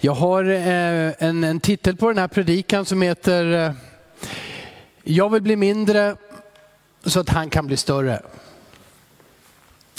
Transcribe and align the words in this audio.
Jag 0.00 0.12
har 0.12 0.44
eh, 0.44 1.12
en, 1.18 1.44
en 1.44 1.60
titel 1.60 1.96
på 1.96 2.08
den 2.08 2.18
här 2.18 2.28
predikan 2.28 2.84
som 2.84 3.02
heter 3.02 3.52
eh, 3.52 3.72
Jag 5.02 5.32
vill 5.32 5.42
bli 5.42 5.56
mindre 5.56 6.16
så 7.04 7.20
att 7.20 7.28
han 7.28 7.50
kan 7.50 7.66
bli 7.66 7.76
större. 7.76 8.22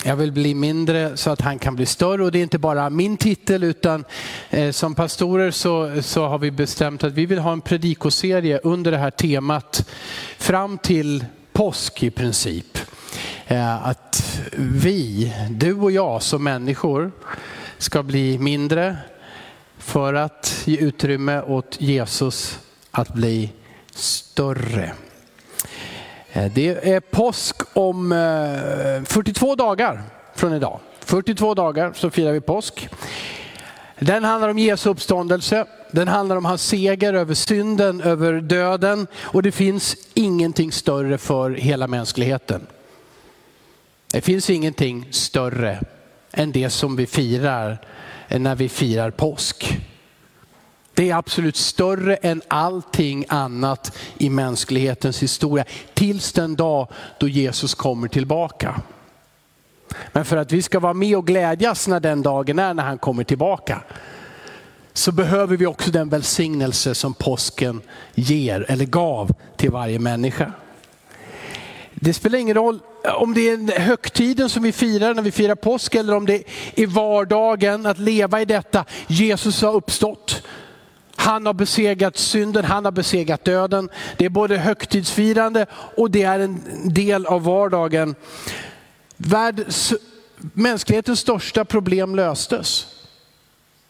Jag 0.04 0.16
vill 0.16 0.32
bli 0.32 0.54
mindre 0.54 1.18
så 1.18 1.30
att 1.30 1.42
han 1.42 1.60
kan 1.60 1.76
bli 1.76 1.86
större 1.86 2.24
och 2.24 2.32
det 2.32 2.40
är 2.40 2.44
inte 2.44 2.58
bara 2.58 2.90
min 2.90 3.18
titel 3.18 3.64
utan 3.64 4.06
eh, 4.50 4.72
som 4.72 4.96
pastorer 4.96 5.52
så, 5.52 6.02
så 6.02 6.28
har 6.28 6.38
vi 6.38 6.52
bestämt 6.52 7.04
att 7.04 7.14
vi 7.14 7.26
vill 7.26 7.40
ha 7.40 7.52
en 7.52 7.62
predikoserie 7.62 8.60
under 8.64 8.92
det 8.92 8.98
här 8.98 9.12
temat 9.12 9.90
fram 10.38 10.78
till 10.78 11.26
påsk 11.54 12.04
i 12.04 12.10
princip. 12.10 12.78
Eh, 13.48 13.88
att 13.88 14.42
vi, 14.58 15.34
du 15.50 15.74
och 15.74 15.92
jag 15.92 16.22
som 16.24 16.44
människor 16.44 17.12
ska 17.78 18.04
bli 18.04 18.38
mindre 18.38 18.98
för 19.80 20.14
att 20.14 20.62
ge 20.66 20.78
utrymme 20.78 21.42
åt 21.42 21.82
Jesus 21.82 22.60
att 22.92 23.14
bli 23.14 23.52
större. 23.92 24.94
Eh, 26.32 26.52
det 26.54 26.90
är 26.94 27.00
påsk 27.00 27.56
om 27.74 28.12
eh, 28.12 29.04
42 29.04 29.56
dagar 29.56 30.04
från 30.36 30.54
idag. 30.54 30.80
42 31.00 31.54
dagar 31.54 31.94
så 31.96 32.10
firar 32.10 32.32
vi 32.32 32.42
påsk. 32.42 32.90
Den 34.00 34.24
handlar 34.24 34.50
om 34.50 34.60
Jesu 34.60 34.90
uppståndelse, 34.90 35.66
den 35.92 36.08
handlar 36.08 36.36
om 36.36 36.46
hans 36.46 36.64
seger 36.64 37.14
över 37.14 37.34
synden, 37.34 38.02
över 38.02 38.34
döden 38.34 39.08
och 39.16 39.44
det 39.44 39.52
finns 39.52 39.98
ingenting 40.14 40.72
större 40.72 41.18
för 41.18 41.52
hela 41.52 41.88
mänskligheten. 41.88 42.68
Det 44.12 44.22
finns 44.22 44.50
ingenting 44.50 45.08
större 45.12 45.80
än 46.32 46.52
det 46.52 46.70
som 46.70 46.96
vi 46.96 47.08
firar 47.08 47.78
när 48.30 48.56
vi 48.56 48.70
firar 48.70 49.12
påsk. 49.12 49.80
Det 50.94 51.10
är 51.10 51.16
absolut 51.16 51.56
större 51.56 52.16
än 52.16 52.42
allting 52.48 53.26
annat 53.28 53.98
i 54.18 54.30
mänsklighetens 54.30 55.24
historia. 55.24 55.66
Tills 55.94 56.34
den 56.34 56.56
dag 56.56 56.88
då 57.20 57.28
Jesus 57.28 57.76
kommer 57.76 58.08
tillbaka. 58.08 58.82
Men 60.12 60.26
för 60.26 60.38
att 60.38 60.52
vi 60.52 60.62
ska 60.62 60.80
vara 60.80 60.94
med 60.94 61.18
och 61.18 61.28
glädjas 61.28 61.88
när 61.88 62.00
den 62.00 62.22
dagen 62.22 62.60
är 62.60 62.74
när 62.74 62.84
han 62.84 62.98
kommer 62.98 63.24
tillbaka. 63.24 63.82
Så 64.94 65.12
behöver 65.12 65.58
vi 65.58 65.66
också 65.66 65.92
den 65.92 66.10
välsignelse 66.10 66.96
som 66.96 67.14
påsken 67.14 67.82
ger 68.16 68.66
eller 68.70 68.86
gav 68.86 69.36
till 69.58 69.72
varje 69.72 70.00
människa. 70.00 70.54
Det 72.02 72.14
spelar 72.14 72.40
ingen 72.40 72.56
roll 72.56 72.80
om 73.18 73.34
det 73.34 73.50
är 73.50 73.80
högtiden 73.80 74.50
som 74.50 74.64
vi 74.64 74.72
firar 74.72 75.14
när 75.14 75.22
vi 75.22 75.32
firar 75.32 75.56
påsk 75.56 75.96
eller 75.96 76.16
om 76.16 76.26
det 76.26 76.44
är 76.76 76.88
vardagen 76.88 77.86
att 77.86 78.00
leva 78.00 78.42
i 78.42 78.46
detta. 78.46 78.86
Jesus 79.08 79.62
har 79.62 79.74
uppstått. 79.74 80.44
Han 81.16 81.46
har 81.46 81.54
besegrat 81.54 82.18
synden, 82.18 82.66
han 82.66 82.86
har 82.86 82.92
besegrat 82.92 83.46
döden. 83.46 83.90
Det 84.18 84.26
är 84.26 84.30
både 84.30 84.58
högtidsfirande 84.58 85.66
och 85.98 86.12
det 86.12 86.24
är 86.24 86.40
en 86.40 86.62
del 86.94 87.26
av 87.26 87.44
vardagen. 87.44 88.16
Världs, 89.18 89.94
mänsklighetens 90.38 91.20
största 91.20 91.66
problem 91.66 92.16
löstes 92.16 92.88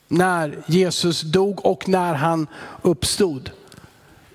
när 0.07 0.57
Jesus 0.66 1.21
dog 1.21 1.66
och 1.66 1.88
när 1.89 2.13
han 2.13 2.47
uppstod. 2.81 3.51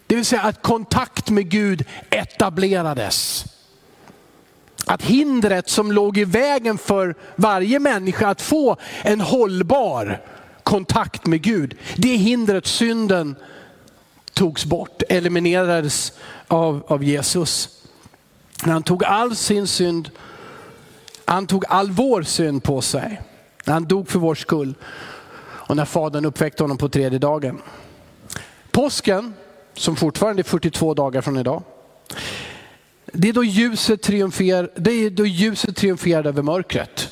Det 0.06 0.14
vill 0.14 0.24
säga 0.24 0.42
att 0.42 0.62
kontakt 0.62 1.30
med 1.30 1.50
Gud 1.50 1.84
etablerades. 2.10 3.44
Att 4.86 5.02
hindret 5.02 5.68
som 5.68 5.92
låg 5.92 6.18
i 6.18 6.24
vägen 6.24 6.78
för 6.78 7.14
varje 7.36 7.78
människa 7.78 8.28
att 8.28 8.42
få 8.42 8.76
en 9.02 9.20
hållbar 9.20 10.20
kontakt 10.62 11.26
med 11.26 11.42
Gud, 11.42 11.76
det 11.96 12.16
hindret, 12.16 12.66
synden, 12.66 13.36
togs 14.32 14.64
bort, 14.64 15.02
eliminerades 15.08 16.12
av, 16.48 16.84
av 16.86 17.04
Jesus. 17.04 17.68
När 18.64 18.72
han 18.72 18.82
tog 18.82 19.04
all 19.04 19.36
sin 19.36 19.66
synd, 19.66 20.10
han 21.24 21.46
tog 21.46 21.64
all 21.68 21.90
vår 21.90 22.22
synd 22.22 22.62
på 22.62 22.80
sig. 22.80 23.20
När 23.64 23.74
han 23.74 23.84
dog 23.84 24.08
för 24.08 24.18
vår 24.18 24.34
skull 24.34 24.74
och 25.42 25.76
när 25.76 25.84
fadern 25.84 26.24
uppväckte 26.24 26.62
honom 26.62 26.78
på 26.78 26.88
tredje 26.88 27.18
dagen. 27.18 27.62
Påsken, 28.70 29.34
som 29.74 29.96
fortfarande 29.96 30.40
är 30.40 30.44
42 30.44 30.94
dagar 30.94 31.20
från 31.20 31.36
idag, 31.36 31.62
det 33.16 33.28
är 33.28 33.32
då 33.32 33.44
ljuset, 33.44 34.02
triumfer, 34.02 34.70
det 34.76 34.90
är 34.90 35.10
då 35.10 35.26
ljuset 35.26 35.76
triumferar 35.76 36.26
över 36.26 36.42
mörkret. 36.42 37.08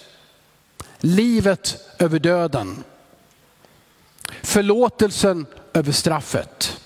Livet 0.99 1.77
över 1.99 2.19
döden. 2.19 2.85
Förlåtelsen 4.43 5.47
över 5.73 5.93
straffet. 5.93 6.81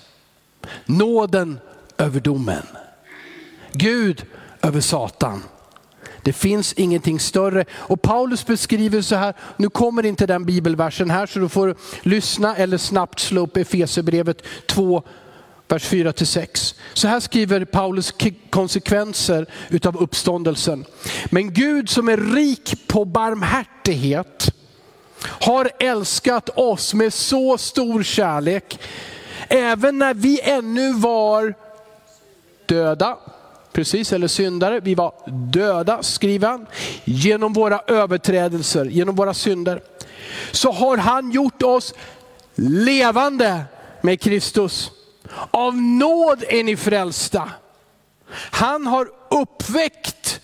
Nåden 0.85 1.59
över 1.97 2.19
domen. 2.19 2.65
Gud 3.71 4.25
över 4.61 4.81
Satan. 4.81 5.43
Det 6.21 6.33
finns 6.33 6.73
ingenting 6.73 7.19
större. 7.19 7.65
Och 7.73 8.01
Paulus 8.01 8.45
beskriver 8.45 9.01
så 9.01 9.15
här, 9.15 9.33
nu 9.57 9.69
kommer 9.69 10.05
inte 10.05 10.25
den 10.25 10.45
bibelversen 10.45 11.09
här 11.09 11.25
så 11.25 11.39
du 11.39 11.49
får 11.49 11.75
lyssna 12.01 12.55
eller 12.55 12.77
snabbt 12.77 13.19
slå 13.19 13.41
upp 13.41 13.57
Efesierbrevet 13.57 14.43
2, 14.65 15.03
vers 15.67 15.85
4 15.85 16.13
6. 16.15 16.75
Så 16.93 17.07
här 17.07 17.19
skriver 17.19 17.65
Paulus 17.65 18.13
konsekvenser 18.49 19.45
utav 19.69 19.97
uppståndelsen. 19.97 20.85
Men 21.25 21.53
Gud 21.53 21.89
som 21.89 22.09
är 22.09 22.17
rik 22.17 22.87
på 22.87 23.05
barmhärtighet 23.05 24.53
har 25.21 25.69
älskat 25.79 26.49
oss 26.49 26.93
med 26.93 27.13
så 27.13 27.57
stor 27.57 28.03
kärlek, 28.03 28.79
även 29.49 29.99
när 29.99 30.13
vi 30.13 30.41
ännu 30.41 30.93
var 30.93 31.53
döda, 32.65 33.17
precis, 33.71 34.13
eller 34.13 34.27
syndare. 34.27 34.79
Vi 34.79 34.95
var 34.95 35.13
döda, 35.51 36.03
skriver 36.03 36.47
han, 36.47 36.65
genom 37.03 37.53
våra 37.53 37.81
överträdelser, 37.87 38.85
genom 38.85 39.15
våra 39.15 39.33
synder. 39.33 39.81
Så 40.51 40.71
har 40.71 40.97
han 40.97 41.31
gjort 41.31 41.63
oss 41.63 41.93
levande 42.55 43.61
med 44.01 44.21
Kristus. 44.21 44.91
Av 45.51 45.77
nåd 45.81 46.43
är 46.49 46.63
ni 46.63 46.77
frälsta. 46.77 47.51
Han 48.51 48.87
har 48.87 49.09
uppväckt 49.29 50.41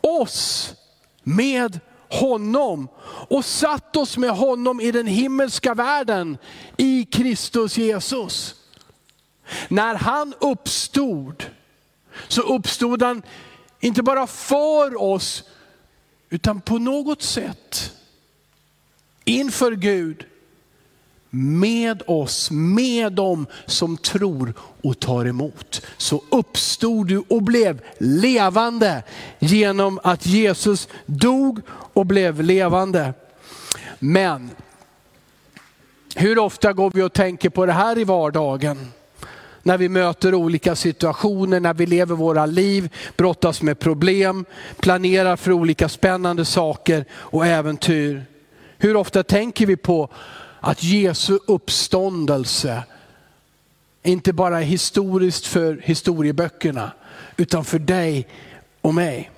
oss 0.00 0.74
med 1.22 1.80
honom 2.10 2.88
och 3.28 3.44
satt 3.44 3.96
oss 3.96 4.16
med 4.16 4.30
honom 4.30 4.80
i 4.80 4.90
den 4.90 5.06
himmelska 5.06 5.74
världen 5.74 6.38
i 6.76 7.04
Kristus 7.04 7.76
Jesus. 7.76 8.54
När 9.68 9.94
han 9.94 10.34
uppstod 10.40 11.44
så 12.28 12.42
uppstod 12.42 13.02
han 13.02 13.22
inte 13.80 14.02
bara 14.02 14.26
för 14.26 15.02
oss 15.02 15.44
utan 16.30 16.60
på 16.60 16.78
något 16.78 17.22
sätt 17.22 17.92
inför 19.24 19.72
Gud 19.72 20.26
med 21.34 22.02
oss, 22.06 22.50
med 22.50 23.12
dem 23.12 23.46
som 23.66 23.96
tror 23.96 24.54
och 24.82 25.00
tar 25.00 25.24
emot. 25.24 25.82
Så 25.96 26.22
uppstod 26.30 27.06
du 27.06 27.24
och 27.28 27.42
blev 27.42 27.80
levande 27.98 29.02
genom 29.38 30.00
att 30.02 30.26
Jesus 30.26 30.88
dog 31.06 31.60
och 31.68 32.06
blev 32.06 32.42
levande. 32.42 33.14
Men 33.98 34.50
hur 36.16 36.38
ofta 36.38 36.72
går 36.72 36.90
vi 36.90 37.02
och 37.02 37.12
tänker 37.12 37.50
på 37.50 37.66
det 37.66 37.72
här 37.72 37.98
i 37.98 38.04
vardagen? 38.04 38.92
När 39.62 39.78
vi 39.78 39.88
möter 39.88 40.34
olika 40.34 40.76
situationer, 40.76 41.60
när 41.60 41.74
vi 41.74 41.86
lever 41.86 42.14
våra 42.14 42.46
liv, 42.46 42.92
brottas 43.16 43.62
med 43.62 43.78
problem, 43.78 44.44
planerar 44.80 45.36
för 45.36 45.52
olika 45.52 45.88
spännande 45.88 46.44
saker 46.44 47.04
och 47.12 47.46
äventyr. 47.46 48.24
Hur 48.78 48.96
ofta 48.96 49.22
tänker 49.22 49.66
vi 49.66 49.76
på 49.76 50.10
att 50.64 50.82
Jesu 50.82 51.38
uppståndelse 51.46 52.82
inte 54.02 54.32
bara 54.32 54.58
är 54.60 54.64
historiskt 54.64 55.46
för 55.46 55.80
historieböckerna, 55.84 56.92
utan 57.36 57.64
för 57.64 57.78
dig 57.78 58.28
och 58.80 58.94
mig. 58.94 59.30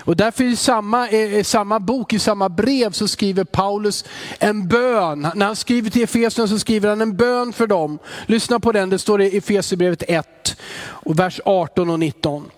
Och 0.00 0.16
därför 0.16 0.44
i 0.44 0.56
samma, 0.56 1.10
i 1.10 1.44
samma 1.44 1.80
bok, 1.80 2.12
i 2.12 2.18
samma 2.18 2.48
brev 2.48 2.92
så 2.92 3.08
skriver 3.08 3.44
Paulus 3.44 4.04
en 4.38 4.68
bön. 4.68 5.30
När 5.34 5.46
han 5.46 5.56
skriver 5.56 5.90
till 5.90 6.02
Efesierna 6.02 6.48
så 6.48 6.58
skriver 6.58 6.88
han 6.88 7.00
en 7.00 7.16
bön 7.16 7.52
för 7.52 7.66
dem. 7.66 7.98
Lyssna 8.26 8.60
på 8.60 8.72
den, 8.72 8.90
det 8.90 8.98
står 8.98 9.22
i 9.22 9.36
Efesierbrevet 9.36 10.02
1, 10.08 10.56
och 10.82 11.18
vers 11.18 11.40
18 11.44 11.90
och 11.90 11.98
19. 11.98 12.50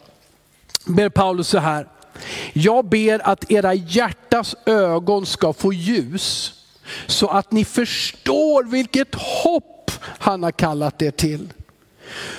Ber 0.85 1.09
Paulus 1.09 1.49
så 1.49 1.59
här. 1.59 1.89
Jag 2.53 2.85
ber 2.85 3.29
att 3.29 3.51
era 3.51 3.75
hjärtas 3.75 4.55
ögon 4.67 5.27
ska 5.27 5.53
få 5.53 5.73
ljus 5.73 6.59
så 7.07 7.29
att 7.29 7.53
ni 7.53 7.65
förstår 7.65 8.65
vilket 8.65 9.15
hopp 9.15 9.91
han 10.19 10.43
har 10.43 10.53
kallat 10.53 11.03
er 11.03 11.11
till. 11.11 11.53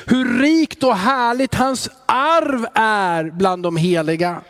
Hur 0.05 0.39
rikt 0.39 0.83
och 0.83 0.97
härligt 0.97 1.55
hans 1.55 1.89
arv 2.05 2.67
är 2.75 3.31
bland 3.31 3.63
de 3.63 3.77
heliga. 3.77 4.41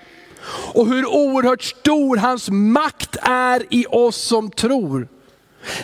Och 0.73 0.88
hur 0.88 1.05
oerhört 1.05 1.63
stor 1.63 2.17
hans 2.17 2.50
makt 2.50 3.15
är 3.21 3.63
i 3.69 3.85
oss 3.89 4.17
som 4.17 4.51
tror. 4.51 5.07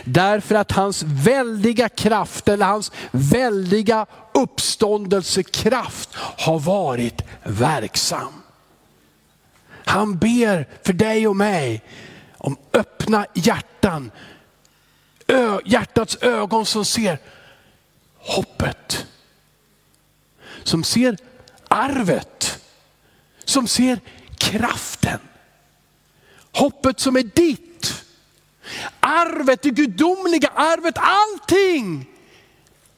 Därför 0.04 0.54
att 0.54 0.72
hans 0.72 1.02
väldiga 1.02 1.88
kraft, 1.88 2.48
eller 2.48 2.66
hans 2.66 2.92
väldiga 3.10 4.06
uppståndelsekraft 4.34 6.08
har 6.14 6.58
varit 6.58 7.22
verksam. 7.42 8.32
Han 9.84 10.18
ber 10.18 10.68
för 10.82 10.92
dig 10.92 11.28
och 11.28 11.36
mig 11.36 11.82
om 12.40 12.56
öppna 12.72 13.26
hjärtan, 13.34 14.10
Ö, 15.26 15.60
hjärtats 15.64 16.16
ögon 16.20 16.66
som 16.66 16.84
ser 16.84 17.18
hoppet. 18.16 19.06
Som 20.64 20.84
ser 20.84 21.16
arvet, 21.68 22.64
som 23.44 23.68
ser 23.68 24.00
kraften. 24.38 25.18
Hoppet 26.52 27.00
som 27.00 27.16
är 27.16 27.22
ditt. 27.22 28.04
Arvet, 29.00 29.62
det 29.62 29.70
gudomliga 29.70 30.48
arvet, 30.48 30.94
allting 30.98 32.06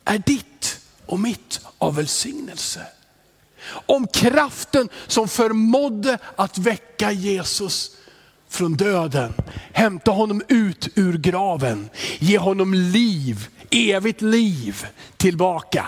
är 0.05 0.19
ditt 0.19 0.81
och 1.07 1.21
mitt 1.21 1.61
av 1.79 1.95
välsignelse. 1.95 2.87
Om 3.87 4.07
kraften 4.07 4.89
som 5.07 5.29
förmådde 5.29 6.19
att 6.37 6.59
väcka 6.59 7.13
Jesus 7.13 7.97
från 8.53 8.75
döden, 8.75 9.33
hämta 9.73 10.11
honom 10.11 10.43
ut 10.49 10.89
ur 10.95 11.19
graven, 11.19 11.89
ge 12.19 12.39
honom 12.39 12.75
liv, 12.75 13.49
evigt 13.71 14.23
liv 14.23 14.87
tillbaka. 15.17 15.87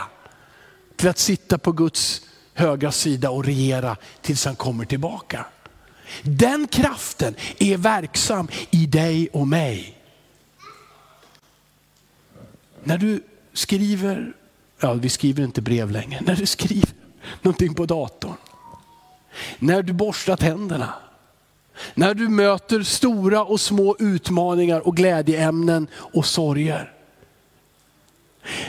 Till 0.97 1.09
att 1.09 1.19
sitta 1.19 1.59
på 1.59 1.73
Guds 1.73 2.23
högra 2.55 2.93
sida 2.93 3.31
och 3.31 3.45
regera 3.45 3.97
tills 4.21 4.45
han 4.45 4.57
kommer 4.57 4.85
tillbaka. 4.85 5.47
Den 6.23 6.69
kraften 6.69 7.35
är 7.59 7.77
verksam 7.77 8.49
i 8.71 8.87
dig 8.87 9.29
och 9.33 9.49
mig. 9.49 9.99
När 12.85 12.99
du 12.99 13.23
skriver, 13.53 14.33
ja 14.81 14.93
vi 14.93 15.09
skriver 15.09 15.45
inte 15.45 15.63
brev 15.63 15.91
längre, 15.91 16.21
när 16.21 16.37
du 16.37 16.47
skriver 16.47 16.91
någonting 17.43 17.75
på 17.75 17.87
datorn. 17.87 18.37
När 19.59 19.83
du 19.83 19.93
borstar 19.93 20.37
tänderna. 20.37 20.95
När 21.95 22.15
du 22.15 22.29
möter 22.29 22.83
stora 22.83 23.45
och 23.45 23.61
små 23.61 23.97
utmaningar 23.99 24.87
och 24.87 24.97
glädjeämnen 24.97 25.89
och 25.95 26.27
sorger. 26.27 26.91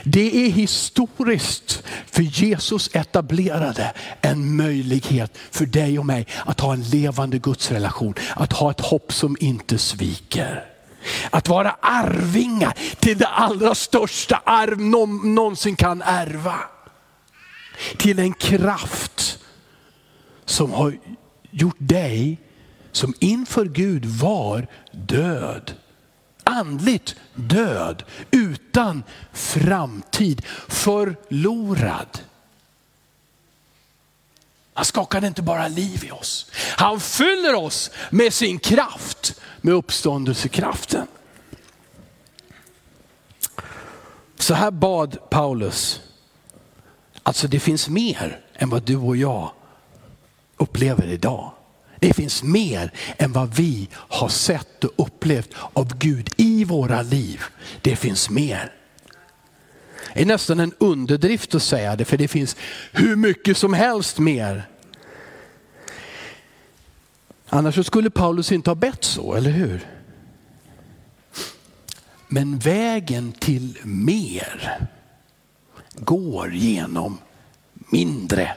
Det 0.04 0.46
är 0.46 0.50
historiskt, 0.50 1.84
för 2.12 2.22
Jesus 2.22 2.90
etablerade 2.96 3.94
en 4.22 4.56
möjlighet 4.56 5.38
för 5.52 5.66
dig 5.66 6.00
och 6.00 6.06
mig 6.06 6.28
att 6.46 6.60
ha 6.60 6.74
en 6.74 6.84
levande 6.84 7.38
gudsrelation, 7.38 8.14
att 8.36 8.54
ha 8.54 8.72
ett 8.72 8.82
hopp 8.82 9.14
som 9.14 9.38
inte 9.40 9.78
sviker. 9.78 10.66
Att 11.30 11.48
vara 11.48 11.76
arvingar 11.82 12.74
till 13.00 13.18
det 13.18 13.28
allra 13.28 13.76
största 13.76 14.42
arv 14.46 14.82
någon 14.82 15.36
någonsin 15.36 15.76
kan 15.76 16.02
ärva. 16.02 16.56
Till 17.98 18.20
en 18.20 18.34
kraft 18.34 19.40
som 20.46 20.72
har 20.72 20.98
gjort 21.52 21.76
dig 21.80 22.40
som 22.96 23.14
inför 23.20 23.66
Gud 23.66 24.06
var 24.06 24.68
död 24.92 25.74
andligt 26.46 27.16
död, 27.34 28.04
utan 28.32 29.04
framtid, 29.34 30.46
förlorad. 30.68 32.20
Han 34.74 34.86
skakade 34.86 35.28
inte 35.28 35.42
bara 35.42 35.68
liv 35.68 36.04
i 36.06 36.12
oss, 36.12 36.52
han 36.78 37.00
fyller 37.00 37.56
oss 37.56 37.92
med 38.10 38.34
sin 38.34 38.60
kraft, 38.60 39.42
med 39.62 39.74
uppståndelsekraften. 39.74 41.08
Så 44.38 44.54
här 44.54 44.72
bad 44.72 45.30
Paulus, 45.30 46.02
alltså 47.24 47.48
det 47.48 47.60
finns 47.60 47.90
mer 47.90 48.40
än 48.54 48.70
vad 48.70 48.84
du 48.84 48.96
och 48.96 49.18
jag 49.18 49.52
upplever 50.58 51.08
idag. 51.08 51.55
Det 52.06 52.14
finns 52.14 52.44
mer 52.44 52.92
än 53.18 53.32
vad 53.32 53.56
vi 53.56 53.90
har 53.94 54.30
sett 54.30 54.84
och 54.84 55.08
upplevt 55.08 55.50
av 55.74 55.98
Gud 55.98 56.30
i 56.38 56.64
våra 56.64 57.02
liv. 57.02 57.42
Det 57.82 57.96
finns 57.96 58.30
mer. 58.30 58.74
Det 60.14 60.22
är 60.22 60.26
nästan 60.26 60.60
en 60.60 60.74
underdrift 60.78 61.56
att 61.56 61.64
säga 61.64 61.96
det, 61.96 62.06
för 62.06 62.18
det 62.18 62.28
finns 62.28 62.56
hur 62.92 63.16
mycket 63.16 63.58
som 63.58 63.74
helst 63.74 64.20
mer. 64.20 64.68
Annars 67.50 67.86
skulle 67.86 68.10
Paulus 68.10 68.52
inte 68.52 68.70
ha 68.70 68.76
bett 68.76 69.04
så, 69.04 69.34
eller 69.34 69.52
hur? 69.52 69.88
Men 72.28 72.60
vägen 72.60 73.32
till 73.32 73.78
mer 73.84 74.88
går 75.94 76.54
genom 76.54 77.18
mindre, 77.90 78.56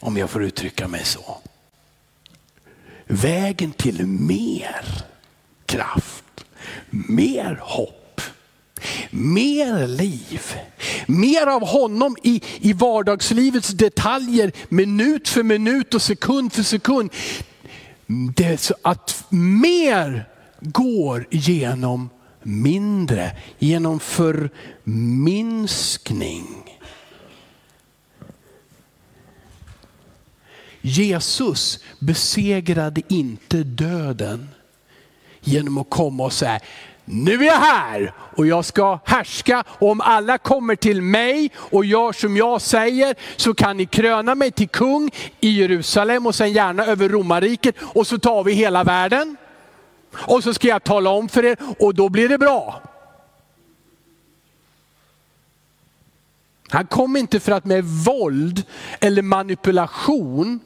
om 0.00 0.16
jag 0.16 0.30
får 0.30 0.44
uttrycka 0.44 0.88
mig 0.88 1.04
så 1.04 1.40
vägen 3.06 3.72
till 3.72 4.06
mer 4.06 5.04
kraft, 5.66 6.44
mer 6.90 7.58
hopp, 7.62 8.20
mer 9.10 9.86
liv. 9.86 10.42
Mer 11.06 11.46
av 11.46 11.66
honom 11.66 12.16
i, 12.22 12.42
i 12.60 12.72
vardagslivets 12.72 13.68
detaljer, 13.68 14.52
minut 14.68 15.28
för 15.28 15.42
minut 15.42 15.94
och 15.94 16.02
sekund 16.02 16.52
för 16.52 16.62
sekund. 16.62 17.10
Det 18.36 18.44
är 18.44 18.56
så 18.56 18.74
att 18.82 19.24
mer 19.28 20.28
går 20.60 21.26
genom 21.30 22.10
mindre, 22.42 23.36
genom 23.58 24.00
förminskning. 24.00 26.75
Jesus 30.86 31.78
besegrade 31.98 33.02
inte 33.08 33.56
döden 33.56 34.48
genom 35.40 35.78
att 35.78 35.90
komma 35.90 36.24
och 36.24 36.32
säga, 36.32 36.60
nu 37.04 37.32
är 37.34 37.46
jag 37.46 37.60
här 37.60 38.12
och 38.18 38.46
jag 38.46 38.64
ska 38.64 38.98
härska. 39.04 39.64
Och 39.68 39.90
om 39.90 40.00
alla 40.00 40.38
kommer 40.38 40.76
till 40.76 41.02
mig 41.02 41.50
och 41.56 41.84
gör 41.84 42.12
som 42.12 42.36
jag 42.36 42.60
säger 42.60 43.14
så 43.36 43.54
kan 43.54 43.76
ni 43.76 43.86
kröna 43.86 44.34
mig 44.34 44.50
till 44.50 44.68
kung 44.68 45.10
i 45.40 45.48
Jerusalem 45.48 46.26
och 46.26 46.34
sen 46.34 46.52
gärna 46.52 46.84
över 46.84 47.08
romarriket 47.08 47.76
och 47.80 48.06
så 48.06 48.18
tar 48.18 48.44
vi 48.44 48.52
hela 48.52 48.84
världen. 48.84 49.36
Och 50.12 50.42
så 50.42 50.54
ska 50.54 50.68
jag 50.68 50.84
tala 50.84 51.10
om 51.10 51.28
för 51.28 51.44
er 51.44 51.56
och 51.78 51.94
då 51.94 52.08
blir 52.08 52.28
det 52.28 52.38
bra. 52.38 52.82
Han 56.68 56.86
kom 56.86 57.16
inte 57.16 57.40
för 57.40 57.52
att 57.52 57.64
med 57.64 57.84
våld 57.84 58.62
eller 59.00 59.22
manipulation 59.22 60.60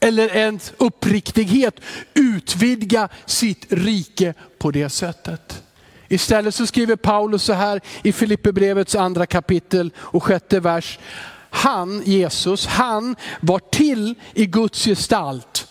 eller 0.00 0.36
ens 0.36 0.72
uppriktighet 0.76 1.80
utvidga 2.14 3.08
sitt 3.26 3.66
rike 3.68 4.34
på 4.58 4.70
det 4.70 4.88
sättet. 4.88 5.62
Istället 6.08 6.54
så 6.54 6.66
skriver 6.66 6.96
Paulus 6.96 7.42
så 7.42 7.52
här 7.52 7.80
i 8.02 8.12
Filipperbrevets 8.12 8.94
andra 8.94 9.26
kapitel 9.26 9.90
och 9.96 10.22
sjätte 10.24 10.60
vers. 10.60 10.98
Han, 11.50 12.02
Jesus, 12.04 12.66
han 12.66 13.16
var 13.40 13.58
till 13.58 14.14
i 14.34 14.46
Guds 14.46 14.84
gestalt 14.84 15.68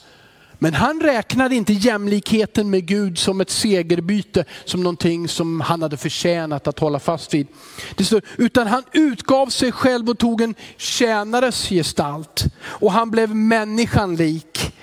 men 0.60 0.74
han 0.74 1.02
räknade 1.02 1.56
inte 1.56 1.74
jämlikheten 1.74 2.70
med 2.70 2.86
Gud 2.86 3.18
som 3.18 3.42
ett 3.42 3.50
segerbyte, 3.50 4.46
som 4.66 4.84
någonting 4.84 5.28
som 5.28 5.62
han 5.62 5.82
hade 5.82 5.98
förtjänat 5.98 6.68
att 6.68 6.80
hålla 6.80 7.00
fast 7.00 7.34
vid. 7.34 7.48
Det 7.96 8.06
står, 8.06 8.22
utan 8.38 8.68
han 8.68 8.84
utgav 8.92 9.48
sig 9.48 9.72
själv 9.72 10.10
och 10.10 10.18
tog 10.18 10.42
en 10.42 10.56
tjänares 10.78 11.70
gestalt. 11.70 12.46
Och 12.64 12.92
han 12.92 13.12
blev 13.12 13.36
människan 13.36 14.16
lik. 14.16 14.74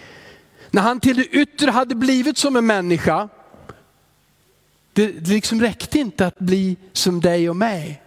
När 0.70 0.82
han 0.82 1.00
till 1.00 1.16
det 1.16 1.26
yttre 1.26 1.70
hade 1.70 1.94
blivit 1.94 2.38
som 2.38 2.56
en 2.56 2.66
människa, 2.66 3.28
det 4.92 5.28
liksom 5.28 5.60
räckte 5.60 5.98
inte 5.98 6.26
att 6.26 6.38
bli 6.38 6.76
som 6.92 7.20
dig 7.20 7.50
och 7.50 7.56
mig. 7.56 8.03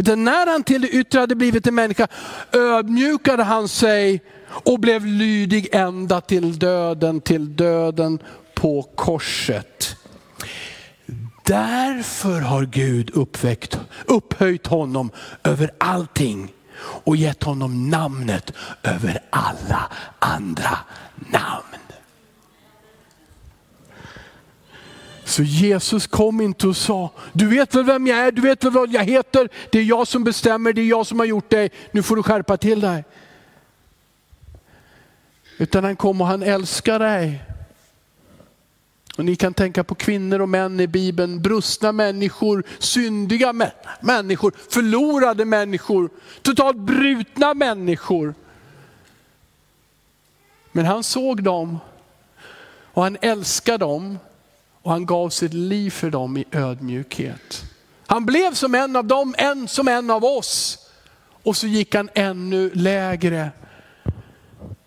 Utan 0.00 0.24
när 0.24 0.46
han 0.46 0.62
till 0.62 0.82
det 0.82 0.88
yttre 0.88 1.20
hade 1.20 1.34
blivit 1.34 1.66
en 1.66 1.74
människa 1.74 2.08
ödmjukade 2.52 3.42
han 3.42 3.68
sig 3.68 4.22
och 4.46 4.80
blev 4.80 5.06
lydig 5.06 5.68
ända 5.72 6.20
till 6.20 6.58
döden, 6.58 7.20
till 7.20 7.56
döden 7.56 8.18
på 8.54 8.82
korset. 8.82 9.96
Därför 11.44 12.40
har 12.40 12.64
Gud 12.64 13.10
uppväckt, 13.10 13.80
upphöjt 14.06 14.66
honom 14.66 15.10
över 15.44 15.70
allting 15.78 16.52
och 16.80 17.16
gett 17.16 17.42
honom 17.42 17.90
namnet 17.90 18.52
över 18.82 19.18
alla 19.30 19.90
andra 20.18 20.78
namn. 21.16 21.89
Så 25.30 25.42
Jesus 25.42 26.06
kom 26.06 26.40
inte 26.40 26.66
och 26.66 26.76
sa, 26.76 27.10
du 27.32 27.46
vet 27.46 27.74
väl 27.74 27.84
vem 27.84 28.06
jag 28.06 28.18
är, 28.18 28.32
du 28.32 28.42
vet 28.42 28.64
väl 28.64 28.72
vad 28.72 28.92
jag 28.92 29.04
heter, 29.04 29.48
det 29.70 29.78
är 29.78 29.82
jag 29.82 30.08
som 30.08 30.24
bestämmer, 30.24 30.72
det 30.72 30.80
är 30.80 30.86
jag 30.86 31.06
som 31.06 31.18
har 31.18 31.26
gjort 31.26 31.50
dig, 31.50 31.70
nu 31.90 32.02
får 32.02 32.16
du 32.16 32.22
skärpa 32.22 32.56
till 32.56 32.80
dig. 32.80 33.04
Utan 35.58 35.84
han 35.84 35.96
kom 35.96 36.20
och 36.20 36.26
han 36.26 36.42
älskar 36.42 36.98
dig. 36.98 37.42
Och 39.16 39.24
ni 39.24 39.36
kan 39.36 39.54
tänka 39.54 39.84
på 39.84 39.94
kvinnor 39.94 40.40
och 40.40 40.48
män 40.48 40.80
i 40.80 40.86
Bibeln, 40.86 41.42
brustna 41.42 41.92
människor, 41.92 42.64
syndiga 42.78 43.52
människor, 44.00 44.52
förlorade 44.70 45.44
människor, 45.44 46.10
totalt 46.42 46.76
brutna 46.76 47.54
människor. 47.54 48.34
Men 50.72 50.86
han 50.86 51.02
såg 51.02 51.42
dem 51.42 51.78
och 52.92 53.02
han 53.02 53.16
älskade 53.20 53.78
dem 53.78 54.18
och 54.82 54.90
han 54.90 55.06
gav 55.06 55.28
sitt 55.30 55.54
liv 55.54 55.90
för 55.90 56.10
dem 56.10 56.36
i 56.36 56.44
ödmjukhet. 56.52 57.64
Han 58.06 58.26
blev 58.26 58.54
som 58.54 58.74
en 58.74 58.96
av 58.96 59.04
dem, 59.04 59.34
en 59.38 59.68
som 59.68 59.88
en 59.88 60.10
av 60.10 60.24
oss. 60.24 60.78
Och 61.42 61.56
så 61.56 61.66
gick 61.66 61.94
han 61.94 62.08
ännu 62.14 62.70
lägre. 62.74 63.50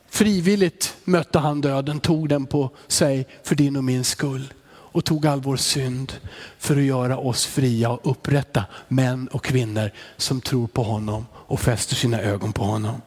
Frivilligt 0.09 0.95
mötte 1.03 1.39
han 1.39 1.61
döden, 1.61 1.99
tog 1.99 2.29
den 2.29 2.45
på 2.45 2.69
sig 2.87 3.27
för 3.43 3.55
din 3.55 3.75
och 3.75 3.83
min 3.83 4.03
skull. 4.03 4.53
Och 4.65 5.05
tog 5.05 5.27
all 5.27 5.41
vår 5.41 5.57
synd 5.57 6.13
för 6.57 6.77
att 6.77 6.83
göra 6.83 7.17
oss 7.17 7.45
fria 7.45 7.89
och 7.89 8.11
upprätta 8.11 8.63
män 8.87 9.27
och 9.27 9.43
kvinnor 9.43 9.91
som 10.17 10.41
tror 10.41 10.67
på 10.67 10.83
honom 10.83 11.25
och 11.33 11.59
fäster 11.59 11.95
sina 11.95 12.21
ögon 12.21 12.53
på 12.53 12.63
honom. 12.63 13.01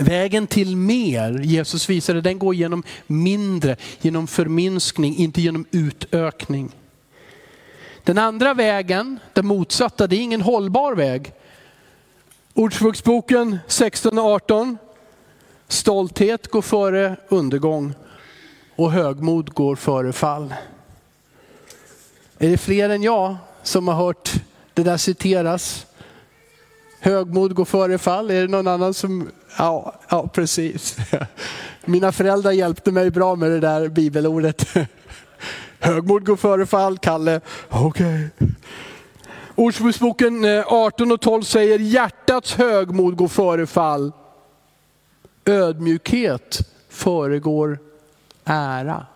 Vägen 0.00 0.46
till 0.46 0.76
mer, 0.76 1.38
Jesus 1.38 1.90
visade, 1.90 2.20
den 2.20 2.38
går 2.38 2.54
genom 2.54 2.82
mindre, 3.06 3.76
genom 4.00 4.26
förminskning, 4.26 5.16
inte 5.16 5.40
genom 5.40 5.64
utökning. 5.70 6.76
Den 8.04 8.18
andra 8.18 8.54
vägen, 8.54 9.18
den 9.32 9.46
motsatta, 9.46 10.06
det 10.06 10.16
är 10.16 10.20
ingen 10.20 10.40
hållbar 10.40 10.94
väg. 10.94 11.32
Ordspråksboken 12.54 13.58
16 13.66 14.18
och 14.18 14.24
18. 14.24 14.78
Stolthet 15.68 16.48
går 16.48 16.62
före 16.62 17.16
undergång 17.28 17.94
och 18.76 18.92
högmod 18.92 19.54
går 19.54 19.76
före 19.76 20.12
fall. 20.12 20.54
Är 22.38 22.48
det 22.48 22.58
fler 22.58 22.88
än 22.90 23.02
jag 23.02 23.36
som 23.62 23.88
har 23.88 23.94
hört 23.94 24.32
det 24.74 24.82
där 24.82 24.96
citeras? 24.96 25.86
Högmod 27.00 27.54
går 27.54 27.64
före 27.64 27.98
fall. 27.98 28.30
Är 28.30 28.40
det 28.40 28.48
någon 28.48 28.68
annan 28.68 28.94
som, 28.94 29.28
ja, 29.58 29.94
ja 30.08 30.28
precis. 30.28 30.96
Mina 31.84 32.12
föräldrar 32.12 32.52
hjälpte 32.52 32.92
mig 32.92 33.10
bra 33.10 33.36
med 33.36 33.50
det 33.50 33.60
där 33.60 33.88
bibelordet. 33.88 34.68
Högmod 35.78 36.26
går 36.26 36.36
före 36.36 36.66
fall, 36.66 36.98
Kalle. 36.98 37.40
Okej. 37.68 38.30
Okay. 38.36 38.48
Ordspråksboken 39.54 40.44
eh, 40.44 40.64
18 40.66 41.12
och 41.12 41.20
12 41.20 41.42
säger 41.42 41.78
hjärtats 41.78 42.54
högmod 42.54 43.16
går 43.16 43.28
före 43.28 43.66
fall. 43.66 44.12
Ödmjukhet 45.44 46.58
föregår 46.88 47.78
ära. 48.44 49.06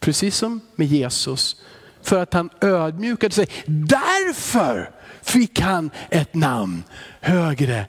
Precis 0.00 0.36
som 0.36 0.60
med 0.76 0.86
Jesus. 0.86 1.56
För 2.02 2.18
att 2.22 2.34
han 2.34 2.50
ödmjukade 2.60 3.34
sig. 3.34 3.48
Därför 3.66 4.90
fick 5.22 5.60
han 5.60 5.90
ett 6.10 6.34
namn 6.34 6.82
högre 7.20 7.86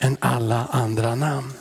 än 0.00 0.16
alla 0.20 0.66
andra 0.70 1.14
namn. 1.14 1.52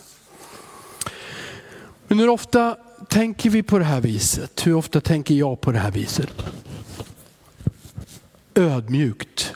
Men 2.08 2.20
hur 2.20 2.30
ofta 2.30 2.78
tänker 3.08 3.50
vi 3.50 3.64
på 3.64 3.80
det 3.80 3.86
här 3.86 4.02
viset? 4.02 4.68
Hur 4.68 4.74
ofta 4.74 5.02
tänker 5.02 5.36
jag 5.36 5.62
på 5.62 5.72
det 5.72 5.80
här 5.80 5.92
viset? 5.92 6.34
Ödmjukt. 8.56 9.54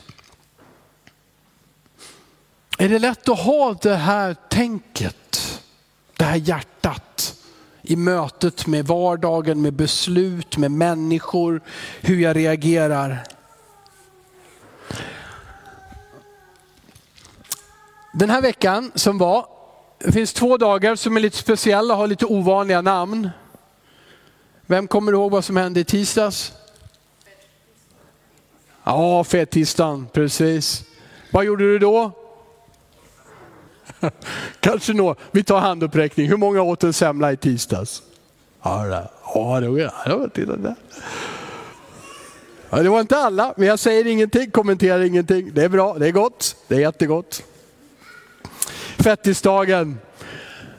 Är 2.78 2.88
det 2.88 2.98
lätt 2.98 3.28
att 3.28 3.38
ha 3.38 3.74
det 3.82 3.96
här 3.96 4.36
tänket, 4.50 5.60
det 6.16 6.24
här 6.24 6.36
hjärtat 6.36 7.34
i 7.82 7.96
mötet 7.96 8.66
med 8.66 8.86
vardagen, 8.86 9.62
med 9.62 9.72
beslut, 9.72 10.56
med 10.56 10.70
människor, 10.70 11.60
hur 12.00 12.20
jag 12.20 12.36
reagerar? 12.36 13.24
Den 18.16 18.30
här 18.30 18.42
veckan 18.42 18.92
som 18.94 19.18
var, 19.18 19.46
det 19.98 20.12
finns 20.12 20.32
två 20.32 20.56
dagar 20.56 20.96
som 20.96 21.16
är 21.16 21.20
lite 21.20 21.36
speciella 21.36 21.94
och 21.94 22.00
har 22.00 22.06
lite 22.06 22.26
ovanliga 22.26 22.80
namn. 22.80 23.30
Vem 24.66 24.86
kommer 24.86 25.12
ihåg 25.12 25.30
vad 25.30 25.44
som 25.44 25.56
hände 25.56 25.80
i 25.80 25.84
tisdags? 25.84 26.52
Ja, 28.84 29.24
fettisdagen, 29.24 30.06
precis. 30.12 30.84
Vad 31.32 31.44
gjorde 31.44 31.64
du 31.64 31.78
då? 31.78 32.12
Kanske 34.60 34.92
nå, 34.92 35.16
vi 35.30 35.44
tar 35.44 35.60
handuppräckning. 35.60 36.28
Hur 36.28 36.36
många 36.36 36.62
åt 36.62 36.84
en 36.84 36.92
semla 36.92 37.32
i 37.32 37.36
tisdags? 37.36 38.02
Ja, 38.62 38.84
det, 38.84 39.66
det. 40.56 40.74
Ja, 42.70 42.82
det 42.82 42.88
var 42.88 43.00
inte 43.00 43.16
alla, 43.16 43.54
men 43.56 43.68
jag 43.68 43.78
säger 43.78 44.06
ingenting, 44.06 44.50
kommenterar 44.50 45.00
ingenting. 45.00 45.50
Det 45.54 45.64
är 45.64 45.68
bra, 45.68 45.98
det 45.98 46.06
är 46.06 46.12
gott, 46.12 46.56
det 46.68 46.74
är 46.74 46.80
jättegott 46.80 47.42
tvättisdagen. 49.04 49.98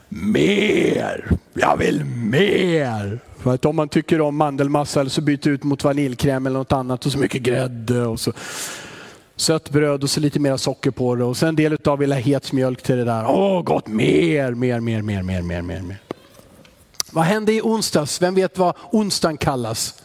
Mer! 0.09 1.29
Jag 1.53 1.77
vill 1.77 2.05
mer! 2.05 3.19
För 3.39 3.53
att 3.53 3.65
om 3.65 3.75
man 3.75 3.89
tycker 3.89 4.21
om 4.21 4.35
mandelmassa 4.35 4.99
eller 4.99 5.09
så 5.09 5.21
byter 5.21 5.47
ut 5.47 5.63
mot 5.63 5.83
vaniljkräm 5.83 6.45
eller 6.45 6.57
något 6.57 6.71
annat 6.71 7.05
och 7.05 7.11
så 7.11 7.17
mycket 7.17 7.41
grädde 7.41 8.05
och 8.05 8.19
så 8.19 8.33
sött 9.35 9.69
bröd 9.69 10.03
och 10.03 10.09
så 10.09 10.19
lite 10.19 10.39
mer 10.39 10.57
socker 10.57 10.91
på 10.91 11.15
det 11.15 11.23
och 11.23 11.37
sen 11.37 11.49
en 11.49 11.55
del 11.55 11.73
utav 11.73 11.99
vill 11.99 12.11
ha 12.11 12.19
het 12.19 12.51
mjölk 12.51 12.81
till 12.81 12.97
det 12.97 13.03
där. 13.03 13.25
Åh, 13.27 13.61
gott! 13.61 13.87
Mer, 13.87 14.51
mer, 14.51 14.79
mer, 14.79 15.01
mer, 15.01 15.23
mer, 15.23 15.41
mer, 15.41 15.61
mer. 15.61 15.97
Vad 17.11 17.25
hände 17.25 17.53
i 17.53 17.61
onsdags? 17.61 18.21
Vem 18.21 18.35
vet 18.35 18.57
vad 18.57 18.75
onsdagen 18.91 19.37
kallas? 19.37 20.01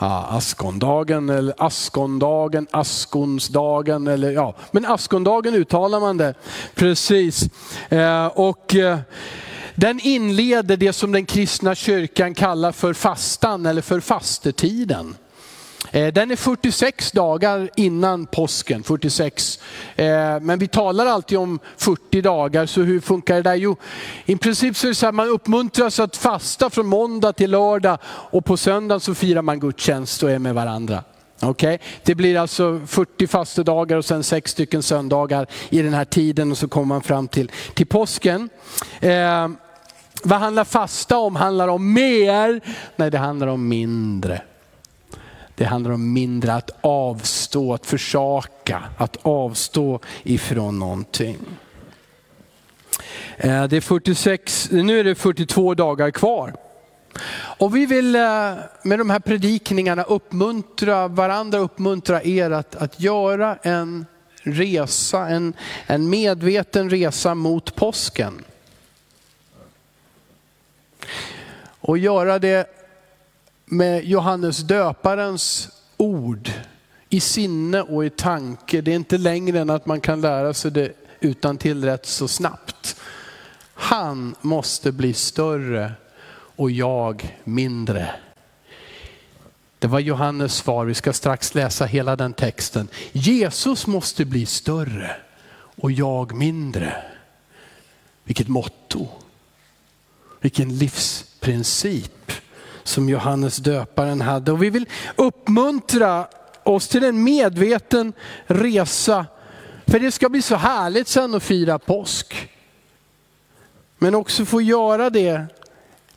Ja, 0.00 0.26
askondagen 0.30 1.28
eller 1.28 1.54
askondagen, 1.58 2.66
askonsdagen 2.70 4.06
eller 4.06 4.30
ja, 4.30 4.54
men 4.70 4.86
askondagen 4.86 5.54
uttalar 5.54 6.00
man 6.00 6.16
det. 6.16 6.34
Precis. 6.74 7.42
Eh, 7.88 8.26
och 8.26 8.74
eh, 8.74 8.98
den 9.74 10.00
inleder 10.00 10.76
det 10.76 10.92
som 10.92 11.12
den 11.12 11.26
kristna 11.26 11.74
kyrkan 11.74 12.34
kallar 12.34 12.72
för 12.72 12.92
fastan 12.92 13.66
eller 13.66 13.82
för 13.82 14.00
fastetiden. 14.00 15.14
Eh, 15.90 16.12
den 16.12 16.30
är 16.30 16.36
46 16.36 17.12
dagar 17.12 17.70
innan 17.76 18.26
påsken, 18.26 18.82
46. 18.82 19.58
Eh, 19.96 20.40
men 20.40 20.58
vi 20.58 20.68
talar 20.68 21.06
alltid 21.06 21.38
om 21.38 21.58
40 21.76 22.20
dagar, 22.20 22.66
så 22.66 22.82
hur 22.82 23.00
funkar 23.00 23.34
det 23.34 23.42
där? 23.42 23.54
Jo, 23.54 23.76
i 24.24 24.36
princip 24.36 24.76
så 24.76 24.86
är 24.86 24.88
det 24.88 24.94
så 24.94 25.06
att 25.06 25.14
man 25.14 25.28
uppmuntras 25.28 26.00
att 26.00 26.16
fasta 26.16 26.70
från 26.70 26.86
måndag 26.86 27.32
till 27.32 27.50
lördag 27.50 27.98
och 28.04 28.44
på 28.44 28.56
söndag 28.56 29.00
så 29.00 29.14
firar 29.14 29.42
man 29.42 29.60
gudstjänst 29.60 30.22
och 30.22 30.30
är 30.30 30.38
med 30.38 30.54
varandra. 30.54 31.04
Okay? 31.42 31.78
Det 32.02 32.14
blir 32.14 32.38
alltså 32.38 32.80
40 32.86 33.26
fastedagar 33.26 33.96
och 33.96 34.04
sen 34.04 34.22
sex 34.24 34.50
stycken 34.50 34.82
söndagar 34.82 35.46
i 35.70 35.82
den 35.82 35.94
här 35.94 36.04
tiden 36.04 36.50
och 36.50 36.58
så 36.58 36.68
kommer 36.68 36.86
man 36.86 37.02
fram 37.02 37.28
till, 37.28 37.50
till 37.74 37.86
påsken. 37.86 38.48
Eh, 39.00 39.48
vad 40.22 40.38
handlar 40.38 40.64
fasta 40.64 41.18
om? 41.18 41.36
Handlar 41.36 41.66
det 41.66 41.72
om 41.72 41.92
mer? 41.92 42.60
Nej, 42.96 43.10
det 43.10 43.18
handlar 43.18 43.46
om 43.46 43.68
mindre. 43.68 44.42
Det 45.54 45.64
handlar 45.64 45.90
om 45.90 46.12
mindre 46.12 46.54
att 46.54 46.70
avstå, 46.80 47.74
att 47.74 47.86
försaka, 47.86 48.82
att 48.96 49.16
avstå 49.22 50.00
ifrån 50.22 50.78
någonting. 50.78 51.38
Eh, 53.36 53.64
det 53.64 53.76
är 53.76 53.80
46, 53.80 54.68
nu 54.70 55.00
är 55.00 55.04
det 55.04 55.14
42 55.14 55.74
dagar 55.74 56.10
kvar. 56.10 56.54
Och 57.34 57.76
vi 57.76 57.86
vill 57.86 58.14
eh, 58.14 58.54
med 58.82 58.98
de 58.98 59.10
här 59.10 59.20
predikningarna 59.20 60.02
uppmuntra 60.02 61.08
varandra, 61.08 61.58
uppmuntra 61.58 62.22
er 62.22 62.50
att, 62.50 62.76
att 62.76 63.00
göra 63.00 63.56
en 63.62 64.06
resa, 64.42 65.28
en, 65.28 65.54
en 65.86 66.10
medveten 66.10 66.90
resa 66.90 67.34
mot 67.34 67.74
påsken. 67.74 68.44
Och 71.80 71.98
göra 71.98 72.38
det 72.38 72.81
med 73.72 74.04
Johannes 74.04 74.58
döparens 74.58 75.68
ord 75.96 76.50
i 77.08 77.20
sinne 77.20 77.82
och 77.82 78.04
i 78.04 78.10
tanke. 78.10 78.80
Det 78.80 78.90
är 78.90 78.96
inte 78.96 79.18
längre 79.18 79.60
än 79.60 79.70
att 79.70 79.86
man 79.86 80.00
kan 80.00 80.20
lära 80.20 80.54
sig 80.54 80.70
det 80.70 80.92
utan 81.20 81.58
till 81.58 81.84
rätt 81.84 82.06
så 82.06 82.28
snabbt. 82.28 82.96
Han 83.74 84.34
måste 84.40 84.92
bli 84.92 85.14
större 85.14 85.92
och 86.56 86.70
jag 86.70 87.38
mindre. 87.44 88.14
Det 89.78 89.86
var 89.86 90.00
Johannes 90.00 90.54
svar, 90.54 90.84
vi 90.84 90.94
ska 90.94 91.12
strax 91.12 91.54
läsa 91.54 91.84
hela 91.84 92.16
den 92.16 92.32
texten. 92.32 92.88
Jesus 93.12 93.86
måste 93.86 94.24
bli 94.24 94.46
större 94.46 95.16
och 95.54 95.92
jag 95.92 96.34
mindre. 96.34 97.04
Vilket 98.24 98.48
motto, 98.48 99.08
vilken 100.40 100.78
livsprincip 100.78 102.32
som 102.84 103.08
Johannes 103.08 103.56
döparen 103.56 104.20
hade. 104.20 104.52
Och 104.52 104.62
vi 104.62 104.70
vill 104.70 104.88
uppmuntra 105.16 106.26
oss 106.62 106.88
till 106.88 107.04
en 107.04 107.24
medveten 107.24 108.12
resa. 108.46 109.26
För 109.86 109.98
det 109.98 110.12
ska 110.12 110.28
bli 110.28 110.42
så 110.42 110.56
härligt 110.56 111.08
sen 111.08 111.34
att 111.34 111.42
fira 111.42 111.78
påsk. 111.78 112.48
Men 113.98 114.14
också 114.14 114.44
få 114.44 114.60
göra 114.60 115.10
det 115.10 115.46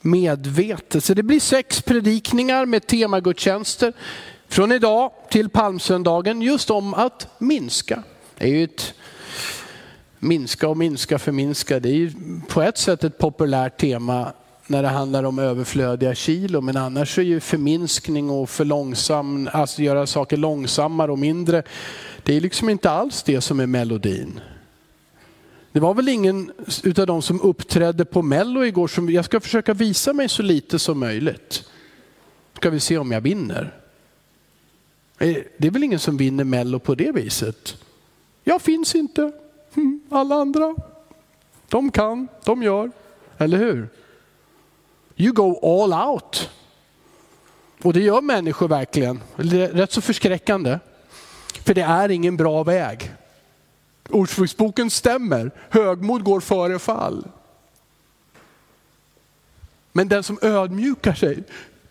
medvetet. 0.01 1.03
Så 1.03 1.13
det 1.13 1.23
blir 1.23 1.39
sex 1.39 1.81
predikningar 1.81 2.65
med 2.65 2.87
temagudstjänster 2.87 3.93
från 4.47 4.71
idag 4.71 5.11
till 5.29 5.49
palmsöndagen 5.49 6.41
just 6.41 6.69
om 6.69 6.93
att 6.93 7.27
minska. 7.37 8.03
Det 8.37 8.45
är 8.45 8.49
ju 8.49 8.63
ett 8.63 8.93
minska 10.19 10.67
och 10.67 10.77
minska 10.77 11.19
förminska. 11.19 11.79
Det 11.79 11.89
är 11.89 11.93
ju 11.93 12.11
på 12.47 12.61
ett 12.61 12.77
sätt 12.77 13.03
ett 13.03 13.17
populärt 13.17 13.77
tema 13.77 14.33
när 14.67 14.83
det 14.83 14.89
handlar 14.89 15.23
om 15.23 15.39
överflödiga 15.39 16.15
kilo. 16.15 16.61
Men 16.61 16.77
annars 16.77 17.17
är 17.17 17.23
ju 17.23 17.39
förminskning 17.39 18.29
och 18.29 18.49
för 18.49 18.65
långsam, 18.65 19.49
alltså 19.53 19.81
göra 19.81 20.07
saker 20.07 20.37
långsammare 20.37 21.11
och 21.11 21.19
mindre. 21.19 21.63
Det 22.23 22.33
är 22.33 22.41
liksom 22.41 22.69
inte 22.69 22.89
alls 22.89 23.23
det 23.23 23.41
som 23.41 23.59
är 23.59 23.67
melodin. 23.67 24.39
Det 25.71 25.79
var 25.79 25.93
väl 25.93 26.09
ingen 26.09 26.51
utav 26.83 27.07
de 27.07 27.21
som 27.21 27.41
uppträdde 27.41 28.05
på 28.05 28.21
mello 28.21 28.65
igår 28.65 28.87
som, 28.87 29.09
jag 29.09 29.25
ska 29.25 29.39
försöka 29.39 29.73
visa 29.73 30.13
mig 30.13 30.29
så 30.29 30.43
lite 30.43 30.79
som 30.79 30.99
möjligt. 30.99 31.63
Ska 32.55 32.69
vi 32.69 32.79
se 32.79 32.97
om 32.97 33.11
jag 33.11 33.21
vinner. 33.21 33.73
Eh, 35.17 35.37
det 35.57 35.67
är 35.67 35.71
väl 35.71 35.83
ingen 35.83 35.99
som 35.99 36.17
vinner 36.17 36.43
mello 36.43 36.79
på 36.79 36.95
det 36.95 37.11
viset. 37.11 37.77
Jag 38.43 38.61
finns 38.61 38.95
inte. 38.95 39.31
Alla 40.09 40.35
andra, 40.35 40.75
de 41.69 41.91
kan, 41.91 42.27
de 42.43 42.63
gör. 42.63 42.91
Eller 43.37 43.57
hur? 43.57 43.89
You 45.15 45.33
go 45.33 45.59
all 45.61 45.93
out. 45.93 46.49
Och 47.83 47.93
det 47.93 47.99
gör 47.99 48.21
människor 48.21 48.67
verkligen. 48.67 49.21
Rätt 49.35 49.91
så 49.91 50.01
förskräckande. 50.01 50.79
För 51.63 51.73
det 51.73 51.81
är 51.81 52.09
ingen 52.09 52.37
bra 52.37 52.63
väg. 52.63 53.11
Ordspråksboken 54.09 54.89
stämmer. 54.89 55.51
Högmod 55.69 56.23
går 56.23 56.39
före 56.39 56.79
fall. 56.79 57.27
Men 59.91 60.07
den 60.07 60.23
som 60.23 60.39
ödmjukar 60.41 61.13
sig 61.13 61.43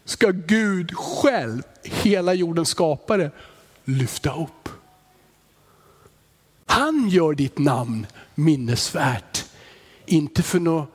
ska 0.04 0.30
Gud 0.30 0.94
själv, 0.96 1.62
hela 1.82 2.34
jordens 2.34 2.68
skapare, 2.68 3.30
lyfta 3.84 4.34
upp. 4.42 4.68
Han 6.66 7.08
gör 7.08 7.34
ditt 7.34 7.58
namn 7.58 8.06
minnesvärt. 8.34 9.44
Inte 10.06 10.42
för 10.42 10.60
något 10.60 10.93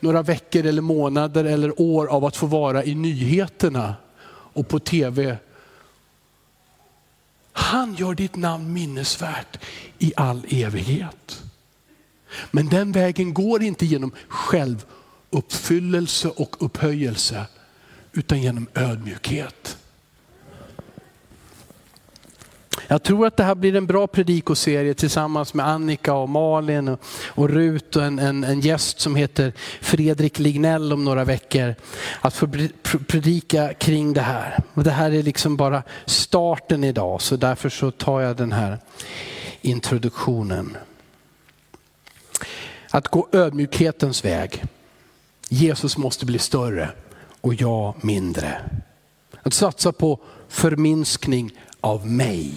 några 0.00 0.22
veckor 0.22 0.66
eller 0.66 0.82
månader 0.82 1.44
eller 1.44 1.80
år 1.80 2.06
av 2.06 2.24
att 2.24 2.36
få 2.36 2.46
vara 2.46 2.84
i 2.84 2.94
nyheterna 2.94 3.94
och 4.28 4.68
på 4.68 4.78
tv. 4.78 5.36
Han 7.52 7.94
gör 7.94 8.14
ditt 8.14 8.36
namn 8.36 8.72
minnesvärt 8.72 9.58
i 9.98 10.12
all 10.16 10.46
evighet. 10.48 11.42
Men 12.50 12.68
den 12.68 12.92
vägen 12.92 13.34
går 13.34 13.62
inte 13.62 13.86
genom 13.86 14.12
självuppfyllelse 14.28 16.28
och 16.28 16.56
upphöjelse 16.58 17.46
utan 18.12 18.42
genom 18.42 18.66
ödmjukhet. 18.74 19.79
Jag 22.92 23.02
tror 23.02 23.26
att 23.26 23.36
det 23.36 23.44
här 23.44 23.54
blir 23.54 23.76
en 23.76 23.86
bra 23.86 24.06
predikoserie 24.06 24.94
tillsammans 24.94 25.54
med 25.54 25.68
Annika 25.68 26.14
och 26.14 26.28
Malin 26.28 26.88
och, 26.88 27.00
och 27.26 27.48
Rut 27.48 27.96
och 27.96 28.04
en, 28.04 28.18
en, 28.18 28.44
en 28.44 28.60
gäst 28.60 29.00
som 29.00 29.16
heter 29.16 29.52
Fredrik 29.80 30.38
Lignell 30.38 30.92
om 30.92 31.04
några 31.04 31.24
veckor. 31.24 31.74
Att 32.20 32.34
få 32.34 32.48
predika 33.08 33.74
kring 33.74 34.12
det 34.12 34.20
här. 34.20 34.58
Och 34.74 34.84
det 34.84 34.90
här 34.90 35.10
är 35.10 35.22
liksom 35.22 35.56
bara 35.56 35.82
starten 36.06 36.84
idag 36.84 37.22
så 37.22 37.36
därför 37.36 37.68
så 37.68 37.90
tar 37.90 38.20
jag 38.20 38.36
den 38.36 38.52
här 38.52 38.78
introduktionen. 39.60 40.76
Att 42.90 43.08
gå 43.08 43.28
ödmjukhetens 43.32 44.24
väg. 44.24 44.64
Jesus 45.48 45.96
måste 45.96 46.26
bli 46.26 46.38
större 46.38 46.90
och 47.40 47.54
jag 47.54 48.04
mindre. 48.04 48.60
Att 49.42 49.54
satsa 49.54 49.92
på 49.92 50.20
förminskning 50.48 51.52
av 51.80 52.06
mig. 52.06 52.54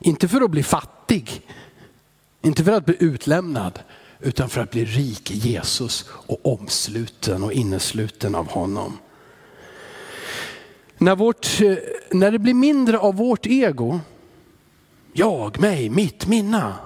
Inte 0.00 0.28
för 0.28 0.40
att 0.40 0.50
bli 0.50 0.62
fattig, 0.62 1.42
inte 2.42 2.64
för 2.64 2.72
att 2.72 2.84
bli 2.84 2.96
utlämnad, 2.98 3.78
utan 4.20 4.48
för 4.48 4.60
att 4.60 4.70
bli 4.70 4.84
rik 4.84 5.30
i 5.30 5.34
Jesus 5.34 6.04
och 6.10 6.46
omsluten 6.46 7.42
och 7.42 7.52
innesluten 7.52 8.34
av 8.34 8.48
honom. 8.48 8.98
När, 10.98 11.16
vårt, 11.16 11.60
eh, 11.60 11.76
när 12.10 12.30
det 12.30 12.38
blir 12.38 12.54
mindre 12.54 12.98
av 12.98 13.14
vårt 13.14 13.46
ego, 13.46 14.00
jag, 15.12 15.60
mig, 15.60 15.88
mitt, 15.88 16.26
mina. 16.26 16.78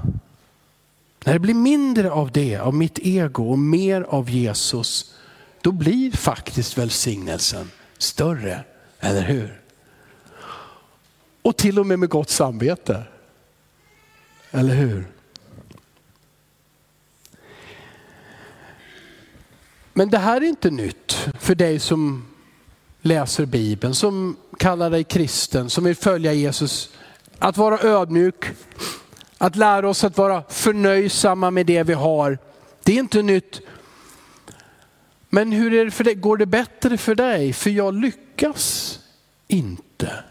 När 1.25 1.33
det 1.33 1.39
blir 1.39 1.55
mindre 1.55 2.11
av 2.11 2.33
det, 2.33 2.57
av 2.57 2.75
mitt 2.75 2.99
ego 2.99 3.51
och 3.51 3.59
mer 3.59 4.03
av 4.03 4.31
Jesus, 4.31 5.15
då 5.61 5.73
blir 5.73 6.11
faktiskt 6.11 6.79
välsignelsen 6.79 7.71
större, 7.99 8.65
eller 9.01 9.23
hur? 9.23 9.62
Och 11.43 11.57
till 11.57 11.79
och 11.79 11.87
med 11.87 11.99
med 11.99 12.09
gott 12.09 12.31
samvete. 12.31 13.03
Eller 14.51 14.75
hur? 14.75 15.07
Men 19.93 20.11
det 20.11 20.19
här 20.19 20.37
är 20.37 20.45
inte 20.45 20.71
nytt 20.71 21.29
för 21.39 21.55
dig 21.55 21.79
som 21.79 22.29
läser 23.01 23.47
Bibeln, 23.47 23.95
som 23.95 24.37
kallar 24.59 24.91
dig 24.91 25.05
kristen, 25.05 25.71
som 25.71 25.85
vill 25.85 25.97
följa 25.97 26.33
Jesus. 26.33 26.91
Att 27.39 27.57
vara 27.57 27.81
ödmjuk, 27.81 28.45
att 29.39 29.57
lära 29.57 29.89
oss 29.89 30.05
att 30.05 30.19
vara 30.19 30.43
förnöjsamma 30.49 31.51
med 31.51 31.67
det 31.67 31.83
vi 31.83 31.93
har. 31.93 32.39
Det 32.83 32.93
är 32.93 32.99
inte 32.99 33.23
nytt. 33.23 33.61
Men 35.29 35.53
hur 35.53 35.75
är 35.75 35.85
det 35.85 35.91
för 35.91 36.05
dig? 36.05 36.15
Går 36.15 36.37
det 36.37 36.47
bättre 36.47 36.99
för 36.99 37.15
dig? 37.15 37.53
För 37.53 37.71
jag 37.71 37.95
lyckas 37.95 38.99
inte 39.49 40.25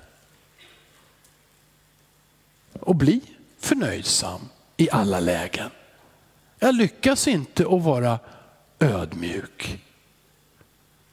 och 2.82 2.96
bli 2.96 3.22
förnöjsam 3.60 4.42
i 4.78 4.90
alla 4.92 5.20
lägen. 5.20 5.70
Jag 6.60 6.76
lyckas 6.76 7.28
inte 7.28 7.64
att 7.64 7.82
vara 7.82 8.20
ödmjuk. 8.80 9.80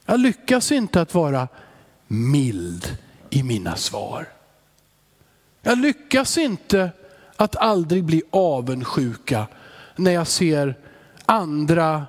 Jag 0.05 0.19
lyckas 0.19 0.71
inte 0.71 1.01
att 1.01 1.13
vara 1.13 1.47
mild 2.07 2.97
i 3.29 3.43
mina 3.43 3.75
svar. 3.75 4.27
Jag 5.61 5.77
lyckas 5.77 6.37
inte 6.37 6.91
att 7.35 7.55
aldrig 7.55 8.03
bli 8.03 8.23
avundsjuka 8.29 9.47
när 9.95 10.11
jag 10.11 10.27
ser 10.27 10.75
andra 11.25 12.05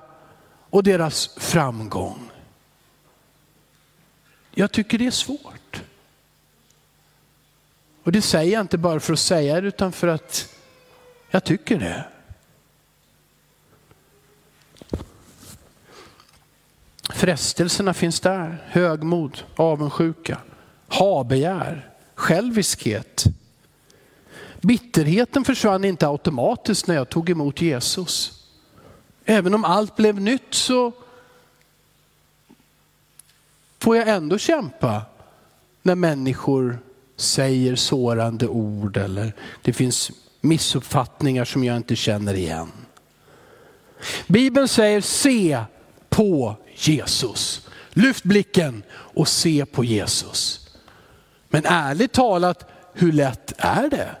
och 0.69 0.83
deras 0.83 1.29
framgång. 1.37 2.31
Jag 4.51 4.71
tycker 4.71 4.97
det 4.97 5.07
är 5.07 5.11
svårt. 5.11 5.83
Och 8.03 8.11
det 8.11 8.21
säger 8.21 8.53
jag 8.53 8.61
inte 8.61 8.77
bara 8.77 8.99
för 8.99 9.13
att 9.13 9.19
säga 9.19 9.61
det 9.61 9.67
utan 9.67 9.91
för 9.91 10.07
att 10.07 10.55
jag 11.29 11.43
tycker 11.43 11.79
det. 11.79 12.05
Frestelserna 17.09 17.93
finns 17.93 18.19
där. 18.19 18.57
Högmod, 18.67 19.43
avundsjuka, 19.55 20.37
habegär, 20.87 21.89
själviskhet. 22.15 23.23
Bitterheten 24.61 25.45
försvann 25.45 25.85
inte 25.85 26.07
automatiskt 26.07 26.87
när 26.87 26.95
jag 26.95 27.09
tog 27.09 27.29
emot 27.29 27.61
Jesus. 27.61 28.45
Även 29.25 29.53
om 29.53 29.65
allt 29.65 29.95
blev 29.95 30.21
nytt 30.21 30.53
så 30.53 30.91
får 33.79 33.97
jag 33.97 34.07
ändå 34.07 34.37
kämpa 34.37 35.01
när 35.81 35.95
människor 35.95 36.79
säger 37.21 37.75
sårande 37.75 38.47
ord 38.47 38.97
eller 38.97 39.33
det 39.61 39.73
finns 39.73 40.11
missuppfattningar 40.41 41.45
som 41.45 41.63
jag 41.63 41.77
inte 41.77 41.95
känner 41.95 42.33
igen. 42.33 42.71
Bibeln 44.27 44.67
säger 44.67 45.01
se 45.01 45.63
på 46.09 46.55
Jesus. 46.75 47.67
Lyft 47.89 48.23
blicken 48.23 48.83
och 48.91 49.27
se 49.27 49.65
på 49.65 49.83
Jesus. 49.83 50.69
Men 51.49 51.65
ärligt 51.65 52.11
talat, 52.11 52.71
hur 52.93 53.11
lätt 53.11 53.53
är 53.57 53.89
det? 53.89 54.15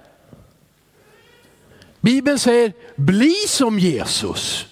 Bibeln 2.01 2.39
säger 2.39 2.73
bli 2.95 3.35
som 3.47 3.79
Jesus. 3.79 4.65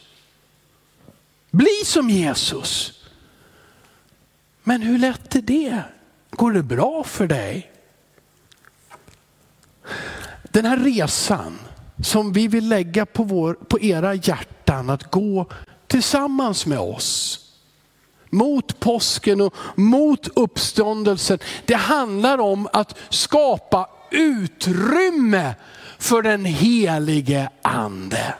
Bli 1.52 1.82
som 1.86 2.10
Jesus. 2.10 2.94
Men 4.64 4.82
hur 4.82 4.98
lätt 4.98 5.36
är 5.36 5.42
det? 5.42 5.84
Går 6.30 6.52
det 6.52 6.64
bra 6.64 7.04
för 7.04 7.28
dig? 7.28 7.72
Den 10.44 10.66
här 10.66 10.78
resan 10.78 11.60
som 12.04 12.34
vi 12.34 12.48
vill 12.48 12.70
lägga 12.70 13.06
på, 13.06 13.24
vår, 13.24 13.54
på 13.54 13.80
era 13.80 14.14
hjärtan 14.14 14.90
att 14.90 15.12
gå 15.12 15.46
tillsammans 15.88 16.66
med 16.66 16.80
oss 16.80 17.40
mot 18.30 18.80
påsken 18.80 19.42
och 19.42 19.54
mot 19.76 20.28
uppståndelsen. 20.28 21.40
Det 21.66 21.74
handlar 21.76 22.38
om 22.38 22.68
att 22.74 22.98
skapa 23.10 23.90
utrymme 24.12 25.56
för 25.98 26.22
den 26.22 26.46
helige 26.46 27.50
ande. 27.62 28.36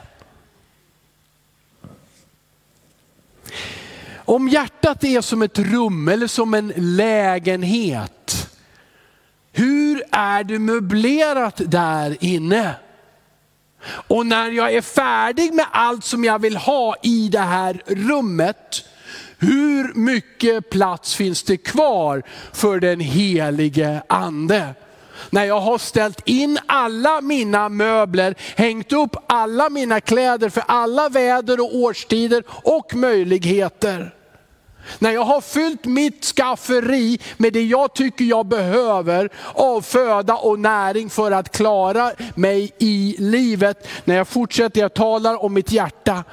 Om 4.16 4.48
hjärtat 4.48 5.04
är 5.04 5.20
som 5.20 5.42
ett 5.42 5.58
rum 5.58 6.08
eller 6.08 6.26
som 6.26 6.54
en 6.54 6.72
lägenhet, 6.76 8.49
hur 9.52 10.02
är 10.10 10.44
det 10.44 10.58
möblerat 10.58 11.60
där 11.66 12.16
inne? 12.20 12.74
Och 13.86 14.26
när 14.26 14.50
jag 14.50 14.74
är 14.74 14.80
färdig 14.80 15.54
med 15.54 15.66
allt 15.70 16.04
som 16.04 16.24
jag 16.24 16.38
vill 16.38 16.56
ha 16.56 16.96
i 17.02 17.28
det 17.28 17.38
här 17.38 17.82
rummet, 17.86 18.84
hur 19.38 19.94
mycket 19.94 20.70
plats 20.70 21.14
finns 21.14 21.42
det 21.42 21.56
kvar 21.56 22.22
för 22.52 22.80
den 22.80 23.00
helige 23.00 24.02
ande? 24.08 24.74
När 25.30 25.44
jag 25.44 25.60
har 25.60 25.78
ställt 25.78 26.28
in 26.28 26.58
alla 26.66 27.20
mina 27.20 27.68
möbler, 27.68 28.34
hängt 28.56 28.92
upp 28.92 29.16
alla 29.26 29.70
mina 29.70 30.00
kläder 30.00 30.48
för 30.48 30.62
alla 30.66 31.08
väder 31.08 31.60
och 31.60 31.76
årstider 31.76 32.42
och 32.48 32.94
möjligheter. 32.94 34.14
När 34.98 35.10
jag 35.10 35.24
har 35.24 35.40
fyllt 35.40 35.84
mitt 35.84 36.24
skafferi 36.24 37.18
med 37.36 37.52
det 37.52 37.62
jag 37.62 37.94
tycker 37.94 38.24
jag 38.24 38.46
behöver 38.46 39.30
av 39.54 39.82
föda 39.82 40.34
och 40.34 40.58
näring 40.58 41.10
för 41.10 41.30
att 41.30 41.56
klara 41.56 42.12
mig 42.34 42.72
i 42.78 43.16
livet. 43.18 43.88
När 44.04 44.16
jag 44.16 44.28
fortsätter, 44.28 44.80
jag 44.80 44.94
talar 44.94 45.44
om 45.44 45.54
mitt 45.54 45.72
hjärta. 45.72 46.24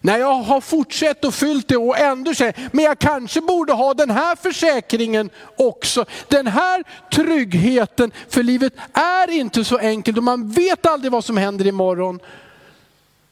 När 0.00 0.18
jag 0.18 0.34
har 0.34 0.60
fortsatt 0.60 1.24
och 1.24 1.34
fyllt 1.34 1.68
det 1.68 1.76
och 1.76 1.98
ändå 1.98 2.34
säger, 2.34 2.68
men 2.72 2.84
jag 2.84 2.98
kanske 2.98 3.40
borde 3.40 3.72
ha 3.72 3.94
den 3.94 4.10
här 4.10 4.36
försäkringen 4.36 5.30
också. 5.56 6.04
Den 6.28 6.46
här 6.46 6.84
tryggheten, 7.12 8.12
för 8.28 8.42
livet 8.42 8.72
är 8.92 9.30
inte 9.30 9.64
så 9.64 9.78
enkelt 9.78 10.16
och 10.16 10.24
man 10.24 10.50
vet 10.50 10.86
aldrig 10.86 11.12
vad 11.12 11.24
som 11.24 11.36
händer 11.36 11.66
imorgon. 11.66 12.20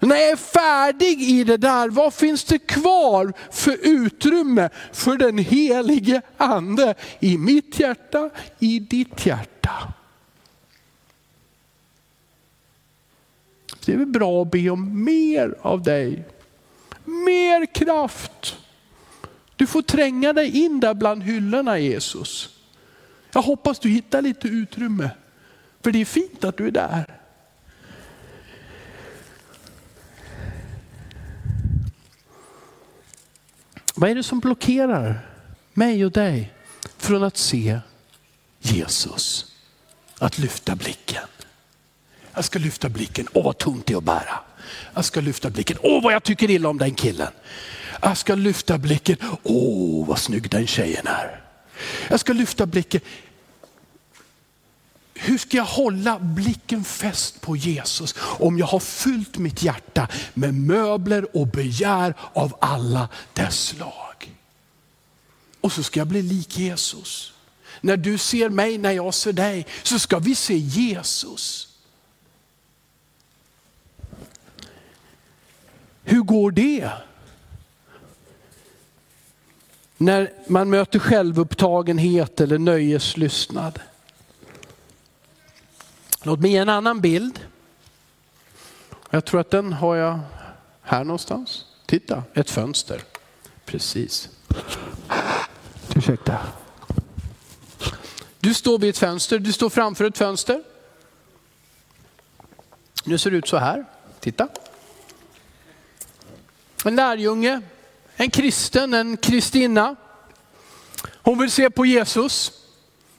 När 0.04 0.16
jag 0.16 0.30
är 0.30 0.36
färdig 0.36 1.22
i 1.22 1.44
det 1.44 1.56
där, 1.56 1.88
vad 1.88 2.14
finns 2.14 2.44
det 2.44 2.58
kvar 2.58 3.32
för 3.50 3.78
utrymme 3.82 4.70
för 4.92 5.16
den 5.16 5.38
helige 5.38 6.22
ande 6.36 6.94
i 7.20 7.38
mitt 7.38 7.80
hjärta, 7.80 8.30
i 8.58 8.78
ditt 8.78 9.26
hjärta? 9.26 9.92
Det 13.84 13.92
är 13.92 13.96
väl 13.96 14.06
bra 14.06 14.42
att 14.42 14.50
be 14.50 14.70
om 14.70 15.04
mer 15.04 15.54
av 15.62 15.82
dig. 15.82 16.24
Mer 17.04 17.66
kraft. 17.66 18.56
Du 19.56 19.66
får 19.66 19.82
tränga 19.82 20.32
dig 20.32 20.64
in 20.64 20.80
där 20.80 20.94
bland 20.94 21.22
hyllorna 21.22 21.78
Jesus. 21.78 22.58
Jag 23.32 23.42
hoppas 23.42 23.78
du 23.78 23.88
hittar 23.88 24.22
lite 24.22 24.48
utrymme. 24.48 25.10
För 25.82 25.92
det 25.92 26.00
är 26.00 26.04
fint 26.04 26.44
att 26.44 26.56
du 26.56 26.66
är 26.66 26.70
där. 26.70 27.23
Vad 33.94 34.10
är 34.10 34.14
det 34.14 34.22
som 34.22 34.40
blockerar 34.40 35.28
mig 35.74 36.04
och 36.04 36.12
dig 36.12 36.52
från 36.96 37.22
att 37.24 37.36
se 37.36 37.78
Jesus? 38.60 39.46
Att 40.18 40.38
lyfta 40.38 40.76
blicken. 40.76 41.22
Jag 42.34 42.44
ska 42.44 42.58
lyfta 42.58 42.88
blicken. 42.88 43.28
Åh 43.32 43.44
vad 43.44 43.58
tungt 43.58 43.86
det 43.86 43.92
är 43.92 43.98
att 43.98 44.04
bära. 44.04 44.40
Jag 44.94 45.04
ska 45.04 45.20
lyfta 45.20 45.50
blicken. 45.50 45.76
Åh 45.82 46.02
vad 46.02 46.12
jag 46.12 46.22
tycker 46.22 46.50
illa 46.50 46.68
om 46.68 46.78
den 46.78 46.94
killen. 46.94 47.32
Jag 48.02 48.16
ska 48.16 48.34
lyfta 48.34 48.78
blicken. 48.78 49.16
Åh 49.42 50.06
vad 50.06 50.18
snygg 50.18 50.50
den 50.50 50.66
tjejen 50.66 51.06
är. 51.06 51.40
Jag 52.10 52.20
ska 52.20 52.32
lyfta 52.32 52.66
blicken. 52.66 53.00
Hur 55.24 55.38
ska 55.38 55.56
jag 55.56 55.64
hålla 55.64 56.18
blicken 56.18 56.84
fäst 56.84 57.40
på 57.40 57.56
Jesus 57.56 58.14
om 58.18 58.58
jag 58.58 58.66
har 58.66 58.80
fyllt 58.80 59.38
mitt 59.38 59.62
hjärta 59.62 60.08
med 60.34 60.54
möbler 60.54 61.36
och 61.36 61.46
begär 61.46 62.14
av 62.32 62.56
alla 62.60 63.08
dess 63.32 63.66
slag? 63.66 64.34
Och 65.60 65.72
så 65.72 65.82
ska 65.82 66.00
jag 66.00 66.06
bli 66.06 66.22
lik 66.22 66.58
Jesus. 66.58 67.32
När 67.80 67.96
du 67.96 68.18
ser 68.18 68.48
mig, 68.48 68.78
när 68.78 68.90
jag 68.90 69.14
ser 69.14 69.32
dig, 69.32 69.66
så 69.82 69.98
ska 69.98 70.18
vi 70.18 70.34
se 70.34 70.56
Jesus. 70.56 71.68
Hur 76.02 76.20
går 76.20 76.50
det? 76.50 76.90
När 79.96 80.32
man 80.48 80.70
möter 80.70 80.98
självupptagenhet 80.98 82.40
eller 82.40 82.58
nöjeslystnad. 82.58 83.80
Låt 86.26 86.40
mig 86.40 86.50
ge 86.50 86.58
en 86.58 86.68
annan 86.68 87.00
bild. 87.00 87.40
Jag 89.10 89.24
tror 89.24 89.40
att 89.40 89.50
den 89.50 89.72
har 89.72 89.96
jag 89.96 90.20
här 90.82 91.04
någonstans. 91.04 91.64
Titta, 91.86 92.22
ett 92.34 92.50
fönster. 92.50 93.02
Precis. 93.64 94.28
Ursäkta. 95.96 96.38
Du 98.40 98.54
står 98.54 98.78
vid 98.78 98.90
ett 98.90 98.98
fönster, 98.98 99.38
du 99.38 99.52
står 99.52 99.70
framför 99.70 100.04
ett 100.04 100.18
fönster. 100.18 100.62
Nu 103.04 103.18
ser 103.18 103.30
det 103.30 103.36
ut 103.36 103.48
så 103.48 103.56
här. 103.56 103.84
Titta. 104.20 104.48
En 106.84 106.96
lärjunge, 106.96 107.62
en 108.16 108.30
kristen, 108.30 108.94
en 108.94 109.16
kristinna. 109.16 109.96
Hon 111.22 111.38
vill 111.38 111.50
se 111.50 111.70
på 111.70 111.86
Jesus. 111.86 112.63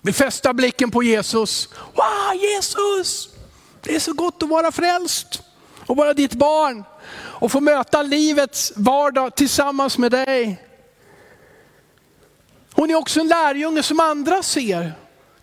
Vill 0.06 0.13
fästa 0.13 0.54
blicken 0.54 0.91
på 0.91 1.04
Jesus. 1.04 1.70
Wow, 1.94 2.41
Jesus! 2.41 3.30
Det 3.82 3.96
är 3.96 4.00
så 4.00 4.13
gott 4.13 4.44
att 4.44 4.50
vara 4.50 4.72
frälst 4.72 5.41
och 5.86 5.98
vara 5.98 6.13
ditt 6.13 6.34
barn 6.34 6.84
och 7.15 7.52
få 7.52 7.60
möta 7.60 8.02
livets 8.02 8.74
vardag 8.76 9.36
tillsammans 9.36 9.98
med 9.98 10.12
dig. 10.12 10.63
Hon 12.74 12.89
är 12.89 12.96
också 12.96 13.20
en 13.20 13.28
lärjunge 13.28 13.84
som 13.84 14.00
andra 14.00 14.44
ser. 14.44 14.94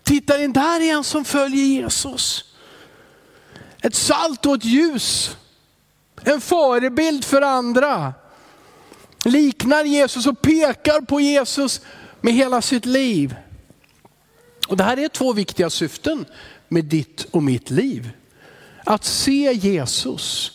Titta, 0.03 0.43
in 0.43 0.53
där 0.53 0.81
är 0.81 0.93
en 0.93 1.03
som 1.03 1.25
följer 1.25 1.65
Jesus. 1.65 2.43
Ett 3.81 3.95
salt 3.95 4.45
och 4.45 4.55
ett 4.55 4.65
ljus. 4.65 5.37
En 6.23 6.41
förebild 6.41 7.25
för 7.25 7.41
andra. 7.41 8.13
Liknar 9.25 9.83
Jesus 9.83 10.27
och 10.27 10.41
pekar 10.41 11.01
på 11.01 11.19
Jesus 11.19 11.81
med 12.21 12.33
hela 12.33 12.61
sitt 12.61 12.85
liv. 12.85 13.35
Och 14.67 14.77
det 14.77 14.83
här 14.83 14.99
är 14.99 15.07
två 15.07 15.33
viktiga 15.33 15.69
syften 15.69 16.25
med 16.67 16.85
ditt 16.85 17.23
och 17.31 17.43
mitt 17.43 17.69
liv. 17.69 18.09
Att 18.83 19.03
se 19.03 19.53
Jesus 19.53 20.51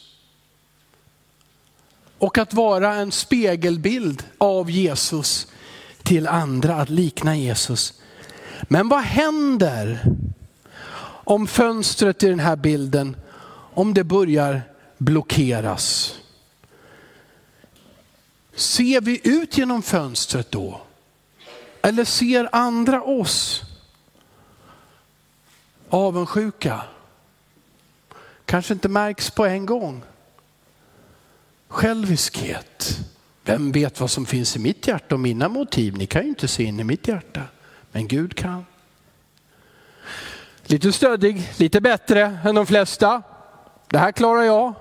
och 2.18 2.38
att 2.38 2.54
vara 2.54 2.94
en 2.94 3.12
spegelbild 3.12 4.24
av 4.38 4.70
Jesus 4.70 5.46
till 6.02 6.26
andra, 6.26 6.74
att 6.74 6.90
likna 6.90 7.36
Jesus. 7.36 7.94
Men 8.62 8.88
vad 8.88 9.02
händer 9.02 10.00
om 11.24 11.46
fönstret 11.46 12.22
i 12.22 12.28
den 12.28 12.40
här 12.40 12.56
bilden, 12.56 13.16
om 13.74 13.94
det 13.94 14.04
börjar 14.04 14.62
blockeras? 14.98 16.14
Ser 18.54 19.00
vi 19.00 19.20
ut 19.24 19.58
genom 19.58 19.82
fönstret 19.82 20.50
då? 20.50 20.80
Eller 21.82 22.04
ser 22.04 22.48
andra 22.52 23.02
oss? 23.02 23.67
Avundsjuka 25.90 26.82
kanske 28.44 28.74
inte 28.74 28.88
märks 28.88 29.30
på 29.30 29.46
en 29.46 29.66
gång. 29.66 30.02
Själviskhet. 31.68 32.98
Vem 33.44 33.72
vet 33.72 34.00
vad 34.00 34.10
som 34.10 34.26
finns 34.26 34.56
i 34.56 34.58
mitt 34.58 34.86
hjärta 34.86 35.14
och 35.14 35.20
mina 35.20 35.48
motiv? 35.48 35.96
Ni 35.96 36.06
kan 36.06 36.22
ju 36.22 36.28
inte 36.28 36.48
se 36.48 36.62
in 36.62 36.80
i 36.80 36.84
mitt 36.84 37.08
hjärta, 37.08 37.42
men 37.92 38.08
Gud 38.08 38.34
kan. 38.34 38.66
Lite 40.62 40.92
stöddig, 40.92 41.52
lite 41.58 41.80
bättre 41.80 42.38
än 42.44 42.54
de 42.54 42.66
flesta. 42.66 43.22
Det 43.86 43.98
här 43.98 44.12
klarar 44.12 44.42
jag. 44.42 44.74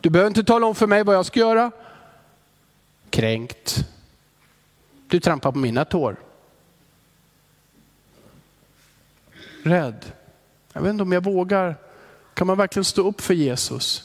Du 0.00 0.10
behöver 0.10 0.28
inte 0.28 0.44
tala 0.44 0.66
om 0.66 0.74
för 0.74 0.86
mig 0.86 1.04
vad 1.04 1.16
jag 1.16 1.26
ska 1.26 1.40
göra. 1.40 1.70
Kränkt. 3.10 3.88
Du 5.06 5.20
trampar 5.20 5.52
på 5.52 5.58
mina 5.58 5.84
tår. 5.84 6.16
Rädd. 9.62 10.04
Jag 10.76 10.82
vet 10.82 10.90
inte 10.90 11.02
om 11.02 11.12
jag 11.12 11.24
vågar. 11.24 11.76
Kan 12.34 12.46
man 12.46 12.58
verkligen 12.58 12.84
stå 12.84 13.08
upp 13.08 13.20
för 13.20 13.34
Jesus? 13.34 14.02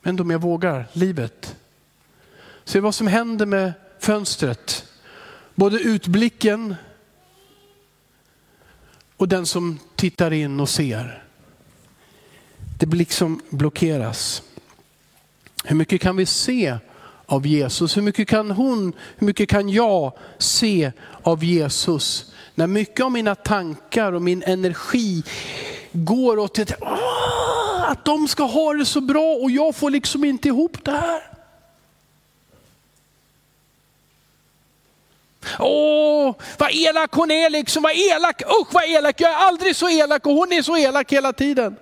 Jag 0.00 0.04
vet 0.04 0.12
inte 0.12 0.22
om 0.22 0.30
jag 0.30 0.38
vågar 0.38 0.86
livet. 0.92 1.56
Se 2.64 2.80
vad 2.80 2.94
som 2.94 3.06
händer 3.06 3.46
med 3.46 3.72
fönstret. 3.98 4.84
Både 5.54 5.78
utblicken 5.78 6.74
och 9.16 9.28
den 9.28 9.46
som 9.46 9.78
tittar 9.96 10.30
in 10.30 10.60
och 10.60 10.68
ser. 10.68 11.24
Det 12.78 12.86
liksom 12.86 13.40
blockeras. 13.50 14.42
Hur 15.64 15.76
mycket 15.76 16.00
kan 16.00 16.16
vi 16.16 16.26
se 16.26 16.78
av 17.26 17.46
Jesus? 17.46 17.96
Hur 17.96 18.02
mycket 18.02 18.28
kan 18.28 18.50
hon, 18.50 18.92
hur 19.16 19.26
mycket 19.26 19.48
kan 19.48 19.68
jag 19.68 20.12
se 20.38 20.92
av 21.22 21.44
Jesus? 21.44 22.29
När 22.54 22.66
mycket 22.66 23.04
av 23.04 23.12
mina 23.12 23.34
tankar 23.34 24.12
och 24.12 24.22
min 24.22 24.42
energi 24.42 25.22
går 25.92 26.38
åt 26.38 26.58
ett, 26.58 26.72
att 27.86 28.04
de 28.04 28.28
ska 28.28 28.44
ha 28.44 28.74
det 28.74 28.86
så 28.86 29.00
bra 29.00 29.34
och 29.34 29.50
jag 29.50 29.76
får 29.76 29.90
liksom 29.90 30.24
inte 30.24 30.48
ihop 30.48 30.84
det 30.84 30.90
här. 30.90 31.30
Åh, 35.58 36.34
vad 36.58 36.70
elak 36.72 37.12
hon 37.12 37.30
är 37.30 37.50
liksom, 37.50 37.82
vad 37.82 37.92
elak, 37.92 38.42
usch 38.42 38.74
vad 38.74 38.84
elak, 38.84 39.20
jag 39.20 39.30
är 39.30 39.36
aldrig 39.36 39.76
så 39.76 39.88
elak 39.88 40.26
och 40.26 40.34
hon 40.34 40.52
är 40.52 40.62
så 40.62 40.76
elak 40.76 41.12
hela 41.12 41.32
tiden. 41.32 41.76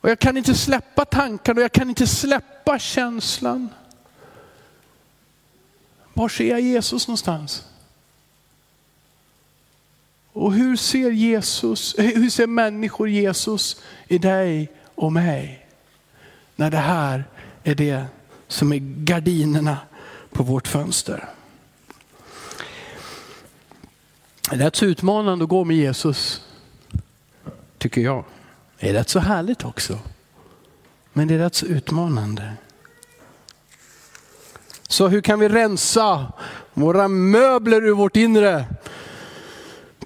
Och 0.00 0.10
jag 0.10 0.18
kan 0.18 0.36
inte 0.36 0.54
släppa 0.54 1.04
tankarna 1.04 1.58
och 1.58 1.64
jag 1.64 1.72
kan 1.72 1.88
inte 1.88 2.06
släppa 2.06 2.78
känslan. 2.78 3.68
Var 6.14 6.28
ser 6.28 6.50
jag 6.50 6.60
Jesus 6.60 7.08
någonstans? 7.08 7.64
Och 10.38 10.52
hur 10.52 10.76
ser 10.76 11.10
Jesus, 11.10 11.94
eh, 11.94 12.04
hur 12.04 12.30
ser 12.30 12.46
människor 12.46 13.08
Jesus 13.08 13.82
i 14.08 14.18
dig 14.18 14.72
och 14.94 15.12
mig? 15.12 15.66
När 16.56 16.70
det 16.70 16.76
här 16.76 17.24
är 17.62 17.74
det 17.74 18.04
som 18.48 18.72
är 18.72 18.78
gardinerna 18.78 19.78
på 20.32 20.42
vårt 20.42 20.68
fönster. 20.68 21.28
Det 24.50 24.56
är 24.56 24.58
rätt 24.58 24.76
så 24.76 24.84
utmanande 24.84 25.44
att 25.44 25.50
gå 25.50 25.64
med 25.64 25.76
Jesus, 25.76 26.42
tycker 27.78 28.00
jag. 28.00 28.24
Det 28.80 28.88
är 28.88 28.92
rätt 28.92 29.08
så 29.08 29.18
härligt 29.18 29.64
också. 29.64 29.98
Men 31.12 31.28
det 31.28 31.34
är 31.34 31.38
rätt 31.38 31.54
så 31.54 31.66
utmanande. 31.66 32.52
Så 34.88 35.08
hur 35.08 35.20
kan 35.20 35.40
vi 35.40 35.48
rensa 35.48 36.32
våra 36.74 37.08
möbler 37.08 37.84
ur 37.84 37.94
vårt 37.94 38.16
inre? 38.16 38.64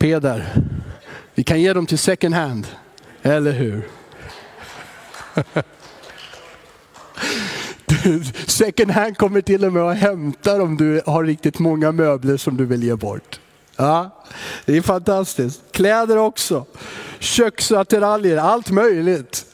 Peder, 0.02 0.44
vi 1.34 1.44
kan 1.44 1.60
ge 1.60 1.72
dem 1.72 1.86
till 1.86 1.98
second 1.98 2.34
hand, 2.34 2.66
eller 3.22 3.52
hur? 3.52 3.88
Second 8.46 8.90
hand 8.90 9.16
kommer 9.16 9.40
till 9.40 9.64
och 9.64 9.72
med 9.72 9.82
att 9.82 9.96
hämta 9.96 10.62
om 10.62 10.76
du 10.76 11.02
har 11.06 11.24
riktigt 11.24 11.58
många 11.58 11.92
möbler 11.92 12.36
som 12.36 12.56
du 12.56 12.64
vill 12.64 12.82
ge 12.82 12.94
bort. 12.94 13.40
Ja, 13.76 14.24
det 14.64 14.76
är 14.76 14.82
fantastiskt. 14.82 15.62
Kläder 15.70 16.16
också, 16.16 16.66
köksattiraljer, 17.18 18.36
allt 18.36 18.70
möjligt 18.70 19.46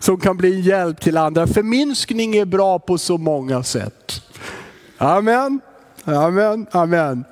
som 0.00 0.20
kan 0.20 0.36
bli 0.36 0.54
en 0.54 0.60
hjälp 0.60 1.00
till 1.00 1.16
andra. 1.16 1.46
Förminskning 1.46 2.36
är 2.36 2.44
bra 2.44 2.78
på 2.78 2.98
så 2.98 3.18
många 3.18 3.62
sätt. 3.62 4.22
Amen, 4.98 5.60
amen, 6.04 6.66
amen. 6.70 7.24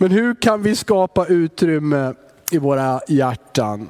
Men 0.00 0.10
hur 0.10 0.34
kan 0.34 0.62
vi 0.62 0.76
skapa 0.76 1.26
utrymme 1.26 2.14
i 2.50 2.58
våra 2.58 3.00
hjärtan? 3.08 3.88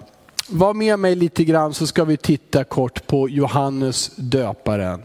Var 0.48 0.74
med 0.74 0.98
mig 0.98 1.14
lite 1.14 1.44
grann 1.44 1.74
så 1.74 1.86
ska 1.86 2.04
vi 2.04 2.16
titta 2.16 2.64
kort 2.64 3.06
på 3.06 3.28
Johannes 3.28 4.10
döparen. 4.16 5.02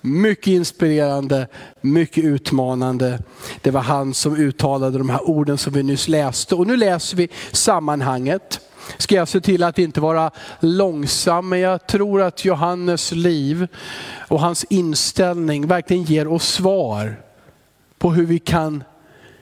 Mycket 0.00 0.46
inspirerande, 0.46 1.46
mycket 1.80 2.24
utmanande. 2.24 3.18
Det 3.62 3.70
var 3.70 3.80
han 3.80 4.14
som 4.14 4.36
uttalade 4.36 4.98
de 4.98 5.10
här 5.10 5.30
orden 5.30 5.58
som 5.58 5.72
vi 5.72 5.82
nyss 5.82 6.08
läste. 6.08 6.54
Och 6.54 6.66
nu 6.66 6.76
läser 6.76 7.16
vi 7.16 7.28
sammanhanget. 7.52 8.60
Ska 8.98 9.14
jag 9.14 9.28
se 9.28 9.40
till 9.40 9.62
att 9.62 9.78
inte 9.78 10.00
vara 10.00 10.30
långsam, 10.60 11.48
men 11.48 11.60
jag 11.60 11.86
tror 11.86 12.22
att 12.22 12.44
Johannes 12.44 13.12
liv 13.12 13.68
och 14.28 14.40
hans 14.40 14.64
inställning 14.64 15.66
verkligen 15.66 16.02
ger 16.02 16.28
oss 16.28 16.48
svar 16.48 17.20
på 17.98 18.10
hur 18.10 18.26
vi 18.26 18.38
kan, 18.38 18.84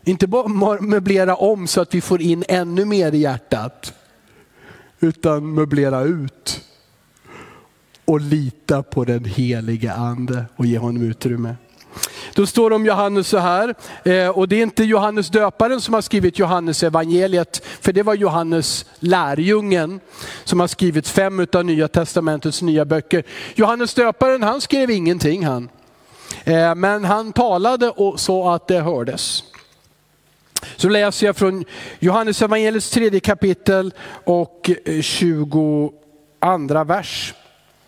inte 0.05 0.27
bara 0.27 0.81
möblera 0.81 1.37
om 1.37 1.67
så 1.67 1.81
att 1.81 1.95
vi 1.95 2.01
får 2.01 2.23
in 2.23 2.45
ännu 2.49 2.85
mer 2.85 3.13
i 3.15 3.19
hjärtat, 3.19 3.93
utan 5.01 5.55
möblera 5.55 6.03
ut 6.03 6.61
och 8.05 8.21
lita 8.21 8.83
på 8.83 9.05
den 9.05 9.25
helige 9.25 9.93
ande 9.93 10.45
och 10.57 10.67
ge 10.67 10.79
honom 10.79 11.03
utrymme. 11.03 11.57
Då 12.35 12.47
står 12.47 12.71
det 12.71 12.77
om 12.77 12.87
Johannes 12.87 13.29
så 13.29 13.39
här, 13.39 13.75
eh, 14.05 14.29
och 14.29 14.49
det 14.49 14.57
är 14.57 14.63
inte 14.63 14.85
Johannes 14.85 15.29
döparen 15.31 15.81
som 15.81 15.95
har 15.95 16.01
skrivit 16.01 16.39
Johannes 16.39 16.83
evangeliet, 16.83 17.63
för 17.81 17.93
det 17.93 18.03
var 18.03 18.15
Johannes 18.15 18.87
lärjungen 18.99 20.01
som 20.45 20.61
har 20.61 20.67
skrivit 20.67 21.09
fem 21.09 21.47
av 21.53 21.65
nya 21.65 21.89
testamentets 21.89 22.63
nya 22.63 22.85
böcker. 22.85 23.25
Johannes 23.55 23.95
döparen 23.95 24.43
han 24.43 24.61
skrev 24.61 24.91
ingenting 24.91 25.47
han. 25.47 25.69
Eh, 26.45 26.75
men 26.75 27.05
han 27.05 27.33
talade 27.33 27.93
så 28.17 28.49
att 28.49 28.69
det 28.69 28.81
hördes. 28.81 29.45
Så 30.77 30.89
läser 30.89 31.27
jag 31.27 31.37
från 31.37 31.65
Johannes 31.99 32.43
evangeliets 32.43 32.91
tredje 32.91 33.21
kapitel 33.21 33.95
och 34.25 34.71
eh, 34.85 35.01
22 35.01 35.93
vers 36.87 37.35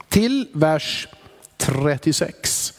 till 0.09 0.49
vers 0.53 1.09
36. 1.57 2.73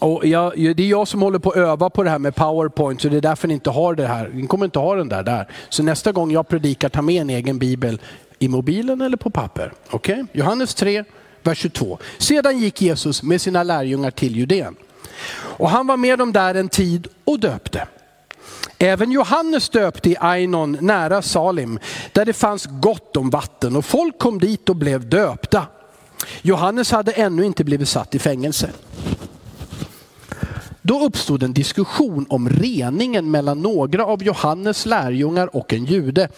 Och 0.00 0.26
jag, 0.26 0.52
det 0.56 0.82
är 0.82 0.88
jag 0.88 1.08
som 1.08 1.22
håller 1.22 1.38
på 1.38 1.50
att 1.50 1.56
öva 1.56 1.90
på 1.90 2.02
det 2.02 2.10
här 2.10 2.18
med 2.18 2.34
powerpoint, 2.34 3.00
så 3.00 3.08
det 3.08 3.16
är 3.16 3.20
därför 3.20 3.48
ni 3.48 3.54
inte 3.54 3.70
har 3.70 3.94
det 3.94 4.06
här. 4.06 4.30
Ni 4.34 4.46
kommer 4.46 4.64
inte 4.64 4.78
ha 4.78 4.94
den 4.94 5.08
där 5.08 5.22
där. 5.22 5.48
Så 5.68 5.82
nästa 5.82 6.12
gång 6.12 6.30
jag 6.30 6.48
predikar, 6.48 6.88
ta 6.88 7.02
med 7.02 7.20
en 7.20 7.30
egen 7.30 7.58
bibel 7.58 8.00
i 8.38 8.48
mobilen 8.48 9.00
eller 9.00 9.16
på 9.16 9.30
papper. 9.30 9.72
Okay? 9.90 10.24
Johannes 10.32 10.74
3, 10.74 11.04
vers 11.42 11.58
22. 11.58 11.98
Sedan 12.18 12.58
gick 12.58 12.82
Jesus 12.82 13.22
med 13.22 13.40
sina 13.40 13.62
lärjungar 13.62 14.10
till 14.10 14.36
Judeen. 14.36 14.76
Och 15.34 15.70
han 15.70 15.86
var 15.86 15.96
med 15.96 16.18
dem 16.18 16.32
där 16.32 16.54
en 16.54 16.68
tid 16.68 17.08
och 17.24 17.40
döpte. 17.40 17.88
Även 18.78 19.10
Johannes 19.10 19.68
döpte 19.68 20.10
i 20.10 20.16
Ainon 20.20 20.78
nära 20.80 21.22
Salim, 21.22 21.78
där 22.12 22.24
det 22.24 22.32
fanns 22.32 22.66
gott 22.70 23.16
om 23.16 23.30
vatten 23.30 23.76
och 23.76 23.84
folk 23.84 24.18
kom 24.18 24.38
dit 24.38 24.68
och 24.68 24.76
blev 24.76 25.08
döpta. 25.08 25.66
Johannes 26.42 26.90
hade 26.90 27.12
ännu 27.12 27.44
inte 27.44 27.64
blivit 27.64 27.88
satt 27.88 28.14
i 28.14 28.18
fängelse. 28.18 28.70
Då 30.82 31.04
uppstod 31.04 31.42
en 31.42 31.52
diskussion 31.52 32.26
om 32.28 32.48
reningen 32.48 33.30
mellan 33.30 33.60
några 33.60 34.06
av 34.06 34.22
Johannes 34.22 34.86
lärjungar 34.86 35.56
och 35.56 35.72
en 35.72 35.84
jude. 35.84 36.28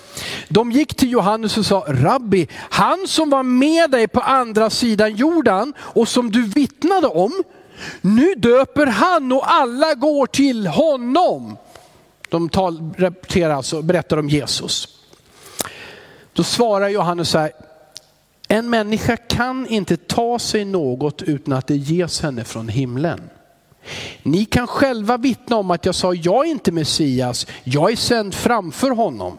De 0.48 0.72
gick 0.72 0.94
till 0.94 1.10
Johannes 1.10 1.58
och 1.58 1.66
sa, 1.66 1.84
Rabbi, 1.88 2.48
han 2.70 3.06
som 3.06 3.30
var 3.30 3.42
med 3.42 3.90
dig 3.90 4.08
på 4.08 4.20
andra 4.20 4.70
sidan 4.70 5.16
jorden 5.16 5.74
och 5.78 6.08
som 6.08 6.30
du 6.30 6.42
vittnade 6.42 7.06
om, 7.06 7.32
nu 8.00 8.34
döper 8.34 8.86
han 8.86 9.32
och 9.32 9.52
alla 9.52 9.94
går 9.94 10.26
till 10.26 10.66
honom. 10.66 11.56
De 12.30 12.48
tal, 12.48 12.94
rapporterar 12.98 13.54
alltså, 13.54 13.82
berättar 13.82 14.16
om 14.16 14.28
Jesus. 14.28 14.88
Då 16.32 16.42
svarar 16.42 16.88
Johannes 16.88 17.28
så 17.28 17.38
här, 17.38 17.52
en 18.48 18.70
människa 18.70 19.16
kan 19.16 19.66
inte 19.66 19.96
ta 19.96 20.38
sig 20.38 20.64
något 20.64 21.22
utan 21.22 21.54
att 21.54 21.66
det 21.66 21.76
ges 21.76 22.20
henne 22.20 22.44
från 22.44 22.68
himlen. 22.68 23.20
Ni 24.22 24.44
kan 24.44 24.66
själva 24.66 25.16
vittna 25.16 25.56
om 25.56 25.70
att 25.70 25.86
jag 25.86 25.94
sa, 25.94 26.14
jag 26.14 26.46
är 26.46 26.50
inte 26.50 26.72
Messias, 26.72 27.46
jag 27.64 27.92
är 27.92 27.96
sänd 27.96 28.34
framför 28.34 28.90
honom. 28.90 29.38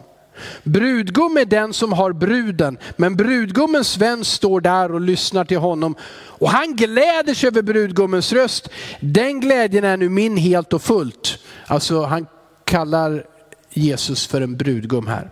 Brudgum 0.62 1.36
är 1.36 1.44
den 1.44 1.72
som 1.72 1.92
har 1.92 2.12
bruden, 2.12 2.78
men 2.96 3.16
brudgummens 3.16 3.98
vän 3.98 4.24
står 4.24 4.60
där 4.60 4.92
och 4.92 5.00
lyssnar 5.00 5.44
till 5.44 5.58
honom. 5.58 5.94
Och 6.12 6.50
han 6.50 6.76
gläder 6.76 7.34
sig 7.34 7.46
över 7.46 7.62
brudgummens 7.62 8.32
röst. 8.32 8.68
Den 9.00 9.40
glädjen 9.40 9.84
är 9.84 9.96
nu 9.96 10.08
min 10.08 10.36
helt 10.36 10.72
och 10.72 10.82
fullt. 10.82 11.38
Alltså 11.66 12.02
han 12.02 12.26
kallar 12.64 13.26
Jesus 13.70 14.26
för 14.26 14.40
en 14.40 14.56
brudgum 14.56 15.06
här. 15.06 15.30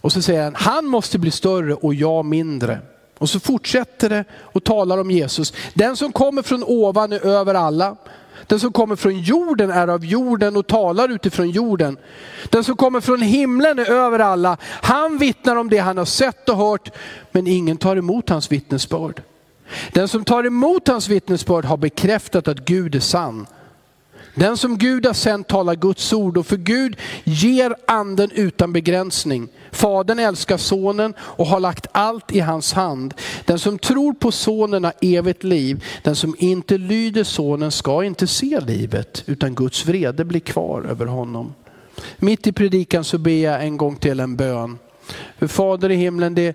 Och 0.00 0.12
så 0.12 0.22
säger 0.22 0.44
han, 0.44 0.54
han 0.54 0.86
måste 0.86 1.18
bli 1.18 1.30
större 1.30 1.74
och 1.74 1.94
jag 1.94 2.24
mindre. 2.24 2.78
Och 3.18 3.30
så 3.30 3.40
fortsätter 3.40 4.08
det 4.08 4.24
och 4.32 4.64
talar 4.64 4.98
om 4.98 5.10
Jesus. 5.10 5.52
Den 5.74 5.96
som 5.96 6.12
kommer 6.12 6.42
från 6.42 6.64
ovan 6.64 7.12
är 7.12 7.26
över 7.26 7.54
alla. 7.54 7.96
Den 8.46 8.60
som 8.60 8.72
kommer 8.72 8.96
från 8.96 9.20
jorden 9.20 9.70
är 9.70 9.88
av 9.88 10.04
jorden 10.04 10.56
och 10.56 10.66
talar 10.66 11.08
utifrån 11.08 11.50
jorden. 11.50 11.96
Den 12.50 12.64
som 12.64 12.76
kommer 12.76 13.00
från 13.00 13.22
himlen 13.22 13.78
är 13.78 13.90
över 13.90 14.18
alla. 14.18 14.56
Han 14.62 15.18
vittnar 15.18 15.56
om 15.56 15.70
det 15.70 15.78
han 15.78 15.98
har 15.98 16.04
sett 16.04 16.48
och 16.48 16.56
hört, 16.56 16.90
men 17.32 17.46
ingen 17.46 17.76
tar 17.76 17.96
emot 17.96 18.28
hans 18.28 18.52
vittnesbörd. 18.52 19.22
Den 19.92 20.08
som 20.08 20.24
tar 20.24 20.44
emot 20.44 20.88
hans 20.88 21.08
vittnesbörd 21.08 21.64
har 21.64 21.76
bekräftat 21.76 22.48
att 22.48 22.64
Gud 22.64 22.94
är 22.94 23.00
sann. 23.00 23.46
Den 24.34 24.56
som 24.56 24.78
Gud 24.78 25.06
har 25.06 25.12
sänt 25.12 25.48
talar 25.48 25.74
Guds 25.74 26.12
ord 26.12 26.36
och 26.36 26.46
för 26.46 26.56
Gud 26.56 26.96
ger 27.24 27.74
anden 27.86 28.30
utan 28.30 28.72
begränsning. 28.72 29.48
Fadern 29.72 30.18
älskar 30.18 30.56
sonen 30.56 31.14
och 31.18 31.46
har 31.46 31.60
lagt 31.60 31.86
allt 31.92 32.32
i 32.32 32.40
hans 32.40 32.72
hand. 32.72 33.14
Den 33.44 33.58
som 33.58 33.78
tror 33.78 34.12
på 34.12 34.32
sonen 34.32 34.84
har 34.84 34.92
evigt 35.00 35.44
liv. 35.44 35.84
Den 36.02 36.16
som 36.16 36.36
inte 36.38 36.78
lyder 36.78 37.24
sonen 37.24 37.70
ska 37.70 38.04
inte 38.04 38.26
se 38.26 38.60
livet 38.60 39.22
utan 39.26 39.54
Guds 39.54 39.86
vrede 39.86 40.24
blir 40.24 40.40
kvar 40.40 40.82
över 40.82 41.06
honom. 41.06 41.54
Mitt 42.16 42.46
i 42.46 42.52
predikan 42.52 43.04
så 43.04 43.18
ber 43.18 43.44
jag 43.44 43.64
en 43.64 43.76
gång 43.76 43.96
till 43.96 44.20
en 44.20 44.36
bön. 44.36 44.78
För 45.38 45.46
Fader 45.46 45.90
i 45.90 45.96
himlen, 45.96 46.34
det 46.34 46.42
är 46.42 46.54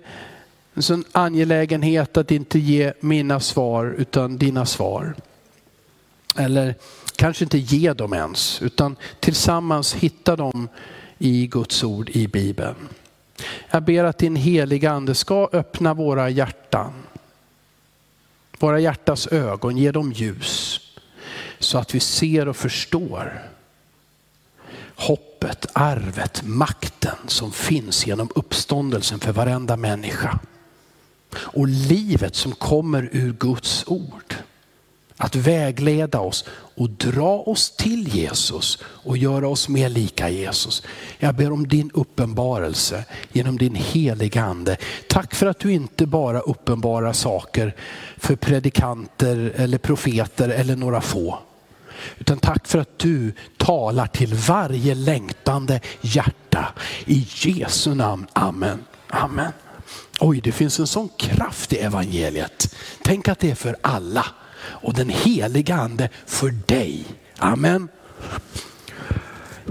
en 0.74 0.82
sån 0.82 1.04
angelägenhet 1.12 2.16
att 2.16 2.30
inte 2.30 2.58
ge 2.58 2.92
mina 3.00 3.40
svar 3.40 3.94
utan 3.98 4.36
dina 4.36 4.66
svar. 4.66 5.14
Eller 6.36 6.74
kanske 7.20 7.44
inte 7.44 7.58
ge 7.58 7.92
dem 7.92 8.12
ens, 8.12 8.62
utan 8.62 8.96
tillsammans 9.20 9.94
hitta 9.94 10.36
dem 10.36 10.68
i 11.18 11.46
Guds 11.46 11.84
ord 11.84 12.10
i 12.10 12.28
Bibeln. 12.28 12.88
Jag 13.70 13.82
ber 13.82 14.04
att 14.04 14.18
din 14.18 14.36
heliga 14.36 14.90
ande 14.90 15.14
ska 15.14 15.48
öppna 15.52 15.94
våra 15.94 16.30
hjärtan. 16.30 16.92
Våra 18.58 18.80
hjärtas 18.80 19.26
ögon, 19.26 19.76
ge 19.76 19.92
dem 19.92 20.12
ljus. 20.12 20.80
så 21.58 21.78
att 21.78 21.94
vi 21.94 22.00
ser 22.00 22.48
och 22.48 22.56
förstår 22.56 23.42
hoppet, 24.94 25.66
arvet, 25.72 26.42
makten 26.44 27.16
som 27.26 27.52
finns 27.52 28.06
genom 28.06 28.30
uppståndelsen 28.34 29.20
för 29.20 29.32
varenda 29.32 29.76
människa. 29.76 30.38
Och 31.34 31.68
livet 31.68 32.36
som 32.36 32.52
kommer 32.52 33.08
ur 33.12 33.32
Guds 33.32 33.84
ord. 33.86 34.34
Att 35.22 35.36
vägleda 35.36 36.20
oss 36.20 36.44
och 36.74 36.90
dra 36.90 37.38
oss 37.38 37.76
till 37.76 38.08
Jesus 38.08 38.78
och 38.82 39.16
göra 39.16 39.48
oss 39.48 39.68
mer 39.68 39.88
lika 39.88 40.28
Jesus. 40.28 40.82
Jag 41.18 41.34
ber 41.34 41.52
om 41.52 41.68
din 41.68 41.90
uppenbarelse 41.94 43.04
genom 43.32 43.58
din 43.58 43.74
heliga 43.74 44.42
ande. 44.42 44.76
Tack 45.08 45.34
för 45.34 45.46
att 45.46 45.58
du 45.58 45.72
inte 45.72 46.06
bara 46.06 46.40
uppenbarar 46.40 47.12
saker 47.12 47.76
för 48.16 48.36
predikanter 48.36 49.52
eller 49.56 49.78
profeter 49.78 50.48
eller 50.48 50.76
några 50.76 51.00
få. 51.00 51.38
Utan 52.18 52.38
tack 52.38 52.66
för 52.66 52.78
att 52.78 52.98
du 52.98 53.32
talar 53.56 54.06
till 54.06 54.34
varje 54.34 54.94
längtande 54.94 55.80
hjärta. 56.00 56.72
I 57.06 57.26
Jesu 57.34 57.94
namn, 57.94 58.26
amen. 58.32 58.84
Amen. 59.08 59.52
Oj, 60.20 60.40
det 60.40 60.52
finns 60.52 60.80
en 60.80 60.86
sån 60.86 61.08
kraft 61.18 61.72
i 61.72 61.78
evangeliet. 61.78 62.74
Tänk 63.02 63.28
att 63.28 63.38
det 63.38 63.50
är 63.50 63.54
för 63.54 63.76
alla. 63.82 64.26
Och 64.70 64.94
den 64.94 65.08
heliga 65.08 65.74
ande 65.74 66.08
för 66.26 66.50
dig. 66.66 67.04
Amen. 67.38 67.88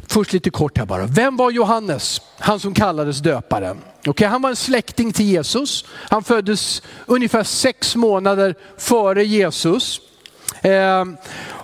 Först 0.07 0.33
lite 0.33 0.49
kort 0.49 0.77
här 0.77 0.85
bara. 0.85 1.05
Vem 1.05 1.38
var 1.38 1.51
Johannes? 1.51 2.21
Han 2.39 2.59
som 2.59 2.73
kallades 2.73 3.19
döparen. 3.19 3.77
Okay, 4.07 4.27
han 4.27 4.41
var 4.41 4.49
en 4.49 4.55
släkting 4.55 5.13
till 5.13 5.25
Jesus. 5.25 5.85
Han 5.89 6.23
föddes 6.23 6.81
ungefär 7.05 7.43
sex 7.43 7.95
månader 7.95 8.55
före 8.77 9.25
Jesus. 9.25 10.01
Eh, 10.62 11.06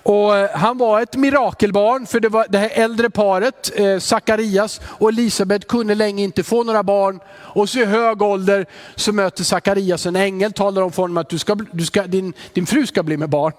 och 0.03 0.33
han 0.53 0.77
var 0.77 1.01
ett 1.01 1.15
mirakelbarn 1.15 2.05
för 2.05 2.19
det, 2.19 2.29
var 2.29 2.45
det 2.49 2.57
här 2.57 2.71
äldre 2.73 3.09
paret, 3.09 3.71
eh, 3.75 3.99
Sakarias 3.99 4.81
och 4.85 5.09
Elisabet 5.09 5.67
kunde 5.67 5.95
länge 5.95 6.23
inte 6.23 6.43
få 6.43 6.63
några 6.63 6.83
barn. 6.83 7.19
Och 7.33 7.69
så 7.69 7.79
i 7.79 7.85
hög 7.85 8.21
ålder 8.21 8.65
så 8.95 9.13
möter 9.13 9.43
Sakarias 9.43 10.05
en 10.05 10.15
ängel, 10.15 10.53
talar 10.53 10.81
om 10.81 10.91
för 10.91 11.01
honom 11.01 11.17
att 11.17 11.29
du 11.29 11.39
ska, 11.39 11.55
du 11.55 11.85
ska, 11.85 12.03
din, 12.03 12.33
din 12.53 12.65
fru 12.65 12.87
ska 12.87 13.03
bli 13.03 13.17
med 13.17 13.29
barn. 13.29 13.53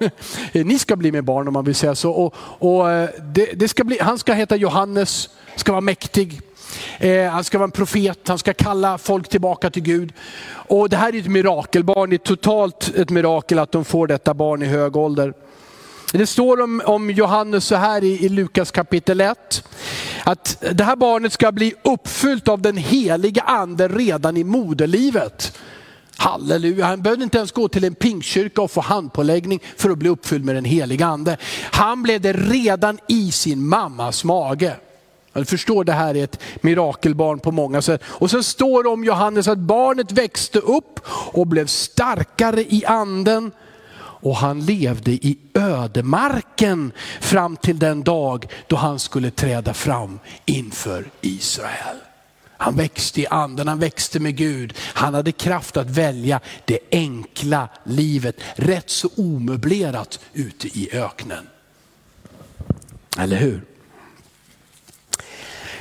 Ni 0.52 0.78
ska 0.78 0.96
bli 0.96 1.12
med 1.12 1.24
barn 1.24 1.48
om 1.48 1.54
man 1.54 1.64
vill 1.64 1.74
säga 1.74 1.94
så. 1.94 2.10
Och, 2.10 2.34
och 2.38 2.90
eh, 2.90 3.08
det, 3.34 3.46
det 3.54 3.68
ska 3.68 3.84
bli, 3.84 3.98
han 4.00 4.18
ska 4.18 4.32
heta 4.32 4.56
Johannes, 4.56 5.28
ska 5.56 5.72
vara 5.72 5.80
mäktig. 5.80 6.40
Eh, 6.98 7.30
han 7.30 7.44
ska 7.44 7.58
vara 7.58 7.64
en 7.64 7.70
profet, 7.70 8.28
han 8.28 8.38
ska 8.38 8.54
kalla 8.54 8.98
folk 8.98 9.28
tillbaka 9.28 9.70
till 9.70 9.82
Gud. 9.82 10.12
Och 10.48 10.88
det 10.88 10.96
här 10.96 11.14
är 11.14 11.18
ett 11.18 11.26
mirakelbarn, 11.26 12.10
det 12.10 12.16
är 12.16 12.18
totalt 12.18 12.92
ett 12.96 13.10
mirakel 13.10 13.58
att 13.58 13.72
de 13.72 13.84
får 13.84 14.06
detta 14.06 14.34
barn 14.34 14.62
i 14.62 14.66
hög 14.66 14.96
ålder. 14.96 15.34
Det 16.12 16.26
står 16.26 16.60
om, 16.60 16.82
om 16.84 17.10
Johannes 17.10 17.64
så 17.64 17.76
här 17.76 18.04
i, 18.04 18.24
i 18.24 18.28
Lukas 18.28 18.70
kapitel 18.70 19.20
1. 19.20 19.64
Att 20.24 20.64
det 20.72 20.84
här 20.84 20.96
barnet 20.96 21.32
ska 21.32 21.52
bli 21.52 21.74
uppfyllt 21.84 22.48
av 22.48 22.62
den 22.62 22.76
heliga 22.76 23.42
ande 23.42 23.88
redan 23.88 24.36
i 24.36 24.44
moderlivet. 24.44 25.58
Halleluja, 26.16 26.86
han 26.86 27.02
behövde 27.02 27.24
inte 27.24 27.38
ens 27.38 27.52
gå 27.52 27.68
till 27.68 27.84
en 27.84 27.94
pingkyrka 27.94 28.62
och 28.62 28.70
få 28.70 28.80
handpåläggning 28.80 29.60
för 29.76 29.90
att 29.90 29.98
bli 29.98 30.08
uppfylld 30.08 30.44
med 30.44 30.54
den 30.54 30.64
heliga 30.64 31.06
ande. 31.06 31.36
Han 31.70 32.02
blev 32.02 32.20
det 32.20 32.32
redan 32.32 32.98
i 33.08 33.32
sin 33.32 33.68
mammas 33.68 34.24
mage. 34.24 34.76
Jag 35.36 35.48
förstår 35.48 35.84
det 35.84 35.92
här 35.92 36.16
är 36.16 36.24
ett 36.24 36.40
mirakelbarn 36.60 37.38
på 37.38 37.52
många 37.52 37.82
sätt. 37.82 38.02
Och 38.06 38.30
sen 38.30 38.44
står 38.44 38.82
det 38.82 38.88
om 38.88 39.04
Johannes 39.04 39.48
att 39.48 39.58
barnet 39.58 40.12
växte 40.12 40.58
upp 40.58 41.00
och 41.08 41.46
blev 41.46 41.66
starkare 41.66 42.60
i 42.62 42.84
anden 42.86 43.52
och 43.98 44.36
han 44.36 44.66
levde 44.66 45.10
i 45.10 45.38
ödemarken 45.54 46.92
fram 47.20 47.56
till 47.56 47.78
den 47.78 48.02
dag 48.02 48.46
då 48.66 48.76
han 48.76 48.98
skulle 48.98 49.30
träda 49.30 49.74
fram 49.74 50.18
inför 50.44 51.04
Israel. 51.20 51.96
Han 52.58 52.76
växte 52.76 53.20
i 53.20 53.26
anden, 53.26 53.68
han 53.68 53.78
växte 53.78 54.20
med 54.20 54.36
Gud. 54.36 54.74
Han 54.78 55.14
hade 55.14 55.32
kraft 55.32 55.76
att 55.76 55.90
välja 55.90 56.40
det 56.64 56.78
enkla 56.90 57.68
livet, 57.84 58.36
rätt 58.54 58.90
så 58.90 59.08
omöblerat 59.16 60.20
ute 60.32 60.78
i 60.78 60.88
öknen. 60.92 61.46
Eller 63.18 63.36
hur? 63.36 63.62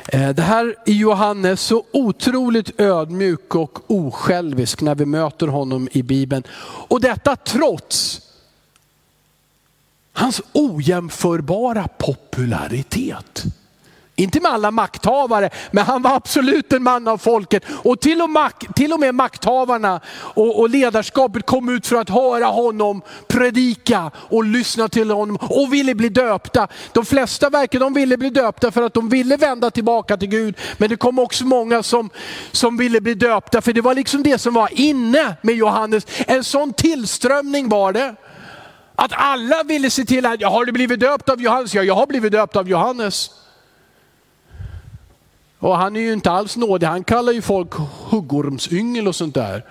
Eh, 0.08 0.30
det 0.30 0.42
här 0.42 0.76
är 0.86 0.94
Johannes 0.94 1.62
så 1.62 1.84
otroligt 1.92 2.80
ödmjuk 2.80 3.56
och 3.56 3.92
osjälvisk 3.92 4.82
när 4.82 4.96
vi 4.96 5.06
möter 5.06 5.48
honom 5.48 5.90
i 5.92 6.04
Bibeln. 6.04 6.44
Och 6.88 7.02
detta 7.02 7.36
trots 7.36 8.22
hans 10.14 10.42
ojämförbara 10.54 11.88
popularitet. 11.88 13.44
Inte 14.18 14.40
med 14.40 14.52
alla 14.52 14.72
makthavare, 14.72 15.50
men 15.72 15.86
han 15.86 16.02
var 16.02 16.16
absolut 16.16 16.74
en 16.74 16.84
man 16.84 17.08
av 17.08 17.18
folket. 17.18 17.64
Och 17.84 18.00
till 18.00 18.22
och, 18.22 18.30
med, 18.30 18.52
till 18.76 18.94
och 18.94 19.00
med 19.00 19.16
makthavarna 19.16 20.02
och, 20.18 20.60
och, 20.60 20.70
ledarskapet 20.70 21.46
kom 21.46 21.70
ut 21.70 21.88
för 21.88 21.96
att 21.96 22.10
höra 22.10 22.46
honom 22.46 23.02
predika 23.28 24.12
och 24.16 24.44
lyssna 24.44 24.90
till 24.90 25.12
honom 25.12 25.38
och 25.42 25.74
ville 25.74 25.96
bli 25.96 26.10
döpta. 26.10 26.68
De 26.94 27.06
flesta 27.06 27.50
verkar 27.50 27.80
de 27.80 27.94
ville 27.94 28.18
bli 28.18 28.30
döpta 28.30 28.72
för 28.72 28.84
att 28.84 28.94
de 28.94 29.10
ville 29.10 29.38
vända 29.38 29.72
tillbaka 29.72 30.18
till 30.18 30.30
Gud. 30.30 30.58
Men 30.78 30.90
det 30.90 30.96
kom 30.96 31.20
också 31.20 31.46
många 31.46 31.84
som, 31.84 32.10
som 32.52 32.78
ville 32.78 33.02
bli 33.02 33.14
döpta, 33.14 33.62
för 33.62 33.74
det 33.74 33.82
var 33.82 33.94
liksom 33.94 34.24
det 34.24 34.38
som 34.38 34.54
var 34.54 34.70
inne 34.72 35.36
med 35.42 35.56
Johannes. 35.56 36.06
En 36.28 36.44
sån 36.44 36.74
tillströmning 36.74 37.70
var 37.70 37.94
det. 37.94 38.16
Att 38.96 39.12
alla 39.14 39.64
ville 39.64 39.90
se 39.90 40.06
till 40.06 40.26
att, 40.26 40.44
har 40.44 40.66
du 40.66 40.72
blivit 40.72 41.00
döpt 41.00 41.30
av 41.30 41.42
Johannes? 41.42 41.74
Ja, 41.74 41.84
jag 41.84 41.96
har 41.96 42.08
blivit 42.08 42.32
döpt 42.32 42.56
av 42.56 42.70
Johannes. 42.70 43.32
Och 45.66 45.78
han 45.78 45.96
är 45.96 46.00
ju 46.00 46.14
inte 46.14 46.32
alls 46.32 46.58
nådig, 46.58 46.88
han 46.88 47.04
kallar 47.04 47.34
ju 47.34 47.42
folk 47.42 47.74
huggormsyngel 48.10 49.08
och 49.08 49.16
sånt 49.16 49.36
där. 49.36 49.66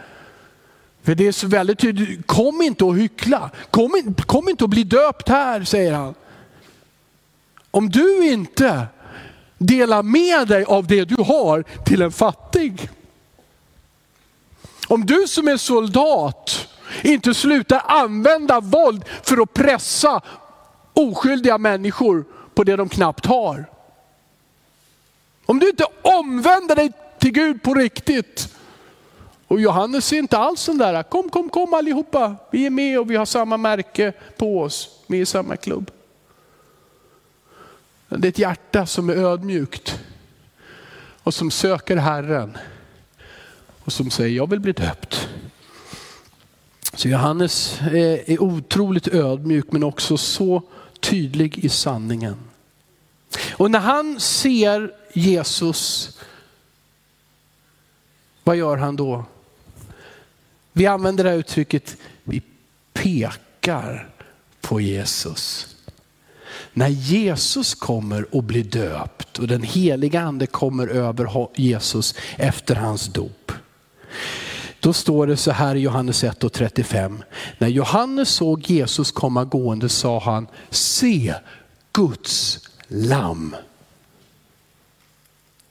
För 1.02 1.14
det 1.14 1.26
är 1.26 1.33
så 1.33 1.46
väldigt 1.46 1.78
tydligt, 1.78 2.26
kom 2.26 2.62
inte 2.62 2.85
och 2.85 2.96
hyckla. 2.96 3.50
Kom, 3.70 3.96
in, 3.96 4.14
kom 4.14 4.48
inte 4.48 4.64
och 4.64 4.70
bli 4.70 4.85
döpt 4.85 5.28
här, 5.28 5.64
säger 5.64 5.92
han. 5.92 6.14
Om 7.70 7.90
du 7.90 8.33
inte 8.33 8.87
delar 9.59 10.02
med 10.02 10.48
dig 10.48 10.64
av 10.64 10.87
det 10.87 11.04
du 11.04 11.22
har 11.22 11.64
till 11.85 12.02
en 12.02 12.12
fattig. 12.12 12.90
Om 14.88 15.07
du 15.07 15.26
som 15.28 15.48
är 15.48 15.57
soldat 15.57 16.68
inte 17.02 17.35
slutar 17.35 17.83
använda 17.87 18.61
våld 18.61 19.04
för 19.22 19.42
att 19.42 19.54
pressa 19.54 20.20
oskyldiga 20.92 21.59
människor 21.59 22.24
på 22.54 22.64
det 22.64 22.76
de 22.76 22.88
knappt 22.88 23.26
har. 23.26 23.73
Om 25.46 25.59
du 25.59 25.68
inte 25.68 25.87
omvänder 26.02 26.76
dig 26.76 26.92
till 27.18 27.33
Gud 27.33 27.62
på 27.62 27.74
riktigt. 27.74 28.54
Och 29.46 29.61
Johannes 29.61 30.12
är 30.12 30.16
inte 30.16 30.38
alls 30.38 30.66
den 30.66 30.78
där, 30.78 31.02
kom, 31.02 31.28
kom, 31.28 31.48
kom 31.48 31.74
allihopa, 31.74 32.37
vi 32.50 32.66
är 32.66 32.70
med 32.70 33.00
och 33.00 33.11
vi 33.11 33.16
har 33.16 33.26
samma 33.26 33.57
märke 33.57 34.12
på 34.37 34.61
oss, 34.61 34.88
vi 35.07 35.18
är 35.18 35.22
i 35.22 35.26
samma 35.26 35.57
klubb. 35.57 35.90
Det 38.09 38.28
är 38.28 38.28
ett 38.28 38.38
hjärta 38.38 38.87
som 38.87 39.11
är 39.11 39.14
ödmjukt 39.14 40.00
och 41.22 41.35
som 41.35 41.50
söker 41.50 41.96
Herren 41.96 42.59
och 43.85 43.92
som 43.92 44.11
säger, 44.11 44.37
jag 44.37 44.50
vill 44.50 44.61
bli 44.61 44.72
döpt. 44.72 45.28
Så 46.94 47.09
Johannes 47.09 47.80
är 48.26 48.42
otroligt 48.42 49.09
ödmjuk 49.09 49.72
men 49.72 49.85
också 49.85 50.16
så 50.16 50.62
tydlig 51.00 51.59
i 51.59 51.68
sanningen. 51.68 52.37
Och 53.52 53.70
när 53.70 53.78
han 53.78 54.20
ser 54.20 54.92
Jesus, 55.14 56.11
vad 58.44 58.57
gör 58.57 58.77
han 58.77 58.96
då? 58.96 59.24
Vi 60.72 60.87
använder 60.87 61.24
det 61.24 61.31
här 61.31 61.37
uttrycket, 61.37 61.96
vi 62.24 62.42
pekar 62.92 64.09
på 64.61 64.81
Jesus. 64.81 65.77
När 66.73 66.88
Jesus 66.88 67.75
kommer 67.75 68.35
och 68.35 68.42
blir 68.42 68.65
döpt 68.65 69.38
och 69.38 69.48
den 69.48 69.62
heliga 69.62 70.21
ande 70.21 70.46
kommer 70.46 70.88
över 70.88 71.48
Jesus 71.54 72.15
efter 72.37 72.75
hans 72.75 73.06
dop. 73.06 73.52
Då 74.81 74.92
står 74.92 75.27
det 75.27 75.37
så 75.37 75.50
här 75.50 75.75
i 75.75 75.81
Johannes 75.81 76.25
1 76.25 76.44
och 76.44 76.52
35. 76.52 77.23
När 77.58 77.69
Johannes 77.69 78.29
såg 78.29 78.71
Jesus 78.71 79.12
komma 79.12 79.44
gående 79.44 79.88
sa 79.88 80.19
han, 80.19 80.46
se 80.71 81.35
Guds 81.92 82.60
lamm. 82.88 83.56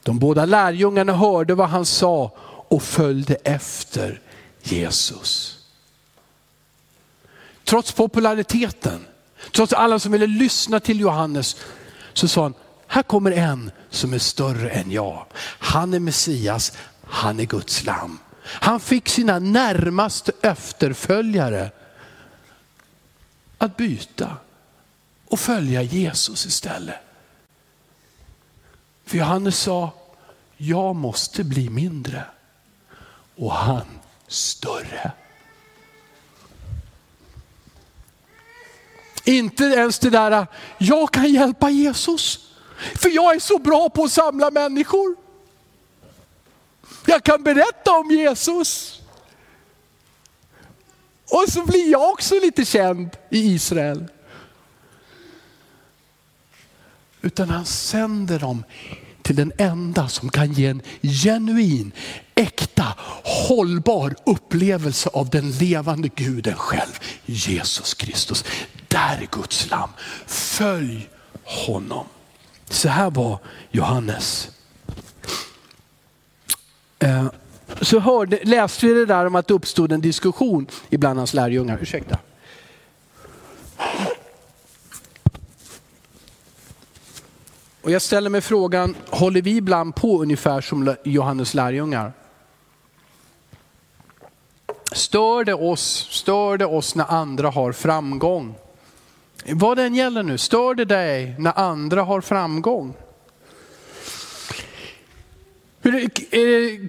De 0.03 0.19
båda 0.19 0.45
lärjungarna 0.45 1.13
hörde 1.13 1.55
vad 1.55 1.69
han 1.69 1.85
sa 1.85 2.31
och 2.67 2.83
följde 2.83 3.35
efter 3.35 4.21
Jesus. 4.61 5.59
Trots 7.63 7.91
populariteten, 7.91 9.05
trots 9.51 9.73
alla 9.73 9.99
som 9.99 10.11
ville 10.11 10.27
lyssna 10.27 10.79
till 10.79 10.99
Johannes, 10.99 11.55
så 12.13 12.27
sa 12.27 12.43
han, 12.43 12.53
här 12.87 13.03
kommer 13.03 13.31
en 13.31 13.71
som 13.89 14.13
är 14.13 14.19
större 14.19 14.69
än 14.69 14.91
jag. 14.91 15.25
Han 15.59 15.93
är 15.93 15.99
Messias, 15.99 16.71
han 17.03 17.39
är 17.39 17.45
Guds 17.45 17.83
lamm. 17.83 18.19
Han 18.43 18.79
fick 18.79 19.09
sina 19.09 19.39
närmaste 19.39 20.31
efterföljare 20.41 21.71
att 23.57 23.77
byta 23.77 24.37
och 25.27 25.39
följa 25.39 25.81
Jesus 25.81 26.45
istället. 26.45 27.02
För 29.05 29.17
Johannes 29.17 29.59
sa, 29.59 29.91
jag 30.57 30.95
måste 30.95 31.43
bli 31.43 31.69
mindre 31.69 32.23
och 33.35 33.51
han 33.51 33.85
större. 34.27 35.11
Inte 39.23 39.63
ens 39.63 39.99
det 39.99 40.09
där, 40.09 40.47
jag 40.77 41.11
kan 41.11 41.33
hjälpa 41.33 41.69
Jesus. 41.69 42.49
För 42.95 43.09
jag 43.09 43.35
är 43.35 43.39
så 43.39 43.57
bra 43.57 43.89
på 43.89 44.03
att 44.03 44.11
samla 44.11 44.51
människor. 44.51 45.15
Jag 47.05 47.23
kan 47.23 47.43
berätta 47.43 47.91
om 47.91 48.11
Jesus. 48.11 49.01
Och 51.29 51.45
så 51.49 51.65
blir 51.65 51.91
jag 51.91 52.09
också 52.09 52.35
lite 52.35 52.65
känd 52.65 53.09
i 53.29 53.53
Israel. 53.53 54.07
Utan 57.23 57.49
han 57.49 57.65
sänder 57.65 58.39
dem 58.39 58.63
till 59.21 59.35
den 59.35 59.51
enda 59.57 60.07
som 60.07 60.29
kan 60.29 60.53
ge 60.53 60.67
en 60.67 60.81
genuin, 61.01 61.91
äkta, 62.35 62.95
hållbar 63.23 64.15
upplevelse 64.25 65.09
av 65.09 65.29
den 65.29 65.51
levande 65.51 66.07
guden 66.07 66.55
själv, 66.55 66.99
Jesus 67.25 67.93
Kristus. 67.93 68.45
Där 68.87 69.21
är 69.21 69.27
Guds 69.31 69.69
lam. 69.69 69.89
Följ 70.27 71.09
honom. 71.43 72.05
Så 72.69 72.89
här 72.89 73.11
var 73.11 73.39
Johannes. 73.71 74.49
Eh, 76.99 77.25
så 77.81 77.99
hörde, 77.99 78.39
läste 78.43 78.85
vi 78.85 78.93
det 78.93 79.05
där 79.05 79.25
om 79.25 79.35
att 79.35 79.47
det 79.47 79.53
uppstod 79.53 79.91
en 79.91 80.01
diskussion 80.01 80.67
ibland 80.89 81.19
hans 81.19 81.33
lärjungar. 81.33 81.79
Ursäkta. 81.81 82.17
Och 87.83 87.91
jag 87.91 88.01
ställer 88.01 88.29
mig 88.29 88.41
frågan, 88.41 88.95
håller 89.09 89.41
vi 89.41 89.57
ibland 89.57 89.95
på 89.95 90.21
ungefär 90.21 90.61
som 90.61 90.95
Johannes 91.03 91.53
lärjungar? 91.53 92.13
Stör 94.91 95.43
det 95.43 95.53
oss, 95.53 96.07
stör 96.11 96.57
det 96.57 96.65
oss 96.65 96.95
när 96.95 97.11
andra 97.11 97.49
har 97.49 97.71
framgång? 97.71 98.55
Vad 99.45 99.77
den 99.77 99.95
gäller 99.95 100.23
nu, 100.23 100.37
stör 100.37 100.75
det 100.75 100.85
dig 100.85 101.35
när 101.39 101.59
andra 101.59 102.03
har 102.03 102.21
framgång? 102.21 102.93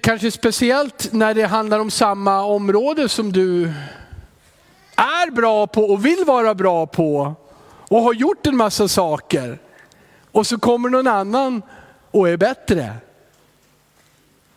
Kanske 0.01 0.31
speciellt 0.31 1.13
när 1.13 1.33
det 1.33 1.45
handlar 1.45 1.79
om 1.79 1.91
samma 1.91 2.41
område 2.41 3.09
som 3.09 3.31
du 3.31 3.73
är 4.95 5.31
bra 5.31 5.67
på 5.67 5.83
och 5.83 6.05
vill 6.05 6.23
vara 6.25 6.55
bra 6.55 6.87
på 6.87 7.33
och 7.89 8.01
har 8.01 8.13
gjort 8.13 8.47
en 8.47 8.57
massa 8.57 8.87
saker. 8.87 9.59
Och 10.35 10.47
så 10.47 10.59
kommer 10.59 10.89
någon 10.89 11.07
annan 11.07 11.61
och 12.11 12.29
är 12.29 12.37
bättre. 12.37 12.95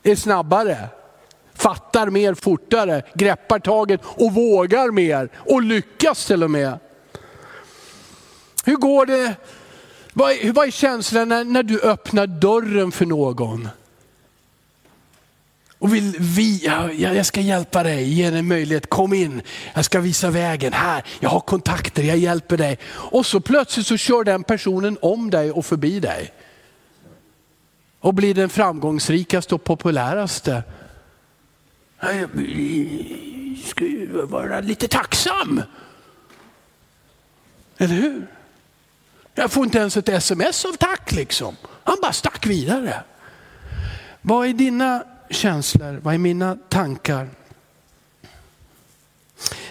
Är 0.03 0.17
snabbare, 0.17 0.89
fattar 1.55 2.11
mer 2.11 2.35
fortare, 2.35 3.03
greppar 3.15 3.59
taget 3.59 4.01
och 4.05 4.35
vågar 4.35 4.91
mer 4.91 5.29
och 5.37 5.63
lyckas 5.63 6.27
till 6.27 6.43
och 6.43 6.51
med. 6.51 6.79
Hur 8.65 8.77
går 8.77 9.07
det? 9.07 9.35
Vad 10.13 10.33
är, 10.33 10.53
vad 10.53 10.67
är 10.67 10.71
känslan 10.71 11.29
när, 11.29 11.45
när 11.45 11.63
du 11.63 11.81
öppnar 11.81 12.27
dörren 12.27 12.93
för 12.93 13.07
någon? 13.07 13.69
Och 15.79 15.95
vill 15.95 16.17
vi, 16.19 16.65
ja, 16.65 16.93
jag 16.93 17.27
ska 17.27 17.41
hjälpa 17.41 17.83
dig, 17.83 18.09
ge 18.09 18.31
dig 18.31 18.39
en 18.39 18.49
möjlighet, 18.49 18.91
kom 18.91 19.13
in, 19.13 19.43
jag 19.75 19.85
ska 19.85 20.01
visa 20.01 20.31
vägen, 20.31 20.73
här, 20.73 21.05
jag 21.21 21.31
har 21.31 21.41
kontakter, 21.41 22.03
jag 22.03 22.19
hjälper 22.19 22.57
dig. 22.57 22.79
Och 22.89 23.27
så 23.27 23.41
plötsligt 23.41 23.87
så 23.87 23.97
kör 23.97 24.25
den 24.25 24.45
personen 24.45 24.99
om 25.03 25.31
dig 25.31 25.51
och 25.51 25.67
förbi 25.67 26.01
dig. 26.01 26.33
Och 28.01 28.15
blir 28.15 28.35
den 28.35 28.49
framgångsrikaste 28.49 29.55
och 29.55 29.65
populäraste. 29.65 30.63
Jag 32.01 32.29
ska 33.67 33.85
ju 33.85 34.23
vara 34.27 34.61
lite 34.61 34.89
tacksam. 34.89 35.63
Eller 37.79 37.95
hur? 37.95 38.27
Jag 39.35 39.53
får 39.53 39.65
inte 39.65 39.79
ens 39.79 39.97
ett 39.97 40.09
sms 40.09 40.65
av 40.65 40.73
tack 40.73 41.13
liksom. 41.13 41.57
Han 41.85 41.97
bara 42.03 42.13
stack 42.13 42.47
vidare. 42.47 43.03
Vad 44.23 44.49
är 44.49 44.53
dina 44.53 45.05
känslor? 45.31 46.01
Vad 46.03 46.15
är 46.15 46.19
mina 46.19 46.59
tankar? 46.69 47.29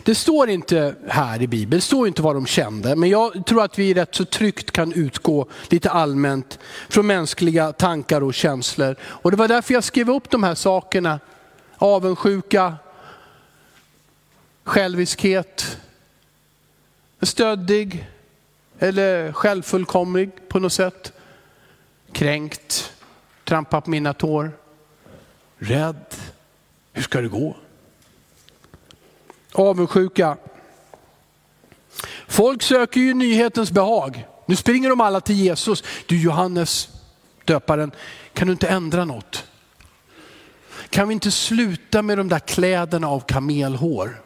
Det 0.04 0.16
står 0.16 0.50
inte 0.50 0.96
här 1.08 1.42
i 1.42 1.48
Bibeln, 1.48 1.78
det 1.78 1.82
står 1.82 2.08
inte 2.08 2.22
vad 2.22 2.36
de 2.36 2.46
kände, 2.46 2.96
men 2.96 3.10
jag 3.10 3.46
tror 3.46 3.64
att 3.64 3.80
vi 3.80 3.94
rätt 3.94 4.16
så 4.16 4.26
tryggt 4.26 4.72
kan 4.72 4.94
utgå 4.94 5.48
lite 5.70 5.90
allmänt 5.92 6.60
från 6.90 7.08
mänskliga 7.08 7.74
tankar 7.74 8.24
och 8.24 8.34
känslor. 8.34 8.96
Och 9.02 9.32
det 9.32 9.38
var 9.38 9.48
därför 9.48 9.74
jag 9.74 9.84
skrev 9.84 10.10
upp 10.10 10.30
de 10.30 10.44
här 10.44 10.56
sakerna. 10.56 11.20
Avundsjuka, 11.78 12.76
själviskhet, 14.64 15.78
stöddig 17.22 18.08
eller 18.80 19.32
självfullkomlig 19.32 20.50
på 20.50 20.60
något 20.60 20.74
sätt. 20.74 21.14
Kränkt, 22.12 22.94
trampa 23.44 23.82
på 23.82 23.90
mina 23.90 24.14
tår 24.14 24.52
rädd. 25.58 26.16
Hur 26.94 27.04
ska 27.04 27.22
det 27.22 27.28
gå? 27.28 27.56
Avundsjuka. 29.52 30.38
Folk 32.28 32.62
söker 32.64 33.00
ju 33.00 33.14
nyhetens 33.14 33.72
behag. 33.72 34.28
Nu 34.46 34.56
springer 34.56 34.90
de 34.90 35.02
alla 35.02 35.22
till 35.22 35.36
Jesus. 35.36 35.84
Du 36.06 36.22
Johannes, 36.22 36.90
döparen, 37.46 37.92
kan 38.34 38.48
du 38.48 38.52
inte 38.52 38.68
ändra 38.68 39.06
något? 39.06 39.44
Kan 40.90 41.08
vi 41.08 41.14
inte 41.14 41.32
sluta 41.32 42.02
med 42.02 42.18
de 42.18 42.30
där 42.30 42.40
kläderna 42.40 43.08
av 43.08 43.20
kamelhår? 43.20 44.22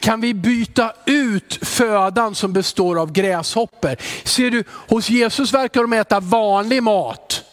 Kan 0.00 0.20
vi 0.20 0.34
byta 0.34 0.92
ut 1.06 1.58
födan 1.62 2.34
som 2.34 2.52
består 2.52 3.00
av 3.00 3.12
gräshoppor? 3.12 3.96
Ser 4.28 4.50
du, 4.50 4.64
hos 4.70 5.10
Jesus 5.10 5.54
verkar 5.54 5.80
de 5.80 5.92
äta 5.92 6.20
vanlig 6.20 6.82
mat. 6.82 7.44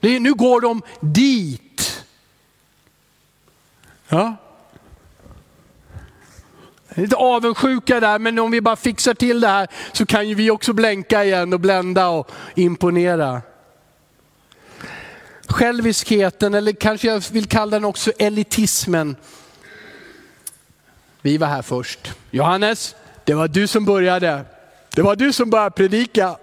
nu 0.00 0.34
går 0.34 0.60
de 0.60 0.82
dit 1.00 1.65
Ja. 4.08 4.36
Lite 6.88 7.16
avundsjuka 7.16 8.00
där, 8.00 8.18
men 8.18 8.38
om 8.38 8.50
vi 8.50 8.60
bara 8.60 8.76
fixar 8.76 9.14
till 9.14 9.40
det 9.40 9.48
här 9.48 9.68
så 9.92 10.06
kan 10.06 10.28
ju 10.28 10.34
vi 10.34 10.50
också 10.50 10.72
blänka 10.72 11.24
igen 11.24 11.52
och 11.52 11.60
blända 11.60 12.08
och 12.08 12.30
imponera. 12.54 13.42
Själviskheten, 15.48 16.54
eller 16.54 16.72
kanske 16.72 17.08
jag 17.08 17.22
vill 17.32 17.46
kalla 17.46 17.70
den 17.70 17.84
också 17.84 18.12
elitismen. 18.18 19.16
Vi 21.22 21.38
var 21.38 21.46
här 21.46 21.62
först. 21.62 22.12
Johannes, 22.30 22.94
det 23.24 23.34
var 23.34 23.48
du 23.48 23.66
som 23.66 23.84
började. 23.84 24.44
Det 24.94 25.02
var 25.02 25.16
du 25.16 25.32
som 25.32 25.50
började 25.50 25.70
predika. 25.70 26.36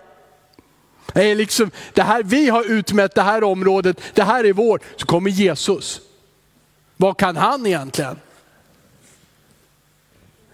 Det, 1.14 1.32
är 1.32 1.36
liksom, 1.36 1.72
det 1.94 2.02
här, 2.02 2.24
vi 2.24 2.50
har 2.50 2.72
utmätt 2.72 3.16
det 3.16 3.22
här 3.22 3.44
området, 3.44 4.02
det 4.14 4.24
här 4.24 4.44
är 4.44 4.54
vårt. 4.54 4.82
Så 4.96 5.06
kommer 5.06 5.30
Jesus. 5.32 6.02
Vad 7.04 7.18
kan 7.18 7.38
han 7.38 7.66
egentligen? 7.66 8.20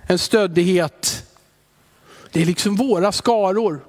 En 0.01 0.19
stöddighet. 0.19 1.27
Det 2.31 2.41
är 2.41 2.45
liksom 2.45 2.75
våra 2.75 3.11
skaror. 3.11 3.85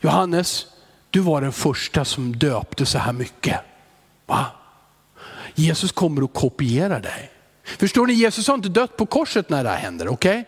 Johannes, 0.00 0.66
du 1.10 1.20
var 1.20 1.40
den 1.40 1.52
första 1.52 2.04
som 2.04 2.36
döpte 2.36 2.86
så 2.86 2.98
här 2.98 3.12
mycket. 3.12 3.60
Va? 4.26 4.46
Jesus 5.54 5.92
kommer 5.92 6.22
att 6.22 6.34
kopiera 6.34 7.00
dig. 7.00 7.30
Förstår 7.64 8.06
ni, 8.06 8.12
Jesus 8.12 8.48
har 8.48 8.54
inte 8.54 8.68
dött 8.68 8.96
på 8.96 9.06
korset 9.06 9.48
när 9.50 9.64
det 9.64 9.70
här 9.70 9.78
händer. 9.78 10.08
Okay? 10.08 10.44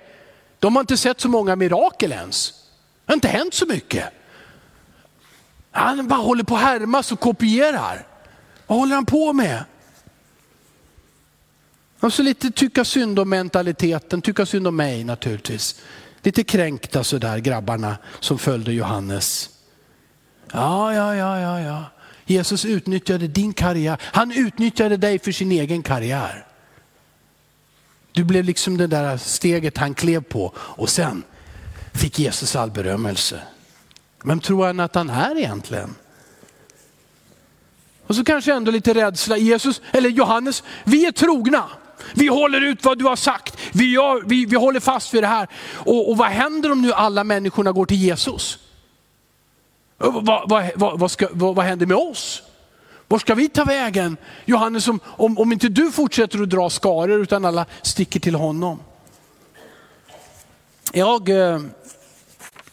De 0.58 0.76
har 0.76 0.80
inte 0.80 0.96
sett 0.96 1.20
så 1.20 1.28
många 1.28 1.56
mirakel 1.56 2.12
ens. 2.12 2.52
Det 3.06 3.12
har 3.12 3.14
inte 3.14 3.28
hänt 3.28 3.54
så 3.54 3.66
mycket. 3.66 4.04
Han 5.70 6.08
bara 6.08 6.20
håller 6.20 6.44
på 6.44 6.56
att 6.56 6.62
härmas 6.62 7.12
och 7.12 7.20
kopierar. 7.20 8.06
Vad 8.66 8.78
håller 8.78 8.94
han 8.94 9.06
på 9.06 9.32
med? 9.32 9.64
Alltså 12.03 12.22
lite 12.22 12.50
tycka 12.50 12.84
synd 12.84 13.18
om 13.18 13.28
mentaliteten, 13.30 14.22
tycka 14.22 14.46
synd 14.46 14.66
om 14.66 14.76
mig 14.76 15.05
naturligtvis. 15.05 15.80
Lite 16.22 16.44
kränkta 16.44 17.05
sådär 17.05 17.38
grabbarna 17.38 17.96
som 18.20 18.38
följde 18.38 18.72
Johannes. 18.72 19.50
Ja, 20.53 20.94
ja, 20.94 21.16
ja, 21.16 21.40
ja, 21.40 21.61
ja. 21.61 21.84
Jesus 22.24 22.64
utnyttjade 22.64 23.28
din 23.28 23.53
karriär. 23.53 23.98
Han 24.03 24.32
utnyttjade 24.32 24.96
dig 24.96 25.18
för 25.18 25.32
sin 25.32 25.53
egen 25.53 25.82
karriär. 25.82 26.46
Du 28.12 28.24
blev 28.24 28.44
liksom 28.44 28.76
det 28.76 28.86
där 28.86 29.16
steget 29.16 29.78
han 29.78 29.94
klev 29.94 30.22
på 30.22 30.53
och 30.57 30.88
sen 30.88 31.22
fick 31.94 32.18
Jesus 32.18 32.57
all 32.57 32.70
berömmelse. 32.70 33.42
Vem 34.24 34.40
tror 34.40 34.66
han 34.66 34.80
att 34.80 34.94
han 34.94 35.11
är 35.11 35.38
egentligen? 35.38 35.94
Och 38.07 38.16
så 38.16 38.24
kanske 38.24 38.55
ändå 38.55 38.70
lite 38.70 38.94
rädsla. 38.94 39.36
Jesus, 39.36 39.80
eller 39.92 40.11
Johannes, 40.11 40.62
vi 40.84 41.07
är 41.07 41.12
trogna. 41.12 41.70
Vi 42.14 42.28
håller 42.28 42.61
ut 42.61 42.84
vad 42.84 42.98
du 42.98 43.05
har 43.05 43.16
sagt. 43.16 43.57
vi, 43.72 43.92
gör, 43.92 44.22
vi, 44.26 44.46
vi 44.46 44.57
håller 44.57 44.80
fast 44.80 45.14
vid 45.14 45.22
det 45.22 45.26
här. 45.26 45.48
Och, 45.74 46.11
och 46.11 46.16
vad 46.16 46.28
händer 46.28 46.72
om 46.72 46.82
nu 46.82 46.92
alla 46.92 47.24
människorna 47.24 47.72
går 47.72 47.86
till 47.86 47.96
Jesus? 47.96 48.59
Vad, 49.98 50.48
vad, 50.48 50.98
vad, 50.98 51.11
ska, 51.11 51.28
vad, 51.32 51.64
händer 51.64 51.86
med 51.86 51.96
oss? 51.96 52.42
Var 53.09 53.18
ska 53.18 53.34
vi 53.34 53.48
ta 53.48 53.64
vägen? 53.64 54.16
Johannes, 54.44 54.88
om, 54.88 55.00
om, 55.05 55.38
om 55.38 55.53
inte 55.53 55.68
du 55.68 55.92
fortsätter 55.92 56.42
att 56.42 56.50
dra 56.50 56.70
skaror 56.70 57.20
utan 57.20 57.44
alla 57.44 57.66
sticker 57.82 58.20
till 58.20 58.34
honom. 58.34 58.80
Jag 60.92 61.28
eh, 61.28 61.61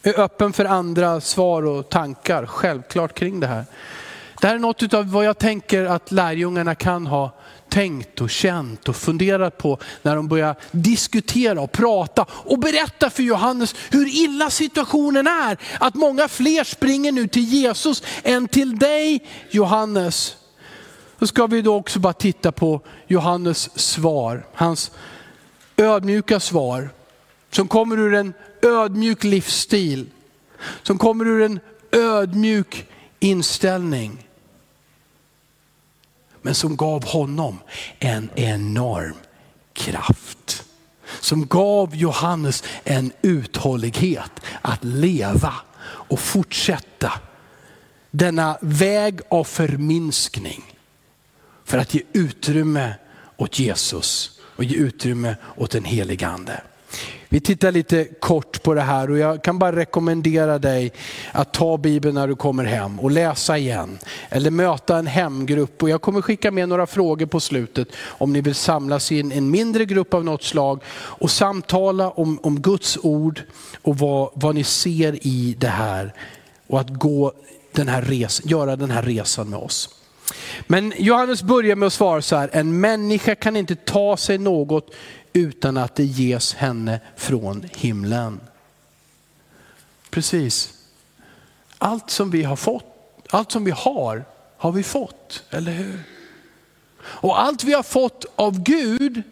är 0.02 0.20
öppen 0.20 0.52
för 0.52 0.64
andra 0.64 1.20
svar 1.20 1.62
och 1.62 1.88
tankar, 1.88 2.46
självklart 2.46 3.14
kring 3.14 3.40
det 3.40 3.46
här. 3.46 3.64
Det 4.40 4.46
här 4.46 4.54
är 4.54 4.58
något 4.58 4.94
av 4.94 5.10
vad 5.10 5.24
jag 5.24 5.38
tänker 5.38 5.84
att 5.84 6.12
lärjungarna 6.12 6.74
kan 6.74 7.06
ha 7.06 7.30
tänkt 7.70 8.20
och 8.20 8.30
känt 8.30 8.88
och 8.88 8.96
funderat 8.96 9.58
på 9.58 9.78
när 10.02 10.16
de 10.16 10.28
börjar 10.28 10.56
diskutera 10.70 11.60
och 11.60 11.72
prata 11.72 12.26
och 12.30 12.58
berätta 12.58 13.10
för 13.10 13.22
Johannes 13.22 13.74
hur 13.90 14.06
illa 14.24 14.50
situationen 14.50 15.26
är. 15.26 15.58
Att 15.80 15.94
många 15.94 16.28
fler 16.28 16.64
springer 16.64 17.12
nu 17.12 17.28
till 17.28 17.44
Jesus 17.44 18.02
än 18.22 18.48
till 18.48 18.78
dig 18.78 19.26
Johannes. 19.50 20.36
Då 21.18 21.26
ska 21.26 21.46
vi 21.46 21.62
då 21.62 21.74
också 21.74 21.98
bara 21.98 22.12
titta 22.12 22.52
på 22.52 22.80
Johannes 23.06 23.78
svar, 23.78 24.46
hans 24.54 24.90
ödmjuka 25.76 26.40
svar 26.40 26.90
som 27.50 27.68
kommer 27.68 27.98
ur 27.98 28.14
en 28.14 28.34
ödmjuk 28.62 29.24
livsstil, 29.24 30.06
som 30.82 30.98
kommer 30.98 31.26
ur 31.26 31.42
en 31.42 31.60
ödmjuk 31.92 32.86
inställning 33.20 34.29
men 36.42 36.54
som 36.54 36.76
gav 36.76 37.04
honom 37.04 37.58
en 37.98 38.30
enorm 38.34 39.16
kraft. 39.72 40.64
Som 41.20 41.46
gav 41.46 41.96
Johannes 41.96 42.64
en 42.84 43.12
uthållighet 43.22 44.30
att 44.62 44.84
leva 44.84 45.54
och 45.82 46.20
fortsätta 46.20 47.12
denna 48.10 48.58
väg 48.60 49.20
av 49.28 49.44
förminskning 49.44 50.62
för 51.64 51.78
att 51.78 51.94
ge 51.94 52.02
utrymme 52.12 52.94
åt 53.36 53.58
Jesus 53.58 54.40
och 54.56 54.64
ge 54.64 54.76
utrymme 54.76 55.36
åt 55.56 55.70
den 55.70 55.84
helige 55.84 56.26
ande. 56.26 56.62
Vi 57.28 57.40
tittar 57.40 57.72
lite 57.72 58.04
kort 58.20 58.62
på 58.62 58.74
det 58.74 58.80
här 58.80 59.10
och 59.10 59.18
jag 59.18 59.42
kan 59.42 59.58
bara 59.58 59.76
rekommendera 59.76 60.58
dig 60.58 60.92
att 61.32 61.52
ta 61.52 61.78
Bibeln 61.78 62.14
när 62.14 62.28
du 62.28 62.36
kommer 62.36 62.64
hem 62.64 63.00
och 63.00 63.10
läsa 63.10 63.58
igen. 63.58 63.98
Eller 64.28 64.50
möta 64.50 64.98
en 64.98 65.06
hemgrupp. 65.06 65.82
Och 65.82 65.90
jag 65.90 66.02
kommer 66.02 66.22
skicka 66.22 66.50
med 66.50 66.68
några 66.68 66.86
frågor 66.86 67.26
på 67.26 67.40
slutet 67.40 67.88
om 67.96 68.32
ni 68.32 68.40
vill 68.40 68.54
samlas 68.54 69.12
i 69.12 69.20
en, 69.20 69.50
mindre 69.50 69.84
grupp 69.84 70.14
av 70.14 70.24
något 70.24 70.42
slag 70.42 70.82
och 70.92 71.30
samtala 71.30 72.10
om, 72.10 72.38
om 72.42 72.60
Guds 72.60 72.98
ord 73.02 73.42
och 73.82 73.98
vad, 73.98 74.30
vad 74.34 74.54
ni 74.54 74.64
ser 74.64 75.26
i 75.26 75.56
det 75.58 75.68
här. 75.68 76.14
Och 76.66 76.80
att 76.80 76.90
gå 76.90 77.32
den 77.72 77.88
här 77.88 78.02
res, 78.02 78.40
göra 78.44 78.76
den 78.76 78.90
här 78.90 79.02
resan 79.02 79.50
med 79.50 79.58
oss. 79.58 79.88
Men 80.66 80.92
Johannes 80.96 81.42
börjar 81.42 81.76
med 81.76 81.86
att 81.86 81.92
svara 81.92 82.22
så 82.22 82.36
här, 82.36 82.50
en 82.52 82.80
människa 82.80 83.34
kan 83.34 83.56
inte 83.56 83.74
ta 83.74 84.16
sig 84.16 84.38
något 84.38 84.90
utan 85.32 85.76
att 85.76 85.94
det 85.94 86.04
ges 86.04 86.54
henne 86.54 87.00
från 87.16 87.64
himlen. 87.72 88.40
Precis. 90.10 90.72
Allt 91.78 92.10
som 92.10 92.30
vi 92.30 92.42
har 92.42 92.56
fått, 92.56 92.84
allt 93.30 93.52
som 93.52 93.64
vi 93.64 93.70
har, 93.70 94.24
har 94.56 94.72
vi 94.72 94.82
fått, 94.82 95.42
eller 95.50 95.72
hur? 95.72 96.02
Och 97.02 97.42
allt 97.42 97.64
vi 97.64 97.72
har 97.72 97.82
fått 97.82 98.24
av 98.36 98.62
Gud 98.62 99.22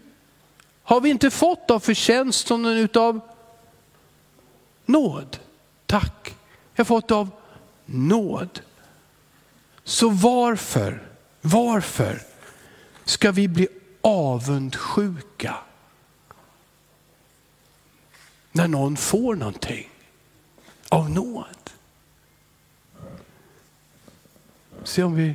har 0.82 1.00
vi 1.00 1.10
inte 1.10 1.30
fått 1.30 1.70
av 1.70 1.80
förtjänst 1.80 2.50
utan 2.50 3.02
av 3.04 3.20
nåd. 4.86 5.38
Tack, 5.86 6.34
jag 6.74 6.84
har 6.84 6.84
fått 6.84 7.10
av 7.10 7.30
nåd. 7.86 8.60
Så 9.84 10.08
varför, 10.08 11.02
varför 11.40 12.22
ska 13.04 13.32
vi 13.32 13.48
bli 13.48 13.68
avundsjuka 14.00 15.54
när 18.58 18.68
någon 18.68 18.96
får 18.96 19.34
någonting 19.34 19.88
av 20.88 21.10
nåd. 21.10 21.44
Se 24.84 25.02
om 25.02 25.14
vi, 25.14 25.34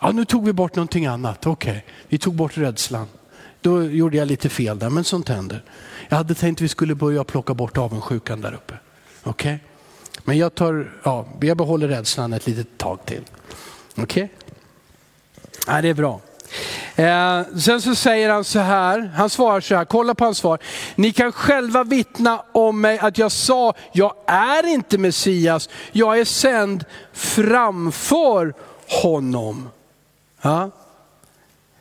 ja 0.00 0.12
nu 0.12 0.24
tog 0.24 0.44
vi 0.44 0.52
bort 0.52 0.76
någonting 0.76 1.06
annat, 1.06 1.46
okej, 1.46 1.70
okay. 1.70 1.82
vi 2.08 2.18
tog 2.18 2.34
bort 2.34 2.58
rädslan. 2.58 3.06
Då 3.60 3.82
gjorde 3.84 4.16
jag 4.16 4.28
lite 4.28 4.48
fel 4.48 4.78
där, 4.78 4.90
men 4.90 5.04
sånt 5.04 5.28
händer. 5.28 5.64
Jag 6.08 6.16
hade 6.16 6.34
tänkt 6.34 6.58
att 6.58 6.62
vi 6.62 6.68
skulle 6.68 6.94
börja 6.94 7.24
plocka 7.24 7.54
bort 7.54 7.78
avundsjukan 7.78 8.40
där 8.40 8.54
uppe. 8.54 8.74
Okej? 9.22 9.54
Okay? 9.54 9.58
Men 10.24 10.38
jag 10.38 10.54
tar, 10.54 10.92
ja, 11.02 11.26
jag 11.40 11.56
behåller 11.56 11.88
rädslan 11.88 12.32
ett 12.32 12.46
litet 12.46 12.78
tag 12.78 13.06
till. 13.06 13.22
Okej? 13.96 14.02
Okay? 14.02 14.28
Ja, 15.66 15.82
det 15.82 15.88
är 15.88 15.94
bra. 15.94 16.20
Eh, 16.96 17.42
sen 17.58 17.82
så 17.82 17.94
säger 17.94 18.30
han 18.30 18.44
så 18.44 18.58
här, 18.58 19.12
han 19.16 19.30
svarar 19.30 19.60
så 19.60 19.76
här, 19.76 19.84
kolla 19.84 20.14
på 20.14 20.24
hans 20.24 20.38
svar. 20.38 20.58
Ni 20.94 21.12
kan 21.12 21.32
själva 21.32 21.84
vittna 21.84 22.44
om 22.52 22.80
mig 22.80 22.98
att 22.98 23.18
jag 23.18 23.32
sa, 23.32 23.74
jag 23.92 24.14
är 24.26 24.66
inte 24.66 24.98
Messias, 24.98 25.68
jag 25.92 26.18
är 26.18 26.24
sänd 26.24 26.84
framför 27.12 28.54
honom. 29.02 29.68
Ja? 30.42 30.70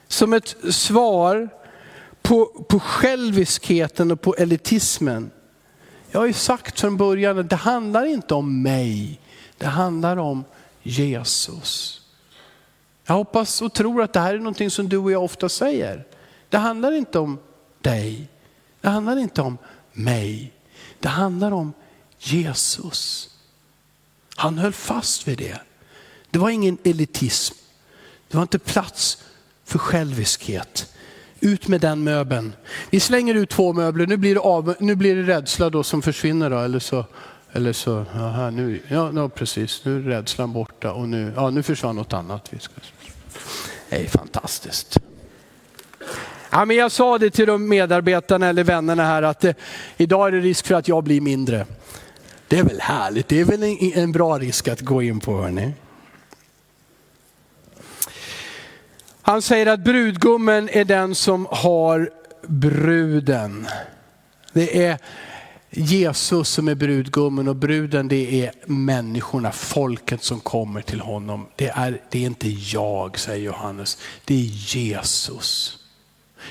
Som 0.07 0.33
ett 0.33 0.55
svar 0.69 1.49
på, 2.21 2.45
på 2.45 2.79
själviskheten 2.79 4.11
och 4.11 4.21
på 4.21 4.35
elitismen. 4.35 5.31
Jag 6.11 6.19
har 6.19 6.27
ju 6.27 6.33
sagt 6.33 6.79
från 6.79 6.97
början 6.97 7.39
att 7.39 7.49
det 7.49 7.55
handlar 7.55 8.05
inte 8.05 8.33
om 8.33 8.61
mig, 8.61 9.19
det 9.57 9.65
handlar 9.65 10.17
om 10.17 10.43
Jesus. 10.83 12.00
Jag 13.05 13.13
hoppas 13.13 13.61
och 13.61 13.73
tror 13.73 14.01
att 14.01 14.13
det 14.13 14.19
här 14.19 14.33
är 14.33 14.37
någonting 14.37 14.69
som 14.69 14.89
du 14.89 14.97
och 14.97 15.11
jag 15.11 15.23
ofta 15.23 15.49
säger. 15.49 16.05
Det 16.49 16.57
handlar 16.57 16.91
inte 16.91 17.19
om 17.19 17.39
dig. 17.81 18.29
Det 18.81 18.89
handlar 18.89 19.17
inte 19.17 19.41
om 19.41 19.57
mig. 19.93 20.53
Det 20.99 21.07
handlar 21.07 21.51
om 21.51 21.73
Jesus. 22.19 23.29
Han 24.35 24.57
höll 24.57 24.73
fast 24.73 25.27
vid 25.27 25.37
det. 25.37 25.59
Det 26.29 26.39
var 26.39 26.49
ingen 26.49 26.77
elitism. 26.83 27.55
Det 28.27 28.37
var 28.37 28.41
inte 28.41 28.59
plats 28.59 29.23
för 29.65 29.79
själviskhet. 29.79 30.93
Ut 31.39 31.67
med 31.67 31.81
den 31.81 32.03
möbeln. 32.03 32.55
Vi 32.89 32.99
slänger 32.99 33.35
ut 33.35 33.49
två 33.49 33.73
möbler, 33.73 34.07
nu 34.07 34.17
blir 34.17 34.35
det, 34.35 34.41
av, 34.41 34.75
nu 34.79 34.95
blir 34.95 35.15
det 35.15 35.23
rädsla 35.23 35.69
då 35.69 35.83
som 35.83 36.01
försvinner. 36.01 36.49
Då, 36.49 36.59
eller 36.59 36.79
så, 36.79 37.05
eller 37.53 37.73
så 37.73 38.05
aha, 38.15 38.49
nu, 38.49 38.81
ja, 38.87 39.11
no, 39.11 39.29
precis, 39.29 39.85
nu 39.85 39.97
är 39.97 40.01
rädslan 40.01 40.53
borta 40.53 40.91
och 40.91 41.09
nu, 41.09 41.33
ja, 41.35 41.49
nu 41.49 41.63
försvann 41.63 41.95
något 41.95 42.13
annat. 42.13 42.51
Det 43.89 43.95
är 43.95 44.07
fantastiskt. 44.07 44.97
Ja, 46.49 46.65
men 46.65 46.75
jag 46.75 46.91
sa 46.91 47.17
det 47.17 47.29
till 47.29 47.47
de 47.47 47.69
medarbetarna 47.69 48.47
eller 48.47 48.63
vännerna 48.63 49.05
här 49.05 49.23
att 49.23 49.43
eh, 49.43 49.53
idag 49.97 50.27
är 50.27 50.31
det 50.31 50.39
risk 50.39 50.67
för 50.67 50.75
att 50.75 50.87
jag 50.87 51.03
blir 51.03 51.21
mindre. 51.21 51.65
Det 52.47 52.59
är 52.59 52.63
väl 52.63 52.81
härligt, 52.81 53.27
det 53.27 53.39
är 53.39 53.45
väl 53.45 53.63
en, 53.63 53.77
en 53.93 54.11
bra 54.11 54.39
risk 54.39 54.67
att 54.67 54.81
gå 54.81 55.01
in 55.01 55.19
på 55.19 55.41
hörni. 55.41 55.73
Han 59.21 59.41
säger 59.41 59.65
att 59.65 59.79
brudgummen 59.79 60.69
är 60.69 60.85
den 60.85 61.15
som 61.15 61.47
har 61.51 62.09
bruden. 62.47 63.67
Det 64.53 64.85
är 64.85 64.97
Jesus 65.73 66.49
som 66.49 66.67
är 66.67 66.75
brudgummen 66.75 67.47
och 67.47 67.55
bruden 67.55 68.07
det 68.07 68.45
är 68.45 68.51
människorna, 68.65 69.51
folket 69.51 70.23
som 70.23 70.39
kommer 70.39 70.81
till 70.81 70.99
honom. 70.99 71.47
Det 71.55 71.67
är, 71.67 72.01
det 72.09 72.19
är 72.19 72.25
inte 72.25 72.49
jag, 72.49 73.19
säger 73.19 73.45
Johannes, 73.45 73.97
det 74.25 74.33
är 74.33 74.75
Jesus. 74.75 75.77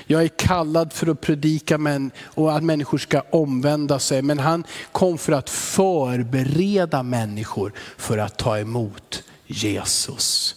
Jag 0.07 0.23
är 0.23 0.27
kallad 0.27 0.93
för 0.93 1.07
att 1.07 1.21
predika 1.21 1.77
män, 1.77 2.11
och 2.19 2.55
att 2.55 2.63
människor 2.63 2.97
ska 2.97 3.21
omvända 3.29 3.99
sig, 3.99 4.21
men 4.21 4.39
han 4.39 4.63
kom 4.91 5.17
för 5.17 5.33
att 5.33 5.49
förbereda 5.49 7.03
människor 7.03 7.73
för 7.97 8.17
att 8.17 8.37
ta 8.37 8.59
emot 8.59 9.23
Jesus. 9.45 10.55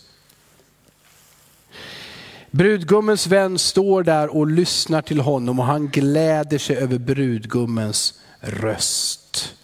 Brudgummens 2.50 3.26
vän 3.26 3.58
står 3.58 4.02
där 4.02 4.36
och 4.36 4.46
lyssnar 4.46 5.02
till 5.02 5.20
honom 5.20 5.58
och 5.58 5.66
han 5.66 5.88
gläder 5.88 6.58
sig 6.58 6.76
över 6.76 6.98
brudgummens 6.98 8.14
röst. 8.46 9.54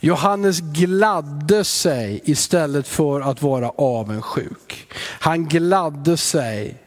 Johannes 0.00 0.60
gladde 0.60 1.64
sig 1.64 2.20
istället 2.24 2.88
för 2.88 3.20
att 3.20 3.42
vara 3.42 3.70
avundsjuk. 3.70 4.92
Han 4.98 5.48
gladde 5.48 6.16
sig 6.16 6.82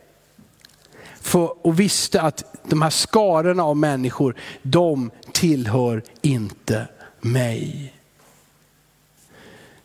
för, 1.21 1.65
och 1.67 1.79
visste 1.79 2.21
att 2.21 2.43
de 2.63 2.81
här 2.81 2.89
skarorna 2.89 3.63
av 3.63 3.77
människor, 3.77 4.35
de 4.61 5.11
tillhör 5.31 6.03
inte 6.21 6.87
mig. 7.21 7.93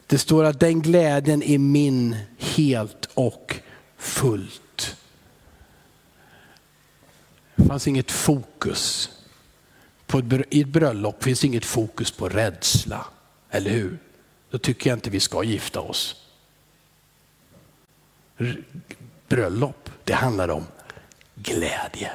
Det 0.06 0.18
står 0.18 0.44
att 0.44 0.60
den 0.60 0.82
glädjen 0.82 1.42
är 1.42 1.58
min 1.58 2.16
helt 2.38 3.08
och 3.14 3.56
fullt. 3.96 4.96
Det 7.56 7.64
fanns 7.64 7.88
inget 7.88 8.10
fokus. 8.10 9.10
På 10.10 10.18
ett, 10.18 10.24
I 10.50 10.60
ett 10.60 10.68
bröllop 10.68 11.22
finns 11.22 11.44
inget 11.44 11.64
fokus 11.64 12.10
på 12.10 12.28
rädsla, 12.28 13.06
eller 13.50 13.70
hur? 13.70 13.98
Då 14.50 14.58
tycker 14.58 14.90
jag 14.90 14.96
inte 14.96 15.10
vi 15.10 15.20
ska 15.20 15.42
gifta 15.42 15.80
oss. 15.80 16.26
Bröllop, 19.28 19.90
det 20.04 20.12
handlar 20.12 20.48
om 20.48 20.66
glädje. 21.34 22.12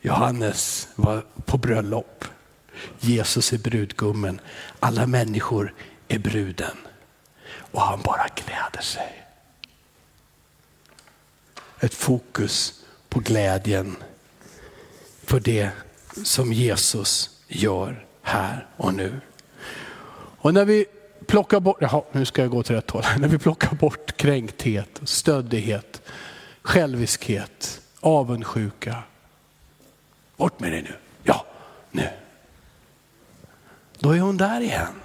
Johannes 0.00 0.88
var 0.94 1.24
på 1.44 1.58
bröllop. 1.58 2.24
Jesus 2.98 3.52
är 3.52 3.58
brudgummen. 3.58 4.40
Alla 4.80 5.06
människor 5.06 5.74
är 6.08 6.18
bruden. 6.18 6.76
Och 7.56 7.80
han 7.80 8.00
bara 8.02 8.26
gläder 8.34 8.82
sig. 8.82 9.26
Ett 11.80 11.94
fokus 11.94 12.84
på 13.08 13.20
glädjen 13.20 13.96
för 15.30 15.40
det 15.40 15.70
som 16.24 16.52
Jesus 16.52 17.30
gör 17.48 18.06
här 18.22 18.66
och 18.76 18.94
nu. 18.94 19.20
Och 20.12 20.54
när 20.54 20.64
vi 20.64 20.86
plockar 21.26 21.60
bort, 21.60 21.76
jaha, 21.80 22.02
nu 22.12 22.24
ska 22.24 22.42
jag 22.42 22.50
gå 22.50 22.62
till 22.62 22.74
rätt 22.74 22.90
håll. 22.90 23.04
När 23.18 23.28
vi 23.28 23.38
plockar 23.38 23.74
bort 23.74 24.16
kränkthet, 24.16 25.00
stöddighet, 25.04 26.02
själviskhet, 26.62 27.80
avundsjuka. 28.00 29.02
Bort 30.36 30.60
med 30.60 30.72
det 30.72 30.82
nu. 30.82 30.94
Ja, 31.22 31.46
nu. 31.90 32.08
Då 33.98 34.10
är 34.10 34.20
hon 34.20 34.36
där 34.36 34.60
igen. 34.60 35.00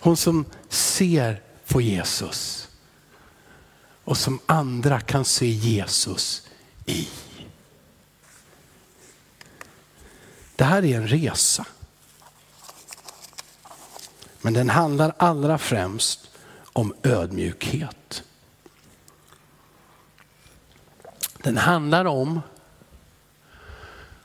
Hon 0.00 0.16
som 0.16 0.44
ser 0.68 1.42
på 1.66 1.80
Jesus 1.80 2.68
och 4.04 4.16
som 4.16 4.38
andra 4.46 5.00
kan 5.00 5.24
se 5.24 5.46
Jesus 5.46 6.48
i. 6.86 7.08
Det 10.58 10.64
här 10.64 10.84
är 10.84 10.96
en 10.96 11.08
resa. 11.08 11.66
Men 14.40 14.52
den 14.52 14.70
handlar 14.70 15.14
allra 15.16 15.58
främst 15.58 16.30
om 16.72 16.94
ödmjukhet. 17.02 18.22
Den 21.42 21.56
handlar 21.56 22.04
om 22.04 22.40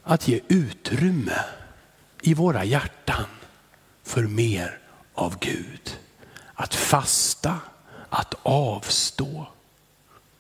att 0.04 0.28
ge 0.28 0.42
utrymme 0.48 1.40
i 2.22 2.34
våra 2.34 2.64
hjärtan 2.64 3.26
för 4.04 4.24
mer 4.24 4.80
av 5.14 5.40
Gud. 5.40 5.98
Att 6.54 6.76
fasta, 6.76 7.60
att 8.10 8.36
avstå. 8.44 9.48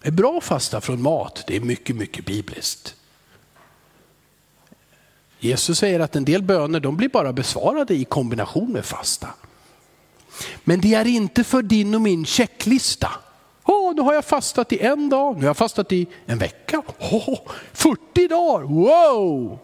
Det 0.01 0.07
är 0.07 0.11
bra 0.11 0.37
att 0.37 0.43
fasta 0.43 0.81
från 0.81 1.01
mat, 1.01 1.43
det 1.47 1.55
är 1.55 1.61
mycket, 1.61 1.95
mycket 1.95 2.25
bibliskt. 2.25 2.95
Jesus 5.43 5.79
säger 5.79 5.99
att 5.99 6.15
en 6.15 6.25
del 6.25 6.43
böner 6.43 6.79
de 6.79 6.97
blir 6.97 7.09
bara 7.09 7.33
besvarade 7.33 7.93
i 7.93 8.05
kombination 8.05 8.71
med 8.71 8.85
fasta. 8.85 9.27
Men 10.63 10.81
det 10.81 10.93
är 10.93 11.07
inte 11.07 11.43
för 11.43 11.61
din 11.61 11.95
och 11.95 12.01
min 12.01 12.25
checklista. 12.25 13.11
Oh, 13.63 13.95
nu 13.95 14.01
har 14.01 14.13
jag 14.13 14.25
fastat 14.25 14.73
i 14.73 14.79
en 14.79 15.09
dag, 15.09 15.35
nu 15.35 15.41
har 15.41 15.47
jag 15.47 15.57
fastat 15.57 15.91
i 15.91 16.07
en 16.25 16.37
vecka. 16.37 16.83
Oh, 16.99 17.39
40 17.73 18.27
dagar, 18.27 18.63
wow! 18.63 19.59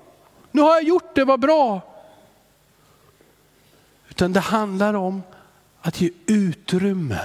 Nu 0.52 0.62
har 0.62 0.74
jag 0.74 0.84
gjort 0.84 1.16
det, 1.16 1.26
vad 1.26 1.40
bra. 1.40 1.82
Utan 4.10 4.34
det 4.34 4.40
handlar 4.40 4.94
om 4.94 5.24
att 5.82 6.02
ge 6.02 6.10
utrymme, 6.26 7.20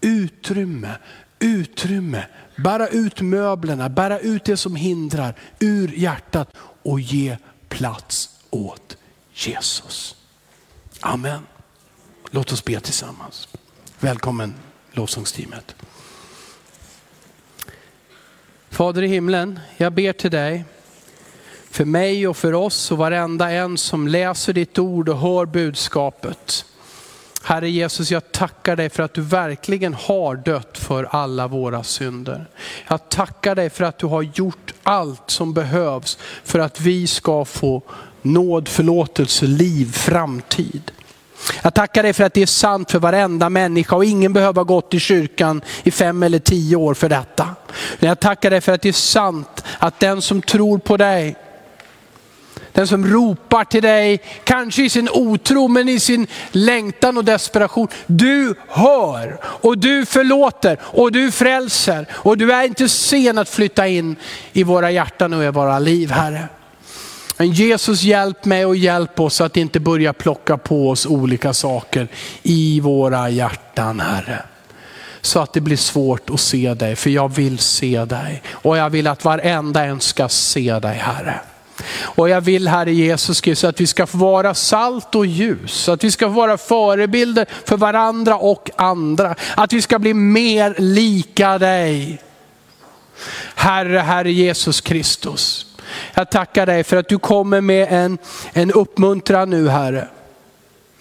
utrymme, 0.00 0.92
utrymme. 1.38 2.26
Bära 2.56 2.88
ut 2.88 3.20
möblerna, 3.20 3.88
bära 3.88 4.18
ut 4.18 4.44
det 4.44 4.56
som 4.56 4.76
hindrar 4.76 5.34
ur 5.58 5.88
hjärtat 5.88 6.56
och 6.82 7.00
ge 7.00 7.36
plats 7.68 8.30
åt 8.50 8.96
Jesus. 9.34 10.16
Amen. 11.00 11.46
Låt 12.30 12.52
oss 12.52 12.64
be 12.64 12.80
tillsammans. 12.80 13.48
Välkommen 14.00 14.54
lovsångsteamet. 14.92 15.74
Fader 18.70 19.02
i 19.02 19.06
himlen, 19.06 19.60
jag 19.76 19.92
ber 19.92 20.12
till 20.12 20.30
dig 20.30 20.64
för 21.70 21.84
mig 21.84 22.28
och 22.28 22.36
för 22.36 22.54
oss 22.54 22.92
och 22.92 22.98
varenda 22.98 23.50
en 23.50 23.78
som 23.78 24.08
läser 24.08 24.52
ditt 24.52 24.78
ord 24.78 25.08
och 25.08 25.18
hör 25.18 25.46
budskapet. 25.46 26.64
Herre 27.48 27.70
Jesus, 27.70 28.10
jag 28.10 28.32
tackar 28.32 28.76
dig 28.76 28.90
för 28.90 29.02
att 29.02 29.14
du 29.14 29.20
verkligen 29.20 29.94
har 29.94 30.36
dött 30.36 30.78
för 30.78 31.04
alla 31.04 31.48
våra 31.48 31.82
synder. 31.82 32.46
Jag 32.88 33.08
tackar 33.08 33.54
dig 33.54 33.70
för 33.70 33.84
att 33.84 33.98
du 33.98 34.06
har 34.06 34.22
gjort 34.22 34.74
allt 34.82 35.30
som 35.30 35.54
behövs 35.54 36.18
för 36.44 36.58
att 36.58 36.80
vi 36.80 37.06
ska 37.06 37.44
få 37.44 37.82
nåd, 38.22 38.68
förlåtelse, 38.68 39.46
liv, 39.46 39.92
framtid. 39.92 40.92
Jag 41.62 41.74
tackar 41.74 42.02
dig 42.02 42.12
för 42.12 42.24
att 42.24 42.34
det 42.34 42.42
är 42.42 42.46
sant 42.46 42.90
för 42.90 42.98
varenda 42.98 43.50
människa 43.50 43.96
och 43.96 44.04
ingen 44.04 44.32
behöver 44.32 44.56
ha 44.56 44.64
gått 44.64 44.94
i 44.94 45.00
kyrkan 45.00 45.60
i 45.82 45.90
fem 45.90 46.22
eller 46.22 46.38
tio 46.38 46.76
år 46.76 46.94
för 46.94 47.08
detta. 47.08 47.54
Jag 47.98 48.20
tackar 48.20 48.50
dig 48.50 48.60
för 48.60 48.72
att 48.72 48.82
det 48.82 48.88
är 48.88 48.92
sant 48.92 49.64
att 49.78 50.00
den 50.00 50.22
som 50.22 50.42
tror 50.42 50.78
på 50.78 50.96
dig 50.96 51.36
den 52.76 52.86
som 52.86 53.06
ropar 53.06 53.64
till 53.64 53.82
dig, 53.82 54.20
kanske 54.44 54.84
i 54.84 54.90
sin 54.90 55.08
otro 55.12 55.68
men 55.68 55.88
i 55.88 56.00
sin 56.00 56.26
längtan 56.50 57.16
och 57.16 57.24
desperation. 57.24 57.88
Du 58.06 58.54
hör 58.68 59.38
och 59.42 59.78
du 59.78 60.06
förlåter 60.06 60.78
och 60.82 61.12
du 61.12 61.30
frälser 61.30 62.06
och 62.12 62.38
du 62.38 62.52
är 62.52 62.64
inte 62.64 62.88
sen 62.88 63.38
att 63.38 63.48
flytta 63.48 63.88
in 63.88 64.16
i 64.52 64.62
våra 64.62 64.90
hjärtan 64.90 65.32
och 65.32 65.44
i 65.44 65.50
våra 65.50 65.78
liv 65.78 66.10
Herre. 66.10 66.48
Men 67.36 67.50
Jesus 67.50 68.02
hjälp 68.02 68.44
mig 68.44 68.66
och 68.66 68.76
hjälp 68.76 69.20
oss 69.20 69.40
att 69.40 69.56
inte 69.56 69.80
börja 69.80 70.12
plocka 70.12 70.56
på 70.56 70.90
oss 70.90 71.06
olika 71.06 71.52
saker 71.52 72.08
i 72.42 72.80
våra 72.80 73.30
hjärtan 73.30 74.00
Herre. 74.00 74.42
Så 75.20 75.40
att 75.40 75.52
det 75.52 75.60
blir 75.60 75.76
svårt 75.76 76.30
att 76.30 76.40
se 76.40 76.74
dig, 76.74 76.96
för 76.96 77.10
jag 77.10 77.34
vill 77.34 77.58
se 77.58 78.04
dig. 78.04 78.42
Och 78.50 78.76
jag 78.76 78.90
vill 78.90 79.06
att 79.06 79.24
varenda 79.24 79.84
en 79.84 80.00
ska 80.00 80.28
se 80.28 80.78
dig 80.78 80.96
Herre. 80.96 81.40
Och 82.00 82.28
jag 82.28 82.40
vill 82.40 82.68
Herre 82.68 82.92
Jesus 82.92 83.40
Kristus 83.40 83.64
att 83.64 83.80
vi 83.80 83.86
ska 83.86 84.06
få 84.06 84.18
vara 84.18 84.54
salt 84.54 85.14
och 85.14 85.26
ljus, 85.26 85.88
att 85.88 86.04
vi 86.04 86.10
ska 86.10 86.26
få 86.26 86.32
vara 86.32 86.58
förebilder 86.58 87.46
för 87.64 87.76
varandra 87.76 88.36
och 88.36 88.70
andra. 88.76 89.34
Att 89.54 89.72
vi 89.72 89.82
ska 89.82 89.98
bli 89.98 90.14
mer 90.14 90.74
lika 90.78 91.58
dig. 91.58 92.22
Herre, 93.54 93.98
Herre 93.98 94.32
Jesus 94.32 94.80
Kristus. 94.80 95.66
Jag 96.14 96.30
tackar 96.30 96.66
dig 96.66 96.84
för 96.84 96.96
att 96.96 97.08
du 97.08 97.18
kommer 97.18 97.60
med 97.60 97.88
en, 97.90 98.18
en 98.52 98.72
uppmuntran 98.72 99.50
nu 99.50 99.68
Herre. 99.68 100.08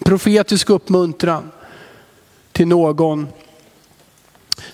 Profetisk 0.06 0.70
uppmuntran 0.70 1.52
till 2.52 2.68
någon 2.68 3.28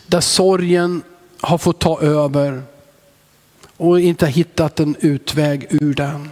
där 0.08 0.22
sorgen 0.22 1.02
har 1.42 1.58
fått 1.58 1.80
ta 1.80 2.02
över 2.02 2.64
och 3.82 4.00
inte 4.00 4.28
hittat 4.28 4.80
en 4.80 4.96
utväg 5.00 5.68
ur 5.70 5.94
den. 5.94 6.30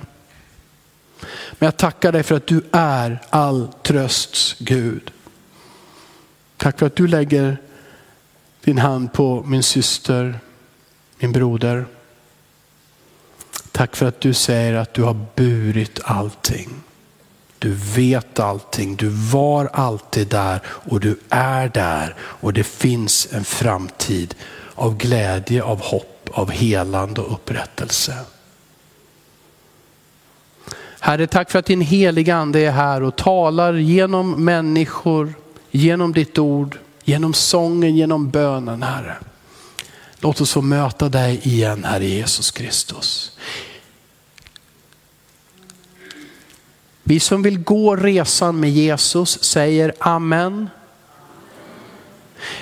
Men 1.52 1.68
jag 1.68 1.78
tackar 1.78 2.12
dig 2.12 2.24
för 2.24 2.36
att 2.36 2.48
du 2.48 2.62
är 2.72 3.20
all 3.30 3.68
trösts 3.84 4.56
Gud. 4.60 5.12
Tack 6.58 6.80
för 6.80 6.86
att 6.86 6.96
du 6.96 7.08
lägger 7.08 7.58
din 8.64 8.78
hand 8.78 9.14
på 9.14 9.44
min 9.44 9.64
syster, 9.64 10.40
min 11.20 11.32
broder. 11.32 11.86
Tack 13.72 13.96
för 13.96 14.06
att 14.06 14.22
du 14.22 14.34
säger 14.34 14.74
att 14.74 14.94
du 14.94 15.04
har 15.04 15.26
burit 15.36 16.00
allting. 16.04 16.70
Du 17.60 17.74
vet 17.74 18.40
allting, 18.40 18.96
du 18.96 19.10
var 19.10 19.70
alltid 19.74 20.28
där 20.28 20.62
och 20.66 21.00
du 21.00 21.20
är 21.30 21.70
där 21.70 22.16
och 22.20 22.54
det 22.54 22.64
finns 22.64 23.28
en 23.32 23.44
framtid 23.44 24.36
av 24.76 24.98
glädje, 24.98 25.64
av 25.64 25.82
hopp 25.82 26.19
av 26.32 26.52
helande 26.52 27.22
och 27.22 27.34
upprättelse. 27.34 28.14
Herre, 31.00 31.28
tack 31.28 31.52
för 31.52 31.60
att 31.60 31.66
din 31.66 31.82
heliga 31.82 32.36
ande 32.36 32.60
är 32.60 32.72
här 32.72 33.04
och 33.04 33.16
talar 33.16 33.74
genom 33.74 34.46
människor, 34.46 35.34
genom 35.72 36.14
ditt 36.14 36.38
ord, 36.38 36.78
genom 37.04 37.34
sången, 37.34 37.96
genom 37.96 38.30
bönen, 38.30 38.84
Herre. 38.84 39.18
Låt 40.20 40.42
oss 40.42 40.52
få 40.52 40.62
möta 40.62 41.10
dig 41.10 41.40
igen, 41.44 41.84
Herre 41.84 42.06
Jesus 42.06 42.52
Kristus. 42.52 43.38
Vi 47.04 47.20
som 47.20 47.42
vill 47.42 47.60
gå 47.60 47.96
resan 47.96 48.60
med 48.60 48.72
Jesus 48.72 49.44
säger 49.44 49.94
amen. 50.00 50.70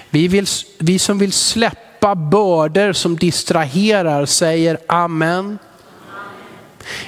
Vi, 0.10 0.28
vill, 0.28 0.48
vi 0.78 1.00
som 1.00 1.18
vill 1.18 1.34
släppa 1.34 1.87
släppa 1.98 2.16
bördor 2.16 2.94
som 2.94 3.16
distraherar 3.16 4.26
säger 4.26 4.78
amen. 4.88 5.60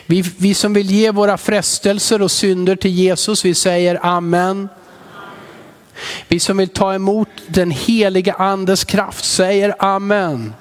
Vi, 0.05 0.21
vi 0.21 0.53
som 0.53 0.73
vill 0.73 0.91
ge 0.91 1.11
våra 1.11 1.37
frestelser 1.37 2.21
och 2.21 2.31
synder 2.31 2.75
till 2.75 2.91
Jesus, 2.91 3.45
vi 3.45 3.55
säger 3.55 4.05
amen. 4.05 4.69
Vi 6.27 6.39
som 6.39 6.57
vill 6.57 6.69
ta 6.69 6.93
emot 6.93 7.29
den 7.47 7.71
heliga 7.71 8.33
andes 8.33 8.83
kraft 8.83 9.25
säger 9.25 9.75
amen. 9.79 10.53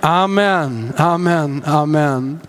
Amen, 0.00 0.92
amen, 0.96 1.62
amen. 1.66 2.40